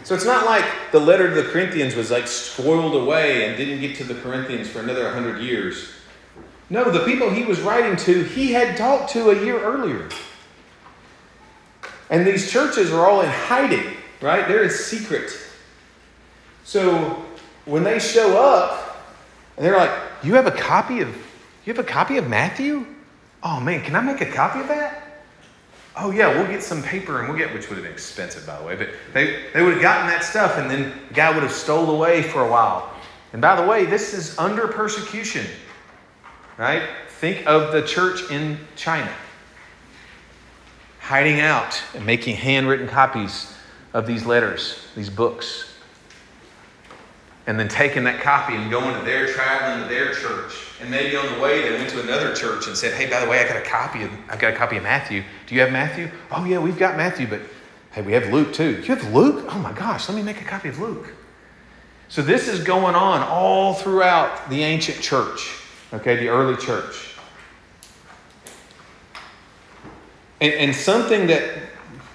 So 0.10 0.16
it's 0.16 0.26
not 0.26 0.48
like 0.48 0.66
the 0.92 1.00
letter 1.00 1.30
to 1.30 1.40
the 1.40 1.48
Corinthians 1.52 1.94
was 1.94 2.10
like 2.10 2.26
spoiled 2.26 2.96
away 2.96 3.46
and 3.46 3.56
didn't 3.56 3.80
get 3.80 3.96
to 3.98 4.04
the 4.04 4.16
Corinthians 4.16 4.68
for 4.68 4.80
another 4.80 5.04
100 5.04 5.40
years. 5.40 5.88
No, 6.72 6.90
the 6.90 7.06
people 7.06 7.30
he 7.30 7.44
was 7.44 7.62
writing 7.62 7.96
to, 7.96 8.24
he 8.24 8.52
had 8.52 8.76
talked 8.76 9.12
to 9.12 9.30
a 9.30 9.46
year 9.46 9.60
earlier. 9.60 10.10
And 12.10 12.26
these 12.26 12.52
churches 12.52 12.92
are 12.92 13.08
all 13.08 13.22
in 13.22 13.30
hiding, 13.30 13.86
right? 14.20 14.48
They're 14.48 14.64
in 14.64 14.72
secret. 14.72 15.32
So 16.64 17.24
when 17.66 17.84
they 17.84 18.00
show 18.00 18.36
up, 18.36 19.06
and 19.58 19.64
they're 19.64 19.78
like, 19.78 19.92
"You 20.24 20.34
have 20.34 20.48
a 20.48 20.58
copy 20.58 21.02
of 21.02 21.10
you 21.66 21.72
have 21.72 21.78
a 21.78 21.88
copy 21.88 22.18
of 22.18 22.28
Matthew? 22.28 22.84
Oh 23.44 23.60
man, 23.60 23.84
can 23.84 23.96
I 23.96 24.02
make 24.02 24.22
a 24.22 24.32
copy 24.32 24.62
of 24.62 24.70
that?" 24.70 25.09
Oh 25.96 26.12
yeah, 26.12 26.30
we'll 26.30 26.48
get 26.48 26.64
some 26.64 26.82
paper 26.82 27.20
and 27.20 27.28
we'll 27.28 27.38
get 27.38 27.54
which 27.54 27.70
would 27.70 27.76
have 27.76 27.84
been 27.84 27.94
expensive 27.94 28.46
by 28.46 28.58
the 28.58 28.66
way, 28.66 28.76
but 28.76 28.90
they, 29.14 29.46
they 29.54 29.64
would 29.64 29.74
have 29.74 29.82
gotten 29.82 30.08
that 30.08 30.24
stuff 30.24 30.58
and 30.58 30.70
then 30.70 30.94
the 31.10 31.14
guy 31.14 31.32
would 31.32 31.44
have 31.44 31.52
stole 31.52 31.90
away 31.90 32.22
for 32.22 32.46
a 32.46 32.50
while. 32.50 32.94
And 33.34 33.42
by 33.42 33.60
the 33.60 33.68
way, 33.68 33.86
this 33.86 34.14
is 34.14 34.38
under 34.38 34.68
persecution. 34.68 35.46
Right? 36.58 36.84
Think 37.08 37.46
of 37.48 37.72
the 37.72 37.82
church 37.82 38.32
in 38.32 38.60
China 38.76 39.12
hiding 41.10 41.40
out 41.40 41.82
and 41.96 42.06
making 42.06 42.36
handwritten 42.36 42.88
copies 42.88 43.52
of 43.94 44.06
these 44.06 44.28
letters, 44.28 44.86
these 44.96 45.10
books. 45.10 45.74
And 47.48 47.60
then 47.60 47.68
taking 47.68 48.04
that 48.04 48.22
copy 48.22 48.54
and 48.54 48.70
going 48.70 48.94
to 48.94 49.04
their 49.04 49.26
traveling 49.26 49.88
to 49.88 49.90
their 49.92 50.14
church. 50.14 50.54
And 50.82 50.90
maybe 50.90 51.16
on 51.16 51.34
the 51.34 51.42
way 51.42 51.62
they 51.62 51.76
went 51.76 51.90
to 51.90 52.02
another 52.02 52.34
church 52.34 52.68
and 52.68 52.78
said, 52.78 52.94
Hey, 52.94 53.10
by 53.10 53.20
the 53.20 53.30
way, 53.30 53.40
I 53.40 53.48
got 53.48 53.58
a 53.58 53.70
copy 53.70 54.04
of 54.04 54.12
I 54.30 54.38
got 54.38 54.54
a 54.54 54.56
copy 54.56 54.78
of 54.78 54.84
Matthew. 54.84 55.24
Do 55.46 55.56
you 55.56 55.62
have 55.62 55.72
Matthew? 55.72 56.10
Oh 56.32 56.46
yeah, 56.46 56.60
we've 56.60 56.78
got 56.78 56.96
Matthew, 56.96 57.28
but 57.28 57.42
hey, 57.92 58.02
we 58.02 58.14
have 58.14 58.32
Luke 58.32 58.54
too. 58.54 58.78
Do 58.78 58.82
You 58.82 58.96
have 58.96 59.14
Luke? 59.14 59.46
Oh 59.50 59.60
my 59.60 59.74
gosh, 59.74 60.08
let 60.08 60.16
me 60.16 60.24
make 60.24 60.42
a 60.42 60.46
copy 60.46 60.70
of 60.70 60.80
Luke. 60.80 61.14
So 62.08 62.24
this 62.24 62.48
is 62.48 62.64
going 62.64 62.96
on 62.96 63.22
all 63.22 63.76
throughout 63.76 64.50
the 64.50 64.64
ancient 64.64 65.00
church, 65.00 65.52
okay, 65.94 66.16
the 66.16 66.30
early 66.30 66.58
church. 66.58 67.14
And, 70.42 70.54
and 70.54 70.76
something 70.76 71.28
that 71.28 71.60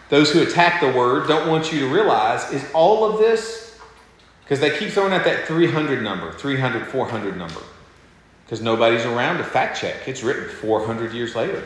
those 0.08 0.32
who 0.32 0.42
attack 0.42 0.80
the 0.80 0.90
word 0.90 1.28
don't 1.28 1.48
want 1.48 1.72
you 1.72 1.80
to 1.80 1.88
realize 1.88 2.50
is 2.52 2.64
all 2.72 3.04
of 3.04 3.18
this, 3.18 3.78
because 4.42 4.58
they 4.58 4.76
keep 4.76 4.90
throwing 4.90 5.12
out 5.12 5.24
that 5.24 5.46
300 5.46 6.02
number, 6.02 6.32
300, 6.32 6.88
400 6.88 7.36
number, 7.36 7.60
because 8.45 8.61
nobody's 8.61 9.05
around 9.05 9.38
to 9.38 9.45
fact 9.45 9.80
check. 9.80 10.07
It's 10.07 10.22
written 10.22 10.49
400 10.49 11.12
years 11.12 11.34
later. 11.34 11.62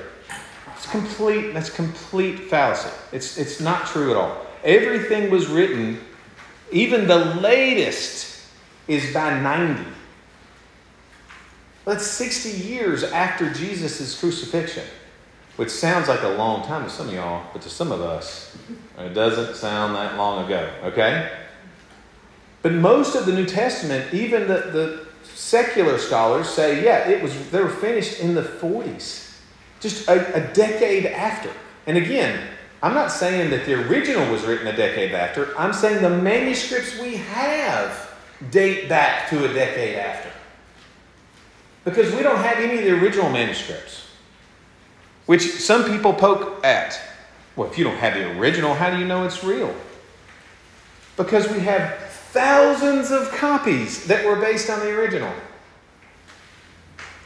It's 0.75 0.89
complete, 0.91 1.53
that's 1.53 1.71
complete 1.71 2.49
fallacy. 2.49 2.91
It's, 3.13 3.37
it's 3.37 3.61
not 3.61 3.87
true 3.87 4.13
at 4.13 4.17
all. 4.17 4.47
Everything 4.63 5.31
was 5.31 5.47
written, 5.49 6.01
even 6.71 7.09
the 7.09 7.25
latest 7.37 8.47
is 8.87 9.13
by 9.13 9.41
90. 9.41 9.85
That's 11.85 12.07
60 12.07 12.51
years 12.51 13.03
after 13.03 13.53
Jesus' 13.53 14.19
crucifixion 14.19 14.85
which 15.59 15.71
sounds 15.71 16.07
like 16.07 16.23
a 16.23 16.29
long 16.29 16.65
time 16.65 16.85
to 16.85 16.89
some 16.89 17.09
of 17.09 17.15
y'all, 17.15 17.45
but 17.53 17.61
to 17.61 17.69
some 17.69 17.91
of 17.91 18.01
us, 18.01 18.57
it 18.97 19.13
doesn't 19.13 19.57
sound 19.57 19.97
that 19.97 20.17
long 20.17 20.45
ago, 20.45 20.71
okay? 20.85 21.33
But 22.63 22.75
most 22.75 23.17
of 23.17 23.27
the 23.27 23.33
New 23.33 23.45
Testament, 23.45 24.15
even 24.15 24.43
the, 24.43 24.55
the 24.55 25.08
secular 25.39 25.99
scholars 25.99 26.49
say, 26.49 26.85
yeah, 26.85 27.09
it 27.09 27.23
was 27.23 27.51
they 27.51 27.63
were 27.63 27.69
finished 27.69 28.21
in 28.21 28.35
the 28.35 28.43
40s, 28.43 29.39
just 29.81 30.09
a, 30.09 30.35
a 30.35 30.53
decade 30.53 31.07
after. 31.07 31.51
And 31.87 31.97
again, 31.97 32.49
I'm 32.83 32.95
not 32.95 33.13
saying 33.13 33.51
that 33.51 33.65
the 33.65 33.75
original 33.89 34.31
was 34.31 34.45
written 34.45 34.67
a 34.67 34.77
decade 34.77 35.13
after. 35.13 35.57
I'm 35.59 35.73
saying 35.73 36.03
the 36.03 36.11
manuscripts 36.11 36.99
we 36.99 37.17
have 37.17 38.17
date 38.51 38.89
back 38.89 39.29
to 39.31 39.51
a 39.51 39.55
decade 39.55 39.97
after. 39.97 40.31
Because 41.85 42.15
we 42.15 42.23
don't 42.23 42.39
have 42.39 42.59
any 42.59 42.79
of 42.79 42.85
the 42.85 43.01
original 43.01 43.31
manuscripts 43.31 44.09
which 45.29 45.43
some 45.43 45.85
people 45.85 46.15
poke 46.15 46.65
at. 46.65 46.99
Well, 47.55 47.71
if 47.71 47.77
you 47.77 47.85
don't 47.85 47.99
have 47.99 48.15
the 48.15 48.39
original, 48.39 48.73
how 48.73 48.91
do 48.91 48.99
you 48.99 49.05
know 49.05 49.25
it's 49.25 49.45
real? 49.45 49.75
Because 51.19 51.47
we 51.51 51.61
have 51.61 52.08
thousands 52.33 53.11
of 53.11 53.31
copies 53.33 54.07
that 54.07 54.25
were 54.25 54.37
based 54.37 54.71
on 54.71 54.81
the 54.81 54.91
original. 54.91 55.33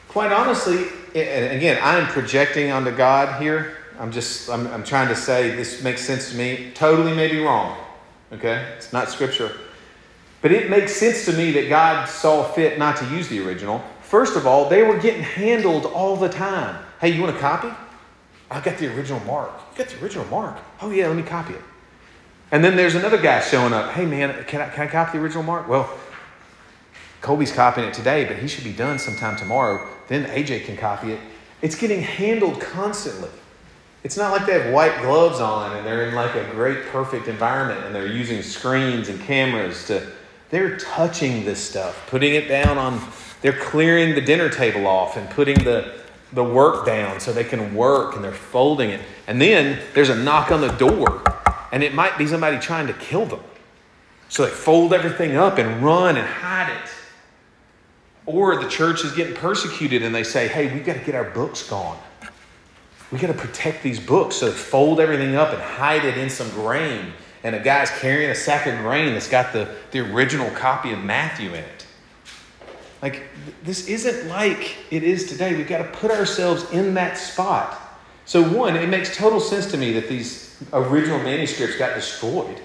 Quite 0.08 0.32
honestly, 0.32 0.86
and 1.14 1.56
again, 1.56 1.78
I'm 1.82 2.06
projecting 2.06 2.70
onto 2.70 2.90
God 2.90 3.40
here. 3.42 3.76
I'm 3.98 4.12
just, 4.12 4.48
I'm, 4.48 4.66
I'm 4.68 4.84
trying 4.84 5.08
to 5.08 5.16
say 5.16 5.54
this 5.54 5.82
makes 5.82 6.04
sense 6.04 6.30
to 6.30 6.36
me. 6.36 6.72
Totally 6.74 7.14
may 7.14 7.28
be 7.28 7.40
wrong. 7.40 7.78
Okay? 8.32 8.74
It's 8.76 8.92
not 8.92 9.10
scripture. 9.10 9.52
But 10.40 10.52
it 10.52 10.70
makes 10.70 10.94
sense 10.94 11.24
to 11.26 11.32
me 11.32 11.52
that 11.52 11.68
God 11.68 12.08
saw 12.08 12.44
fit 12.44 12.78
not 12.78 12.96
to 12.96 13.06
use 13.06 13.28
the 13.28 13.46
original. 13.46 13.82
First 14.02 14.36
of 14.36 14.46
all, 14.46 14.68
they 14.68 14.82
were 14.82 14.98
getting 14.98 15.22
handled 15.22 15.86
all 15.86 16.16
the 16.16 16.28
time. 16.28 16.84
Hey, 17.00 17.10
you 17.10 17.22
want 17.22 17.36
a 17.36 17.38
copy? 17.38 17.68
I 18.50 18.60
got 18.60 18.76
the 18.78 18.94
original 18.94 19.20
mark. 19.20 19.50
You 19.72 19.84
got 19.84 19.88
the 19.88 20.02
original 20.02 20.26
mark? 20.26 20.58
Oh, 20.80 20.90
yeah, 20.90 21.06
let 21.08 21.16
me 21.16 21.22
copy 21.22 21.54
it. 21.54 21.62
And 22.52 22.62
then 22.62 22.76
there's 22.76 22.94
another 22.94 23.20
guy 23.20 23.40
showing 23.40 23.72
up. 23.72 23.92
Hey, 23.92 24.04
man, 24.04 24.44
can 24.44 24.60
I, 24.60 24.68
can 24.68 24.86
I 24.86 24.90
copy 24.90 25.18
the 25.18 25.24
original 25.24 25.42
mark? 25.42 25.66
Well, 25.66 25.92
Colby's 27.22 27.50
copying 27.50 27.88
it 27.88 27.94
today, 27.94 28.26
but 28.26 28.36
he 28.36 28.46
should 28.46 28.64
be 28.64 28.72
done 28.72 28.98
sometime 28.98 29.36
tomorrow. 29.36 29.88
Then 30.08 30.26
AJ 30.26 30.66
can 30.66 30.76
copy 30.76 31.12
it. 31.12 31.20
It's 31.62 31.74
getting 31.74 32.02
handled 32.02 32.60
constantly. 32.60 33.30
It's 34.04 34.16
not 34.16 34.32
like 34.32 34.46
they 34.46 34.60
have 34.60 34.74
white 34.74 35.00
gloves 35.00 35.40
on 35.40 35.76
and 35.76 35.86
they're 35.86 36.08
in 36.08 36.14
like 36.14 36.34
a 36.34 36.44
great, 36.50 36.86
perfect 36.86 37.28
environment 37.28 37.86
and 37.86 37.94
they're 37.94 38.06
using 38.06 38.42
screens 38.42 39.08
and 39.08 39.20
cameras 39.22 39.86
to. 39.86 40.06
They're 40.50 40.76
touching 40.76 41.46
this 41.46 41.66
stuff, 41.66 42.06
putting 42.10 42.34
it 42.34 42.48
down 42.48 42.76
on. 42.76 43.00
They're 43.40 43.58
clearing 43.58 44.14
the 44.14 44.20
dinner 44.20 44.50
table 44.50 44.86
off 44.86 45.16
and 45.16 45.30
putting 45.30 45.64
the 45.64 46.02
the 46.32 46.44
work 46.44 46.86
down 46.86 47.20
so 47.20 47.32
they 47.32 47.44
can 47.44 47.74
work 47.74 48.14
and 48.16 48.24
they're 48.24 48.32
folding 48.32 48.90
it. 48.90 49.00
And 49.26 49.40
then 49.40 49.78
there's 49.94 50.08
a 50.08 50.16
knock 50.16 50.50
on 50.50 50.60
the 50.60 50.72
door, 50.72 51.22
and 51.72 51.82
it 51.82 51.94
might 51.94 52.18
be 52.18 52.26
somebody 52.26 52.58
trying 52.58 52.86
to 52.86 52.92
kill 52.92 53.24
them. 53.24 53.40
So 54.28 54.44
they 54.44 54.50
fold 54.50 54.92
everything 54.92 55.36
up 55.36 55.58
and 55.58 55.82
run 55.82 56.16
and 56.16 56.26
hide 56.26 56.70
it. 56.70 56.90
Or 58.24 58.62
the 58.62 58.68
church 58.68 59.04
is 59.04 59.12
getting 59.12 59.34
persecuted 59.34 60.02
and 60.02 60.14
they 60.14 60.22
say, 60.22 60.48
hey, 60.48 60.72
we've 60.72 60.84
got 60.84 60.94
to 60.94 61.04
get 61.04 61.14
our 61.14 61.30
books 61.30 61.68
gone. 61.68 61.98
We've 63.10 63.20
got 63.20 63.26
to 63.28 63.34
protect 63.34 63.82
these 63.82 63.98
books. 63.98 64.36
So 64.36 64.46
they 64.50 64.56
fold 64.56 65.00
everything 65.00 65.34
up 65.34 65.52
and 65.52 65.60
hide 65.60 66.04
it 66.04 66.16
in 66.16 66.30
some 66.30 66.48
grain. 66.50 67.12
And 67.42 67.56
a 67.56 67.60
guy's 67.60 67.90
carrying 67.90 68.30
a 68.30 68.34
sack 68.34 68.66
of 68.66 68.78
grain 68.78 69.12
that's 69.12 69.28
got 69.28 69.52
the, 69.52 69.68
the 69.90 70.00
original 70.14 70.50
copy 70.50 70.92
of 70.92 71.02
Matthew 71.02 71.48
in 71.48 71.64
it. 71.64 71.86
Like, 73.02 73.24
this 73.64 73.88
isn't 73.88 74.28
like 74.28 74.76
it 74.90 75.02
is 75.02 75.26
today. 75.26 75.56
We've 75.56 75.66
got 75.66 75.78
to 75.78 75.98
put 75.98 76.12
ourselves 76.12 76.70
in 76.70 76.94
that 76.94 77.18
spot. 77.18 77.81
So, 78.32 78.42
one, 78.42 78.76
it 78.76 78.88
makes 78.88 79.14
total 79.14 79.40
sense 79.40 79.70
to 79.72 79.76
me 79.76 79.92
that 79.92 80.08
these 80.08 80.56
original 80.72 81.18
manuscripts 81.18 81.76
got 81.76 81.94
destroyed. 81.94 82.62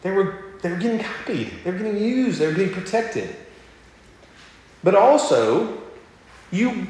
They 0.00 0.10
were, 0.10 0.54
they 0.62 0.70
were 0.70 0.78
getting 0.78 1.00
copied, 1.00 1.52
they 1.62 1.72
were 1.72 1.76
getting 1.76 1.98
used, 1.98 2.38
they 2.38 2.46
were 2.46 2.54
getting 2.54 2.72
protected. 2.72 3.36
But 4.82 4.94
also, 4.94 5.82
you, 6.50 6.86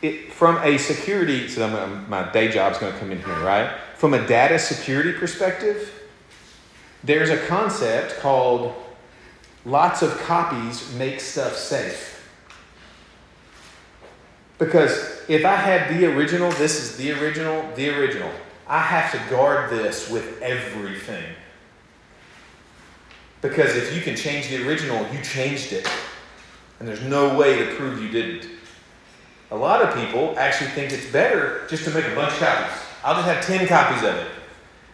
it, 0.00 0.32
from 0.32 0.58
a 0.62 0.78
security, 0.78 1.48
so 1.48 1.66
I'm, 1.66 2.08
my 2.08 2.30
day 2.30 2.52
job's 2.52 2.78
going 2.78 2.92
to 2.92 2.98
come 3.00 3.10
in 3.10 3.18
here, 3.20 3.40
right? 3.40 3.80
From 3.96 4.14
a 4.14 4.24
data 4.28 4.56
security 4.56 5.12
perspective, 5.12 6.08
there's 7.02 7.30
a 7.30 7.46
concept 7.48 8.20
called 8.20 8.72
lots 9.64 10.02
of 10.02 10.16
copies 10.20 10.94
make 10.94 11.18
stuff 11.18 11.56
safe. 11.56 12.30
Because 14.58 15.19
if 15.30 15.44
I 15.44 15.54
have 15.54 15.96
the 15.96 16.06
original, 16.06 16.50
this 16.52 16.82
is 16.82 16.96
the 16.96 17.12
original, 17.12 17.64
the 17.76 17.88
original, 17.90 18.28
I 18.66 18.80
have 18.80 19.12
to 19.12 19.30
guard 19.30 19.70
this 19.70 20.10
with 20.10 20.42
everything. 20.42 21.24
Because 23.40 23.76
if 23.76 23.94
you 23.94 24.02
can 24.02 24.16
change 24.16 24.48
the 24.48 24.66
original, 24.66 25.06
you 25.12 25.22
changed 25.22 25.72
it. 25.72 25.88
And 26.80 26.88
there's 26.88 27.02
no 27.02 27.38
way 27.38 27.64
to 27.64 27.76
prove 27.76 28.02
you 28.02 28.08
didn't. 28.08 28.50
A 29.52 29.56
lot 29.56 29.82
of 29.82 29.94
people 29.94 30.36
actually 30.36 30.70
think 30.70 30.92
it's 30.92 31.06
better 31.12 31.64
just 31.68 31.84
to 31.84 31.90
make 31.92 32.06
a 32.06 32.14
bunch 32.16 32.32
of 32.32 32.40
copies. 32.40 32.76
I'll 33.04 33.14
just 33.14 33.28
have 33.28 33.44
10 33.44 33.68
copies 33.68 34.02
of 34.02 34.16
it. 34.16 34.26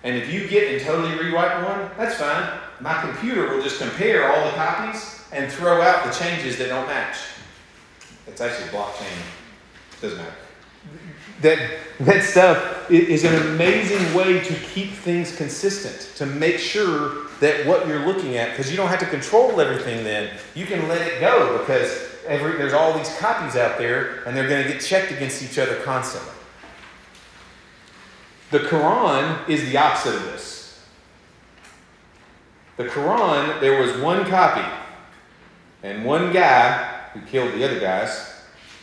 And 0.03 0.17
if 0.17 0.31
you 0.31 0.47
get 0.49 0.71
and 0.71 0.85
totally 0.85 1.19
rewrite 1.19 1.65
one, 1.65 1.91
that's 1.97 2.17
fine. 2.17 2.61
My 2.81 3.01
computer 3.01 3.55
will 3.55 3.63
just 3.63 3.81
compare 3.81 4.31
all 4.31 4.45
the 4.45 4.53
copies 4.55 5.23
and 5.33 5.51
throw 5.51 5.81
out 5.81 6.05
the 6.05 6.13
changes 6.13 6.59
that 6.59 6.69
don't 6.69 6.87
match. 6.87 7.17
It's 8.27 8.43
actually 8.43 8.69
blockchain. 8.69 9.46
Doesn't 10.01 10.19
matter. 10.19 10.35
That, 11.43 11.79
that 12.01 12.23
stuff 12.23 12.91
is 12.91 13.25
an 13.25 13.35
amazing 13.49 14.15
way 14.15 14.41
to 14.41 14.55
keep 14.55 14.93
things 14.93 15.37
consistent, 15.37 16.17
to 16.17 16.27
make 16.27 16.59
sure 16.59 17.27
that 17.41 17.67
what 17.67 17.87
you're 17.87 18.07
looking 18.07 18.37
at, 18.37 18.51
because 18.51 18.71
you 18.71 18.77
don't 18.77 18.89
have 18.89 19.01
to 19.01 19.07
control 19.07 19.61
everything 19.61 20.03
then, 20.05 20.35
you 20.55 20.65
can 20.65 20.89
let 20.89 21.03
it 21.03 21.21
go 21.21 21.59
because 21.59 22.09
every, 22.27 22.57
there's 22.57 22.73
all 22.73 22.97
these 22.97 23.15
copies 23.19 23.57
out 23.57 23.79
there 23.79 24.23
and 24.25 24.37
they're 24.37 24.49
going 24.49 24.65
to 24.65 24.73
get 24.73 24.81
checked 24.81 25.13
against 25.13 25.43
each 25.43 25.59
other 25.59 25.77
constantly. 25.83 26.33
The 28.51 28.61
Quran 28.61 29.49
is 29.49 29.69
the 29.69 29.77
opposite 29.77 30.15
of 30.15 30.23
this. 30.25 30.87
The 32.77 32.85
Quran, 32.85 33.61
there 33.61 33.81
was 33.81 33.97
one 33.99 34.25
copy, 34.27 34.67
and 35.83 36.05
one 36.05 36.33
guy 36.33 37.09
who 37.13 37.21
killed 37.23 37.53
the 37.55 37.65
other 37.65 37.81
guys 37.81 38.35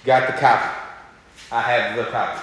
got 0.03 0.27
the 0.27 0.39
copy. 0.39 0.82
I 1.53 1.61
have 1.61 1.95
the 1.95 2.05
copy. 2.05 2.41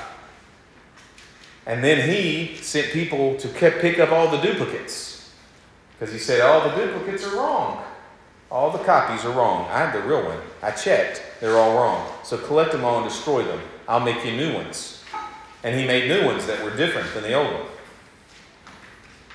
And 1.66 1.82
then 1.82 2.08
he 2.08 2.54
sent 2.56 2.92
people 2.92 3.36
to 3.38 3.48
pick 3.48 3.98
up 3.98 4.12
all 4.12 4.30
the 4.30 4.38
duplicates 4.38 5.32
because 5.98 6.12
he 6.14 6.18
said 6.18 6.40
all 6.40 6.68
the 6.68 6.76
duplicates 6.76 7.24
are 7.24 7.36
wrong. 7.36 7.82
All 8.52 8.70
the 8.70 8.78
copies 8.78 9.24
are 9.24 9.32
wrong. 9.32 9.66
I 9.68 9.78
have 9.78 9.92
the 9.92 10.08
real 10.08 10.24
one. 10.24 10.38
I 10.62 10.70
checked. 10.70 11.22
They're 11.40 11.56
all 11.56 11.74
wrong. 11.74 12.08
So 12.22 12.38
collect 12.38 12.70
them 12.70 12.84
all 12.84 13.00
and 13.00 13.08
destroy 13.08 13.42
them. 13.42 13.61
I'll 13.88 14.00
make 14.00 14.24
you 14.24 14.32
new 14.32 14.54
ones. 14.54 15.02
And 15.64 15.78
he 15.78 15.86
made 15.86 16.08
new 16.08 16.24
ones 16.24 16.46
that 16.46 16.62
were 16.64 16.74
different 16.76 17.12
than 17.12 17.24
the 17.24 17.34
old 17.34 17.52
one. 17.52 17.66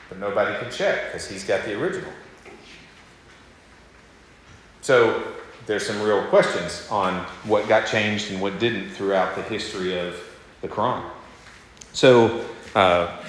But 0.07 0.19
nobody 0.19 0.57
could 0.57 0.71
check 0.71 1.07
because 1.07 1.28
he's 1.30 1.43
got 1.43 1.65
the 1.65 1.80
original. 1.80 2.11
So 4.82 5.34
there's 5.66 5.86
some 5.86 6.01
real 6.01 6.24
questions 6.28 6.88
on 6.91 7.24
what 7.43 7.68
got 7.68 7.88
changed 7.88 8.32
and 8.32 8.41
what 8.41 8.59
didn't 8.59 8.89
throughout 8.91 9.36
the 9.36 9.41
history 9.43 9.97
of 9.97 10.16
the 10.61 10.68
Quran. 10.68 11.03
So, 11.93 12.45
uh, 12.76 13.24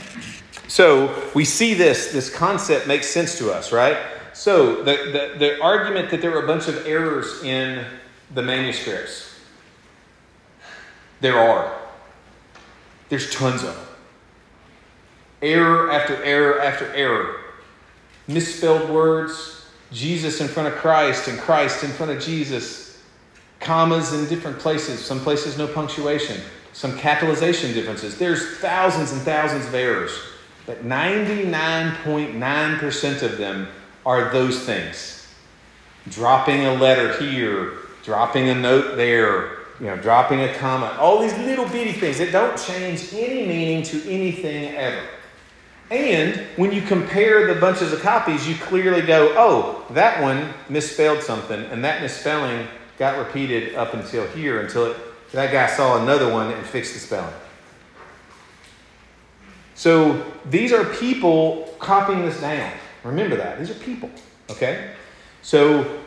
so 0.69 1.31
we 1.35 1.45
see 1.45 1.75
this, 1.75 2.13
this 2.13 2.29
concept 2.29 2.87
makes 2.87 3.09
sense 3.09 3.39
to 3.39 3.53
us, 3.53 3.73
right? 3.73 3.97
So 4.33 4.83
the, 4.83 5.33
the, 5.33 5.39
the 5.39 5.63
argument 5.63 6.11
that 6.11 6.21
there 6.21 6.31
were 6.31 6.45
a 6.45 6.47
bunch 6.47 6.69
of 6.69 6.87
errors 6.87 7.43
in 7.43 7.87
the 8.35 8.43
manuscripts, 8.43 9.39
there 11.21 11.39
are. 11.39 11.75
There's 13.09 13.33
tons 13.33 13.63
of 13.63 13.75
them. 13.75 13.87
Error 15.41 15.91
after 15.91 16.23
error 16.23 16.61
after 16.61 16.93
error. 16.93 17.41
Misspelled 18.27 18.91
words, 18.91 19.56
Jesus 19.93 20.41
in 20.41 20.49
front 20.49 20.73
of 20.73 20.79
Christ 20.81 21.29
and 21.29 21.39
Christ 21.39 21.85
in 21.85 21.91
front 21.91 22.13
of 22.13 22.23
Jesus. 22.23 22.87
Commas 23.61 24.13
in 24.13 24.29
different 24.29 24.59
places, 24.59 25.03
some 25.05 25.21
places 25.21 25.57
no 25.57 25.67
punctuation, 25.67 26.39
some 26.73 26.99
capitalization 26.99 27.73
differences. 27.73 28.19
There's 28.19 28.59
thousands 28.59 29.13
and 29.13 29.23
thousands 29.23 29.67
of 29.67 29.75
errors, 29.75 30.13
but 30.67 30.85
99.9% 30.85 33.23
of 33.23 33.39
them 33.39 33.69
are 34.05 34.31
those 34.31 34.63
things. 34.65 35.27
Dropping 36.11 36.67
a 36.67 36.75
letter 36.75 37.19
here, 37.19 37.79
dropping 38.05 38.51
a 38.51 38.55
note 38.55 38.97
there, 38.97 39.57
you 39.81 39.87
know, 39.87 39.97
dropping 39.97 40.41
a 40.41 40.53
comma, 40.55 40.97
all 41.01 41.21
these 41.21 41.37
little 41.39 41.69
bitty 41.69 41.93
things 41.93 42.19
that 42.19 42.33
don't 42.33 42.57
change 42.57 43.13
any 43.13 43.47
meaning 43.47 43.83
to 43.83 44.09
anything 44.09 44.75
ever. 44.75 45.03
And 45.91 46.37
when 46.57 46.73
you 46.73 46.83
compare 46.83 47.53
the 47.53 47.61
bunches 47.61 47.93
of 47.93 48.01
copies, 48.01 48.49
you 48.49 48.57
clearly 48.57 49.03
go, 49.03 49.33
oh, 49.37 49.85
that 49.95 50.21
one 50.21 50.53
misspelled 50.69 51.23
something, 51.23 51.65
and 51.67 51.85
that 51.85 52.03
misspelling 52.03 52.67
got 52.99 53.19
repeated 53.19 53.75
up 53.77 53.95
until 53.95 54.27
here, 54.29 54.61
until 54.61 54.87
it, 54.87 54.97
that 55.33 55.53
guy 55.53 55.67
saw 55.69 56.03
another 56.03 56.33
one 56.33 56.51
and 56.51 56.67
fixed 56.67 56.95
the 56.95 57.01
spelling. 57.01 57.35
So 59.75 60.25
these 60.47 60.73
are 60.73 60.85
people 60.85 61.75
copying 61.79 62.23
this 62.23 62.41
down. 62.41 62.73
Remember 63.05 63.37
that. 63.37 63.59
These 63.59 63.71
are 63.71 63.75
people, 63.75 64.11
okay? 64.51 64.93
So 65.43 66.01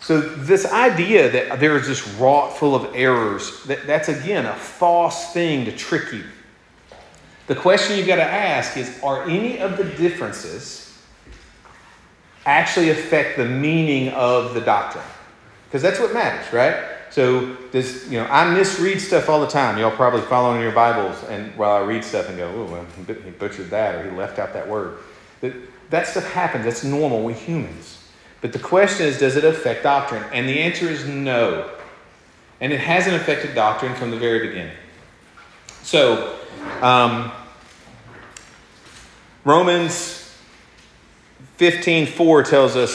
so, 0.00 0.20
this 0.20 0.64
idea 0.70 1.28
that 1.30 1.58
there 1.58 1.76
is 1.76 1.88
this 1.88 2.06
wrought 2.14 2.56
full 2.56 2.74
of 2.74 2.94
errors, 2.94 3.64
that, 3.64 3.86
that's 3.86 4.08
again 4.08 4.46
a 4.46 4.54
false 4.54 5.32
thing 5.32 5.64
to 5.64 5.72
trick 5.72 6.12
you. 6.12 6.24
The 7.48 7.56
question 7.56 7.96
you've 7.96 8.06
got 8.06 8.16
to 8.16 8.22
ask 8.22 8.76
is 8.76 9.02
are 9.02 9.24
any 9.24 9.58
of 9.58 9.76
the 9.76 9.84
differences 9.84 10.96
actually 12.46 12.90
affect 12.90 13.36
the 13.36 13.44
meaning 13.44 14.10
of 14.10 14.54
the 14.54 14.60
doctrine? 14.60 15.04
Because 15.66 15.82
that's 15.82 15.98
what 15.98 16.14
matters, 16.14 16.52
right? 16.52 16.76
So, 17.10 17.54
this, 17.72 18.06
you 18.10 18.18
know, 18.18 18.26
I 18.26 18.54
misread 18.54 19.00
stuff 19.00 19.30
all 19.30 19.40
the 19.40 19.46
time. 19.46 19.78
Y'all 19.78 19.90
probably 19.90 20.20
follow 20.22 20.54
in 20.54 20.60
your 20.60 20.72
Bibles, 20.72 21.24
and 21.24 21.54
while 21.56 21.82
I 21.82 21.86
read 21.86 22.04
stuff 22.04 22.28
and 22.28 22.36
go, 22.36 22.48
oh, 22.48 22.70
well, 22.70 22.86
he 23.06 23.30
butchered 23.30 23.70
that, 23.70 23.94
or 23.94 24.10
he 24.10 24.16
left 24.16 24.38
out 24.38 24.52
that 24.52 24.68
word. 24.68 24.98
That, 25.40 25.54
that 25.88 26.06
stuff 26.06 26.30
happens. 26.32 26.64
That's 26.64 26.84
normal. 26.84 27.24
We 27.24 27.32
humans. 27.32 27.98
But 28.42 28.52
the 28.52 28.58
question 28.58 29.06
is, 29.06 29.18
does 29.18 29.36
it 29.36 29.44
affect 29.44 29.82
doctrine? 29.82 30.22
And 30.34 30.46
the 30.46 30.60
answer 30.60 30.86
is 30.86 31.06
no. 31.06 31.70
And 32.60 32.72
it 32.74 32.80
hasn't 32.80 33.16
affected 33.16 33.54
doctrine 33.54 33.94
from 33.94 34.10
the 34.10 34.18
very 34.18 34.46
beginning. 34.48 34.76
So, 35.82 36.37
um, 36.82 37.32
Romans 39.44 40.30
15:4 41.58 42.42
tells 42.44 42.76
us, 42.76 42.94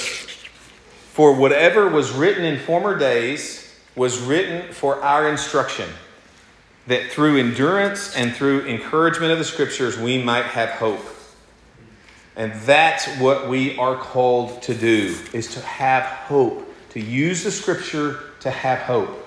"For 1.14 1.34
whatever 1.34 1.88
was 1.88 2.12
written 2.12 2.46
in 2.46 2.60
former 2.60 2.98
days 2.98 3.74
was 3.96 4.20
written 4.20 4.74
for 4.74 5.02
our 5.04 5.28
instruction, 5.28 5.90
that 6.88 7.12
through 7.12 7.38
endurance 7.38 8.16
and 8.16 8.36
through 8.36 8.66
encouragement 8.68 9.32
of 9.32 9.38
the 9.38 9.46
scriptures 9.46 9.98
we 9.98 10.18
might 10.18 10.46
have 10.46 10.70
hope." 10.70 11.06
And 12.36 12.54
that's 12.62 13.08
what 13.20 13.48
we 13.48 13.78
are 13.78 13.96
called 13.96 14.62
to 14.64 14.74
do 14.74 15.16
is 15.34 15.54
to 15.54 15.62
have 15.62 16.04
hope, 16.04 16.74
to 16.92 17.00
use 17.00 17.44
the 17.44 17.52
scripture 17.52 18.20
to 18.40 18.50
have 18.50 18.80
hope. 18.80 19.23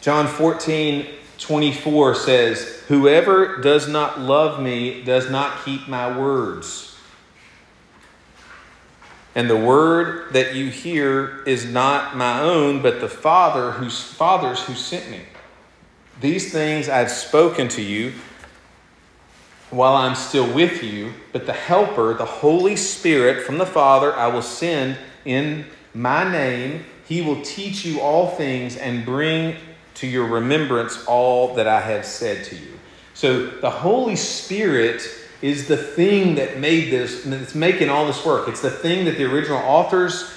John 0.00 0.26
14, 0.26 1.06
24 1.38 2.14
says, 2.14 2.82
Whoever 2.88 3.58
does 3.58 3.88
not 3.88 4.20
love 4.20 4.60
me 4.60 5.02
does 5.02 5.30
not 5.30 5.64
keep 5.64 5.88
my 5.88 6.16
words. 6.16 6.96
And 9.34 9.48
the 9.48 9.56
word 9.56 10.32
that 10.32 10.54
you 10.54 10.70
hear 10.70 11.42
is 11.44 11.64
not 11.64 12.16
my 12.16 12.40
own, 12.40 12.82
but 12.82 13.00
the 13.00 13.08
Father 13.08 13.72
whose 13.72 14.02
Father's 14.02 14.62
who 14.64 14.74
sent 14.74 15.10
me. 15.10 15.20
These 16.20 16.52
things 16.52 16.88
I've 16.88 17.10
spoken 17.10 17.68
to 17.68 17.82
you 17.82 18.12
while 19.70 19.94
I'm 19.94 20.16
still 20.16 20.52
with 20.52 20.82
you, 20.82 21.12
but 21.32 21.46
the 21.46 21.52
Helper, 21.52 22.14
the 22.14 22.24
Holy 22.24 22.74
Spirit 22.74 23.44
from 23.44 23.58
the 23.58 23.66
Father, 23.66 24.12
I 24.14 24.26
will 24.26 24.42
send 24.42 24.98
in 25.24 25.64
my 25.94 26.30
name. 26.30 26.84
He 27.06 27.22
will 27.22 27.40
teach 27.42 27.84
you 27.84 28.00
all 28.00 28.30
things 28.30 28.76
and 28.76 29.04
bring 29.04 29.56
to 30.00 30.06
your 30.06 30.26
remembrance 30.26 31.04
all 31.04 31.54
that 31.54 31.66
I 31.66 31.80
have 31.80 32.06
said 32.06 32.44
to 32.46 32.56
you. 32.56 32.78
So 33.12 33.46
the 33.46 33.68
Holy 33.68 34.16
Spirit 34.16 35.02
is 35.42 35.68
the 35.68 35.76
thing 35.76 36.36
that 36.36 36.58
made 36.58 36.90
this, 36.90 37.22
that's 37.24 37.54
making 37.54 37.90
all 37.90 38.06
this 38.06 38.24
work. 38.24 38.48
It's 38.48 38.62
the 38.62 38.70
thing 38.70 39.04
that 39.04 39.18
the 39.18 39.24
original 39.24 39.58
authors, 39.58 40.32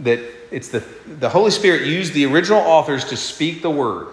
that 0.00 0.18
it's 0.50 0.68
the, 0.68 0.84
the 1.20 1.28
Holy 1.28 1.52
Spirit 1.52 1.86
used 1.86 2.12
the 2.12 2.26
original 2.26 2.58
authors 2.58 3.04
to 3.06 3.16
speak 3.16 3.62
the 3.62 3.70
word. 3.70 4.08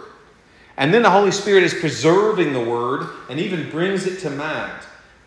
And 0.78 0.94
then 0.94 1.02
the 1.02 1.10
Holy 1.10 1.32
Spirit 1.32 1.64
is 1.64 1.74
preserving 1.74 2.54
the 2.54 2.62
word 2.62 3.08
and 3.28 3.40
even 3.40 3.72
brings 3.72 4.06
it 4.06 4.20
to 4.20 4.30
mind. 4.30 4.72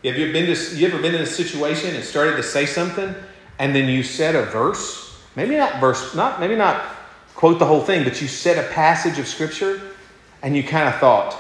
Have 0.05 0.16
you, 0.16 0.32
been 0.32 0.47
to, 0.47 0.76
you 0.76 0.86
ever 0.86 1.03
been 1.03 1.14
in 1.16 1.22
a 1.22 1.26
situation 1.26 1.97
and 1.97 2.05
started 2.05 2.36
to 2.36 2.43
say 2.45 2.64
something 2.64 3.12
and 3.59 3.74
then 3.74 3.88
you 3.88 4.05
said 4.05 4.36
a 4.36 4.45
verse? 4.47 5.20
Maybe 5.34 5.57
not 5.57 5.80
verse, 5.80 6.14
not 6.14 6.38
maybe 6.38 6.55
not 6.55 6.84
quote 7.35 7.59
the 7.59 7.66
whole 7.66 7.80
thing, 7.80 8.05
but 8.05 8.20
you 8.20 8.28
said 8.28 8.59
a 8.59 8.68
passage 8.72 9.18
of 9.18 9.26
scripture 9.26 9.80
and 10.43 10.57
you 10.57 10.62
kind 10.62 10.89
of 10.89 10.97
thought, 11.01 11.33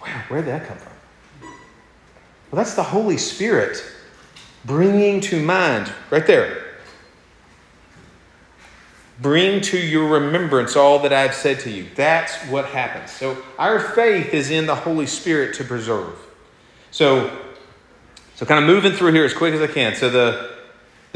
wow, 0.00 0.22
where'd 0.28 0.46
that 0.46 0.66
come 0.66 0.76
from? 0.78 0.92
Well, 2.50 2.62
that's 2.62 2.74
the 2.74 2.82
Holy 2.82 3.16
Spirit 3.16 3.84
bringing 4.64 5.20
to 5.22 5.42
mind, 5.42 5.92
right 6.10 6.26
there. 6.26 6.64
Bring 9.20 9.60
to 9.62 9.78
your 9.78 10.08
remembrance 10.08 10.76
all 10.76 10.98
that 11.00 11.12
I've 11.12 11.34
said 11.34 11.60
to 11.60 11.70
you. 11.70 11.86
That's 11.94 12.34
what 12.44 12.66
happens. 12.66 13.10
So 13.10 13.42
our 13.58 13.80
faith 13.80 14.34
is 14.34 14.50
in 14.50 14.66
the 14.66 14.74
Holy 14.74 15.06
Spirit 15.06 15.54
to 15.56 15.64
preserve. 15.64 16.18
So, 16.90 17.34
so 18.34 18.44
kind 18.44 18.62
of 18.62 18.68
moving 18.68 18.92
through 18.92 19.12
here 19.12 19.24
as 19.24 19.32
quick 19.32 19.54
as 19.54 19.62
I 19.62 19.72
can. 19.72 19.94
So 19.94 20.10
the 20.10 20.56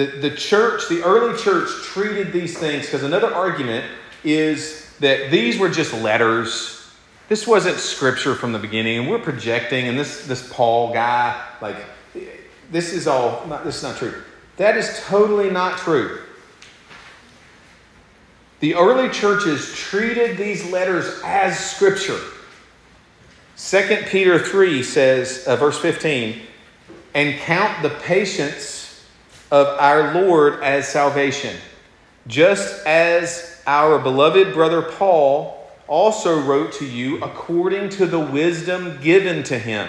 the, 0.00 0.06
the 0.06 0.30
church, 0.30 0.88
the 0.88 1.02
early 1.02 1.38
church 1.38 1.68
treated 1.82 2.32
these 2.32 2.56
things 2.56 2.86
because 2.86 3.02
another 3.02 3.34
argument 3.34 3.84
is 4.24 4.94
that 5.00 5.30
these 5.30 5.58
were 5.58 5.68
just 5.68 5.92
letters. 5.94 6.90
This 7.28 7.46
wasn't 7.46 7.78
scripture 7.78 8.34
from 8.34 8.52
the 8.52 8.58
beginning, 8.58 8.98
and 8.98 9.10
we're 9.10 9.18
projecting, 9.18 9.88
and 9.88 9.98
this 9.98 10.26
this 10.26 10.52
Paul 10.52 10.92
guy, 10.92 11.42
like 11.60 11.76
this 12.70 12.92
is 12.92 13.06
all 13.06 13.46
not, 13.46 13.64
this 13.64 13.76
is 13.76 13.82
not 13.82 13.96
true. 13.96 14.22
That 14.56 14.76
is 14.76 15.00
totally 15.06 15.50
not 15.50 15.78
true. 15.78 16.20
The 18.60 18.74
early 18.74 19.08
churches 19.08 19.74
treated 19.74 20.36
these 20.36 20.70
letters 20.70 21.20
as 21.24 21.58
scripture. 21.58 22.20
2 23.56 24.04
Peter 24.08 24.38
3 24.38 24.82
says, 24.82 25.44
uh, 25.46 25.56
verse 25.56 25.78
15, 25.78 26.40
and 27.14 27.38
count 27.40 27.82
the 27.82 27.90
patience 27.90 29.04
of 29.50 29.66
our 29.78 30.14
Lord 30.14 30.62
as 30.62 30.88
salvation, 30.88 31.56
just 32.26 32.86
as 32.86 33.59
our 33.70 34.00
beloved 34.00 34.52
brother 34.52 34.82
Paul 34.82 35.70
also 35.86 36.40
wrote 36.40 36.72
to 36.72 36.84
you 36.84 37.22
according 37.22 37.88
to 37.90 38.04
the 38.04 38.18
wisdom 38.18 38.98
given 39.00 39.44
to 39.44 39.56
him. 39.56 39.88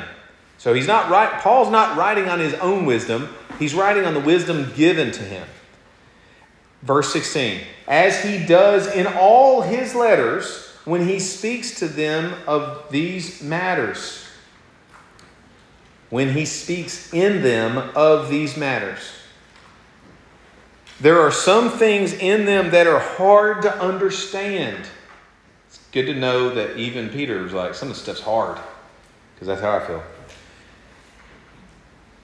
So 0.59 0.75
he's 0.75 0.85
not 0.85 1.09
right, 1.09 1.31
Paul's 1.41 1.71
not 1.71 1.97
writing 1.97 2.29
on 2.29 2.39
his 2.39 2.53
own 2.55 2.85
wisdom, 2.85 3.35
he's 3.57 3.73
writing 3.73 4.05
on 4.05 4.13
the 4.13 4.19
wisdom 4.19 4.71
given 4.75 5.11
to 5.13 5.23
him. 5.23 5.47
Verse 6.83 7.11
16, 7.11 7.61
as 7.87 8.23
he 8.23 8.45
does 8.45 8.85
in 8.85 9.07
all 9.07 9.61
his 9.63 9.95
letters 9.95 10.67
when 10.85 11.07
he 11.07 11.19
speaks 11.19 11.79
to 11.79 11.87
them 11.87 12.35
of 12.45 12.85
these 12.91 13.41
matters. 13.41 14.23
When 16.11 16.33
he 16.33 16.45
speaks 16.45 17.11
in 17.11 17.41
them 17.41 17.79
of 17.95 18.29
these 18.29 18.55
matters. 18.55 19.01
There 21.01 21.19
are 21.19 21.31
some 21.31 21.69
things 21.69 22.13
in 22.13 22.45
them 22.45 22.71
that 22.71 22.87
are 22.87 22.99
hard 22.99 23.63
to 23.63 23.75
understand. 23.79 24.85
It's 25.67 25.79
good 25.91 26.05
to 26.05 26.15
know 26.15 26.53
that 26.53 26.77
even 26.77 27.09
Peter 27.09 27.41
was 27.41 27.53
like, 27.53 27.73
some 27.73 27.89
of 27.89 27.95
the 27.95 28.01
stuff's 28.01 28.21
hard, 28.21 28.59
because 29.35 29.47
that's 29.47 29.61
how 29.61 29.77
I 29.77 29.79
feel 29.85 30.03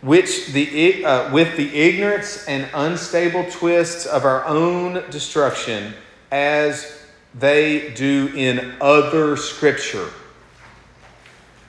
which 0.02 0.48
the, 0.48 1.04
uh, 1.04 1.34
with 1.34 1.58
the 1.58 1.74
ignorance 1.76 2.46
and 2.48 2.68
unstable 2.74 3.46
twists 3.50 4.06
of 4.06 4.26
our 4.26 4.46
own 4.46 5.04
destruction, 5.10 5.94
as 6.32 7.04
they 7.34 7.92
do 7.94 8.32
in 8.36 8.76
other 8.80 9.36
scripture. 9.38 10.10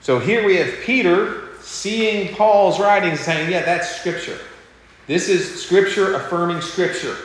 So 0.01 0.19
here 0.19 0.45
we 0.45 0.57
have 0.57 0.73
Peter 0.83 1.49
seeing 1.61 2.35
Paul's 2.35 2.79
writings 2.79 3.19
saying, 3.19 3.51
Yeah, 3.51 3.63
that's 3.63 3.99
scripture. 3.99 4.39
This 5.09 5.27
is 5.27 5.59
scripture 5.59 6.13
affirming 6.13 6.61
scripture. 6.61 7.17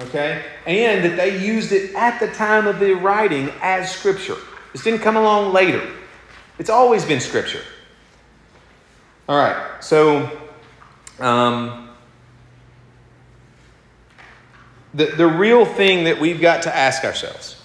Okay? 0.00 0.44
And 0.66 1.02
that 1.02 1.16
they 1.16 1.42
used 1.42 1.72
it 1.72 1.94
at 1.94 2.20
the 2.20 2.28
time 2.28 2.66
of 2.66 2.78
the 2.78 2.92
writing 2.92 3.50
as 3.62 3.90
scripture. 3.90 4.36
This 4.74 4.84
didn't 4.84 5.00
come 5.00 5.16
along 5.16 5.54
later. 5.54 5.90
It's 6.58 6.68
always 6.68 7.06
been 7.06 7.20
scripture. 7.20 7.62
All 9.30 9.38
right, 9.38 9.82
so 9.82 10.30
um, 11.18 11.88
the, 14.92 15.06
the 15.06 15.26
real 15.26 15.64
thing 15.64 16.04
that 16.04 16.20
we've 16.20 16.40
got 16.40 16.62
to 16.62 16.76
ask 16.76 17.02
ourselves 17.02 17.62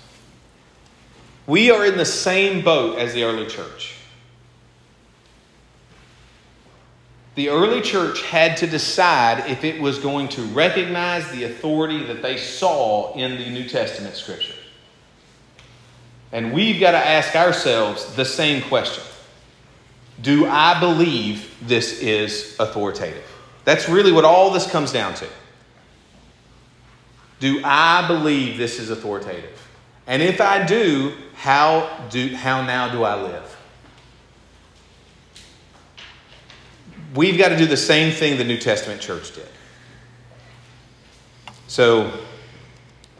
we 1.45 1.71
are 1.71 1.85
in 1.85 1.97
the 1.97 2.05
same 2.05 2.63
boat 2.63 2.97
as 2.97 3.13
the 3.13 3.23
early 3.25 3.47
church. 3.47 3.95
The 7.41 7.49
early 7.49 7.81
church 7.81 8.21
had 8.21 8.55
to 8.57 8.67
decide 8.67 9.49
if 9.49 9.63
it 9.63 9.81
was 9.81 9.97
going 9.97 10.27
to 10.27 10.43
recognize 10.43 11.27
the 11.31 11.45
authority 11.45 12.03
that 12.03 12.21
they 12.21 12.37
saw 12.37 13.15
in 13.15 13.39
the 13.39 13.49
New 13.49 13.67
Testament 13.67 14.15
scripture. 14.15 14.53
And 16.31 16.53
we've 16.53 16.79
got 16.79 16.91
to 16.91 16.99
ask 16.99 17.35
ourselves 17.35 18.15
the 18.15 18.25
same 18.25 18.61
question 18.61 19.03
Do 20.21 20.45
I 20.45 20.79
believe 20.79 21.51
this 21.63 21.99
is 21.99 22.55
authoritative? 22.59 23.27
That's 23.65 23.89
really 23.89 24.11
what 24.11 24.23
all 24.23 24.51
this 24.51 24.69
comes 24.69 24.91
down 24.91 25.15
to. 25.15 25.27
Do 27.39 27.59
I 27.63 28.07
believe 28.07 28.59
this 28.59 28.77
is 28.77 28.91
authoritative? 28.91 29.67
And 30.05 30.21
if 30.21 30.39
I 30.39 30.63
do, 30.63 31.13
how, 31.33 32.05
do, 32.11 32.35
how 32.35 32.61
now 32.61 32.91
do 32.91 33.03
I 33.03 33.19
live? 33.19 33.57
We've 37.13 37.37
got 37.37 37.49
to 37.49 37.57
do 37.57 37.65
the 37.65 37.77
same 37.77 38.13
thing 38.13 38.37
the 38.37 38.43
New 38.43 38.57
Testament 38.57 39.01
church 39.01 39.35
did. 39.35 39.47
So, 41.67 42.11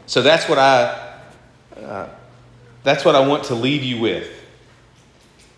so 0.06 0.22
that's 0.22 0.48
what 0.48 0.58
I 0.58 1.12
uh, 1.76 2.08
that's 2.82 3.04
what 3.04 3.14
I 3.14 3.26
want 3.26 3.44
to 3.44 3.54
leave 3.54 3.82
you 3.82 4.00
with. 4.00 4.28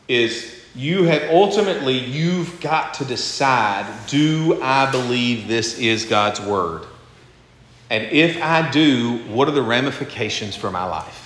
Is 0.08 0.62
you 0.74 1.04
have 1.04 1.22
ultimately 1.30 1.98
you've 1.98 2.60
got 2.60 2.94
to 2.94 3.04
decide 3.04 3.86
do 4.08 4.60
I 4.62 4.90
believe 4.90 5.48
this 5.48 5.78
is 5.78 6.04
God's 6.04 6.40
word? 6.40 6.86
And 7.90 8.04
if 8.12 8.42
I 8.42 8.70
do, 8.70 9.18
what 9.28 9.48
are 9.48 9.52
the 9.52 9.62
ramifications 9.62 10.56
for 10.56 10.70
my 10.70 10.84
life? 10.84 11.23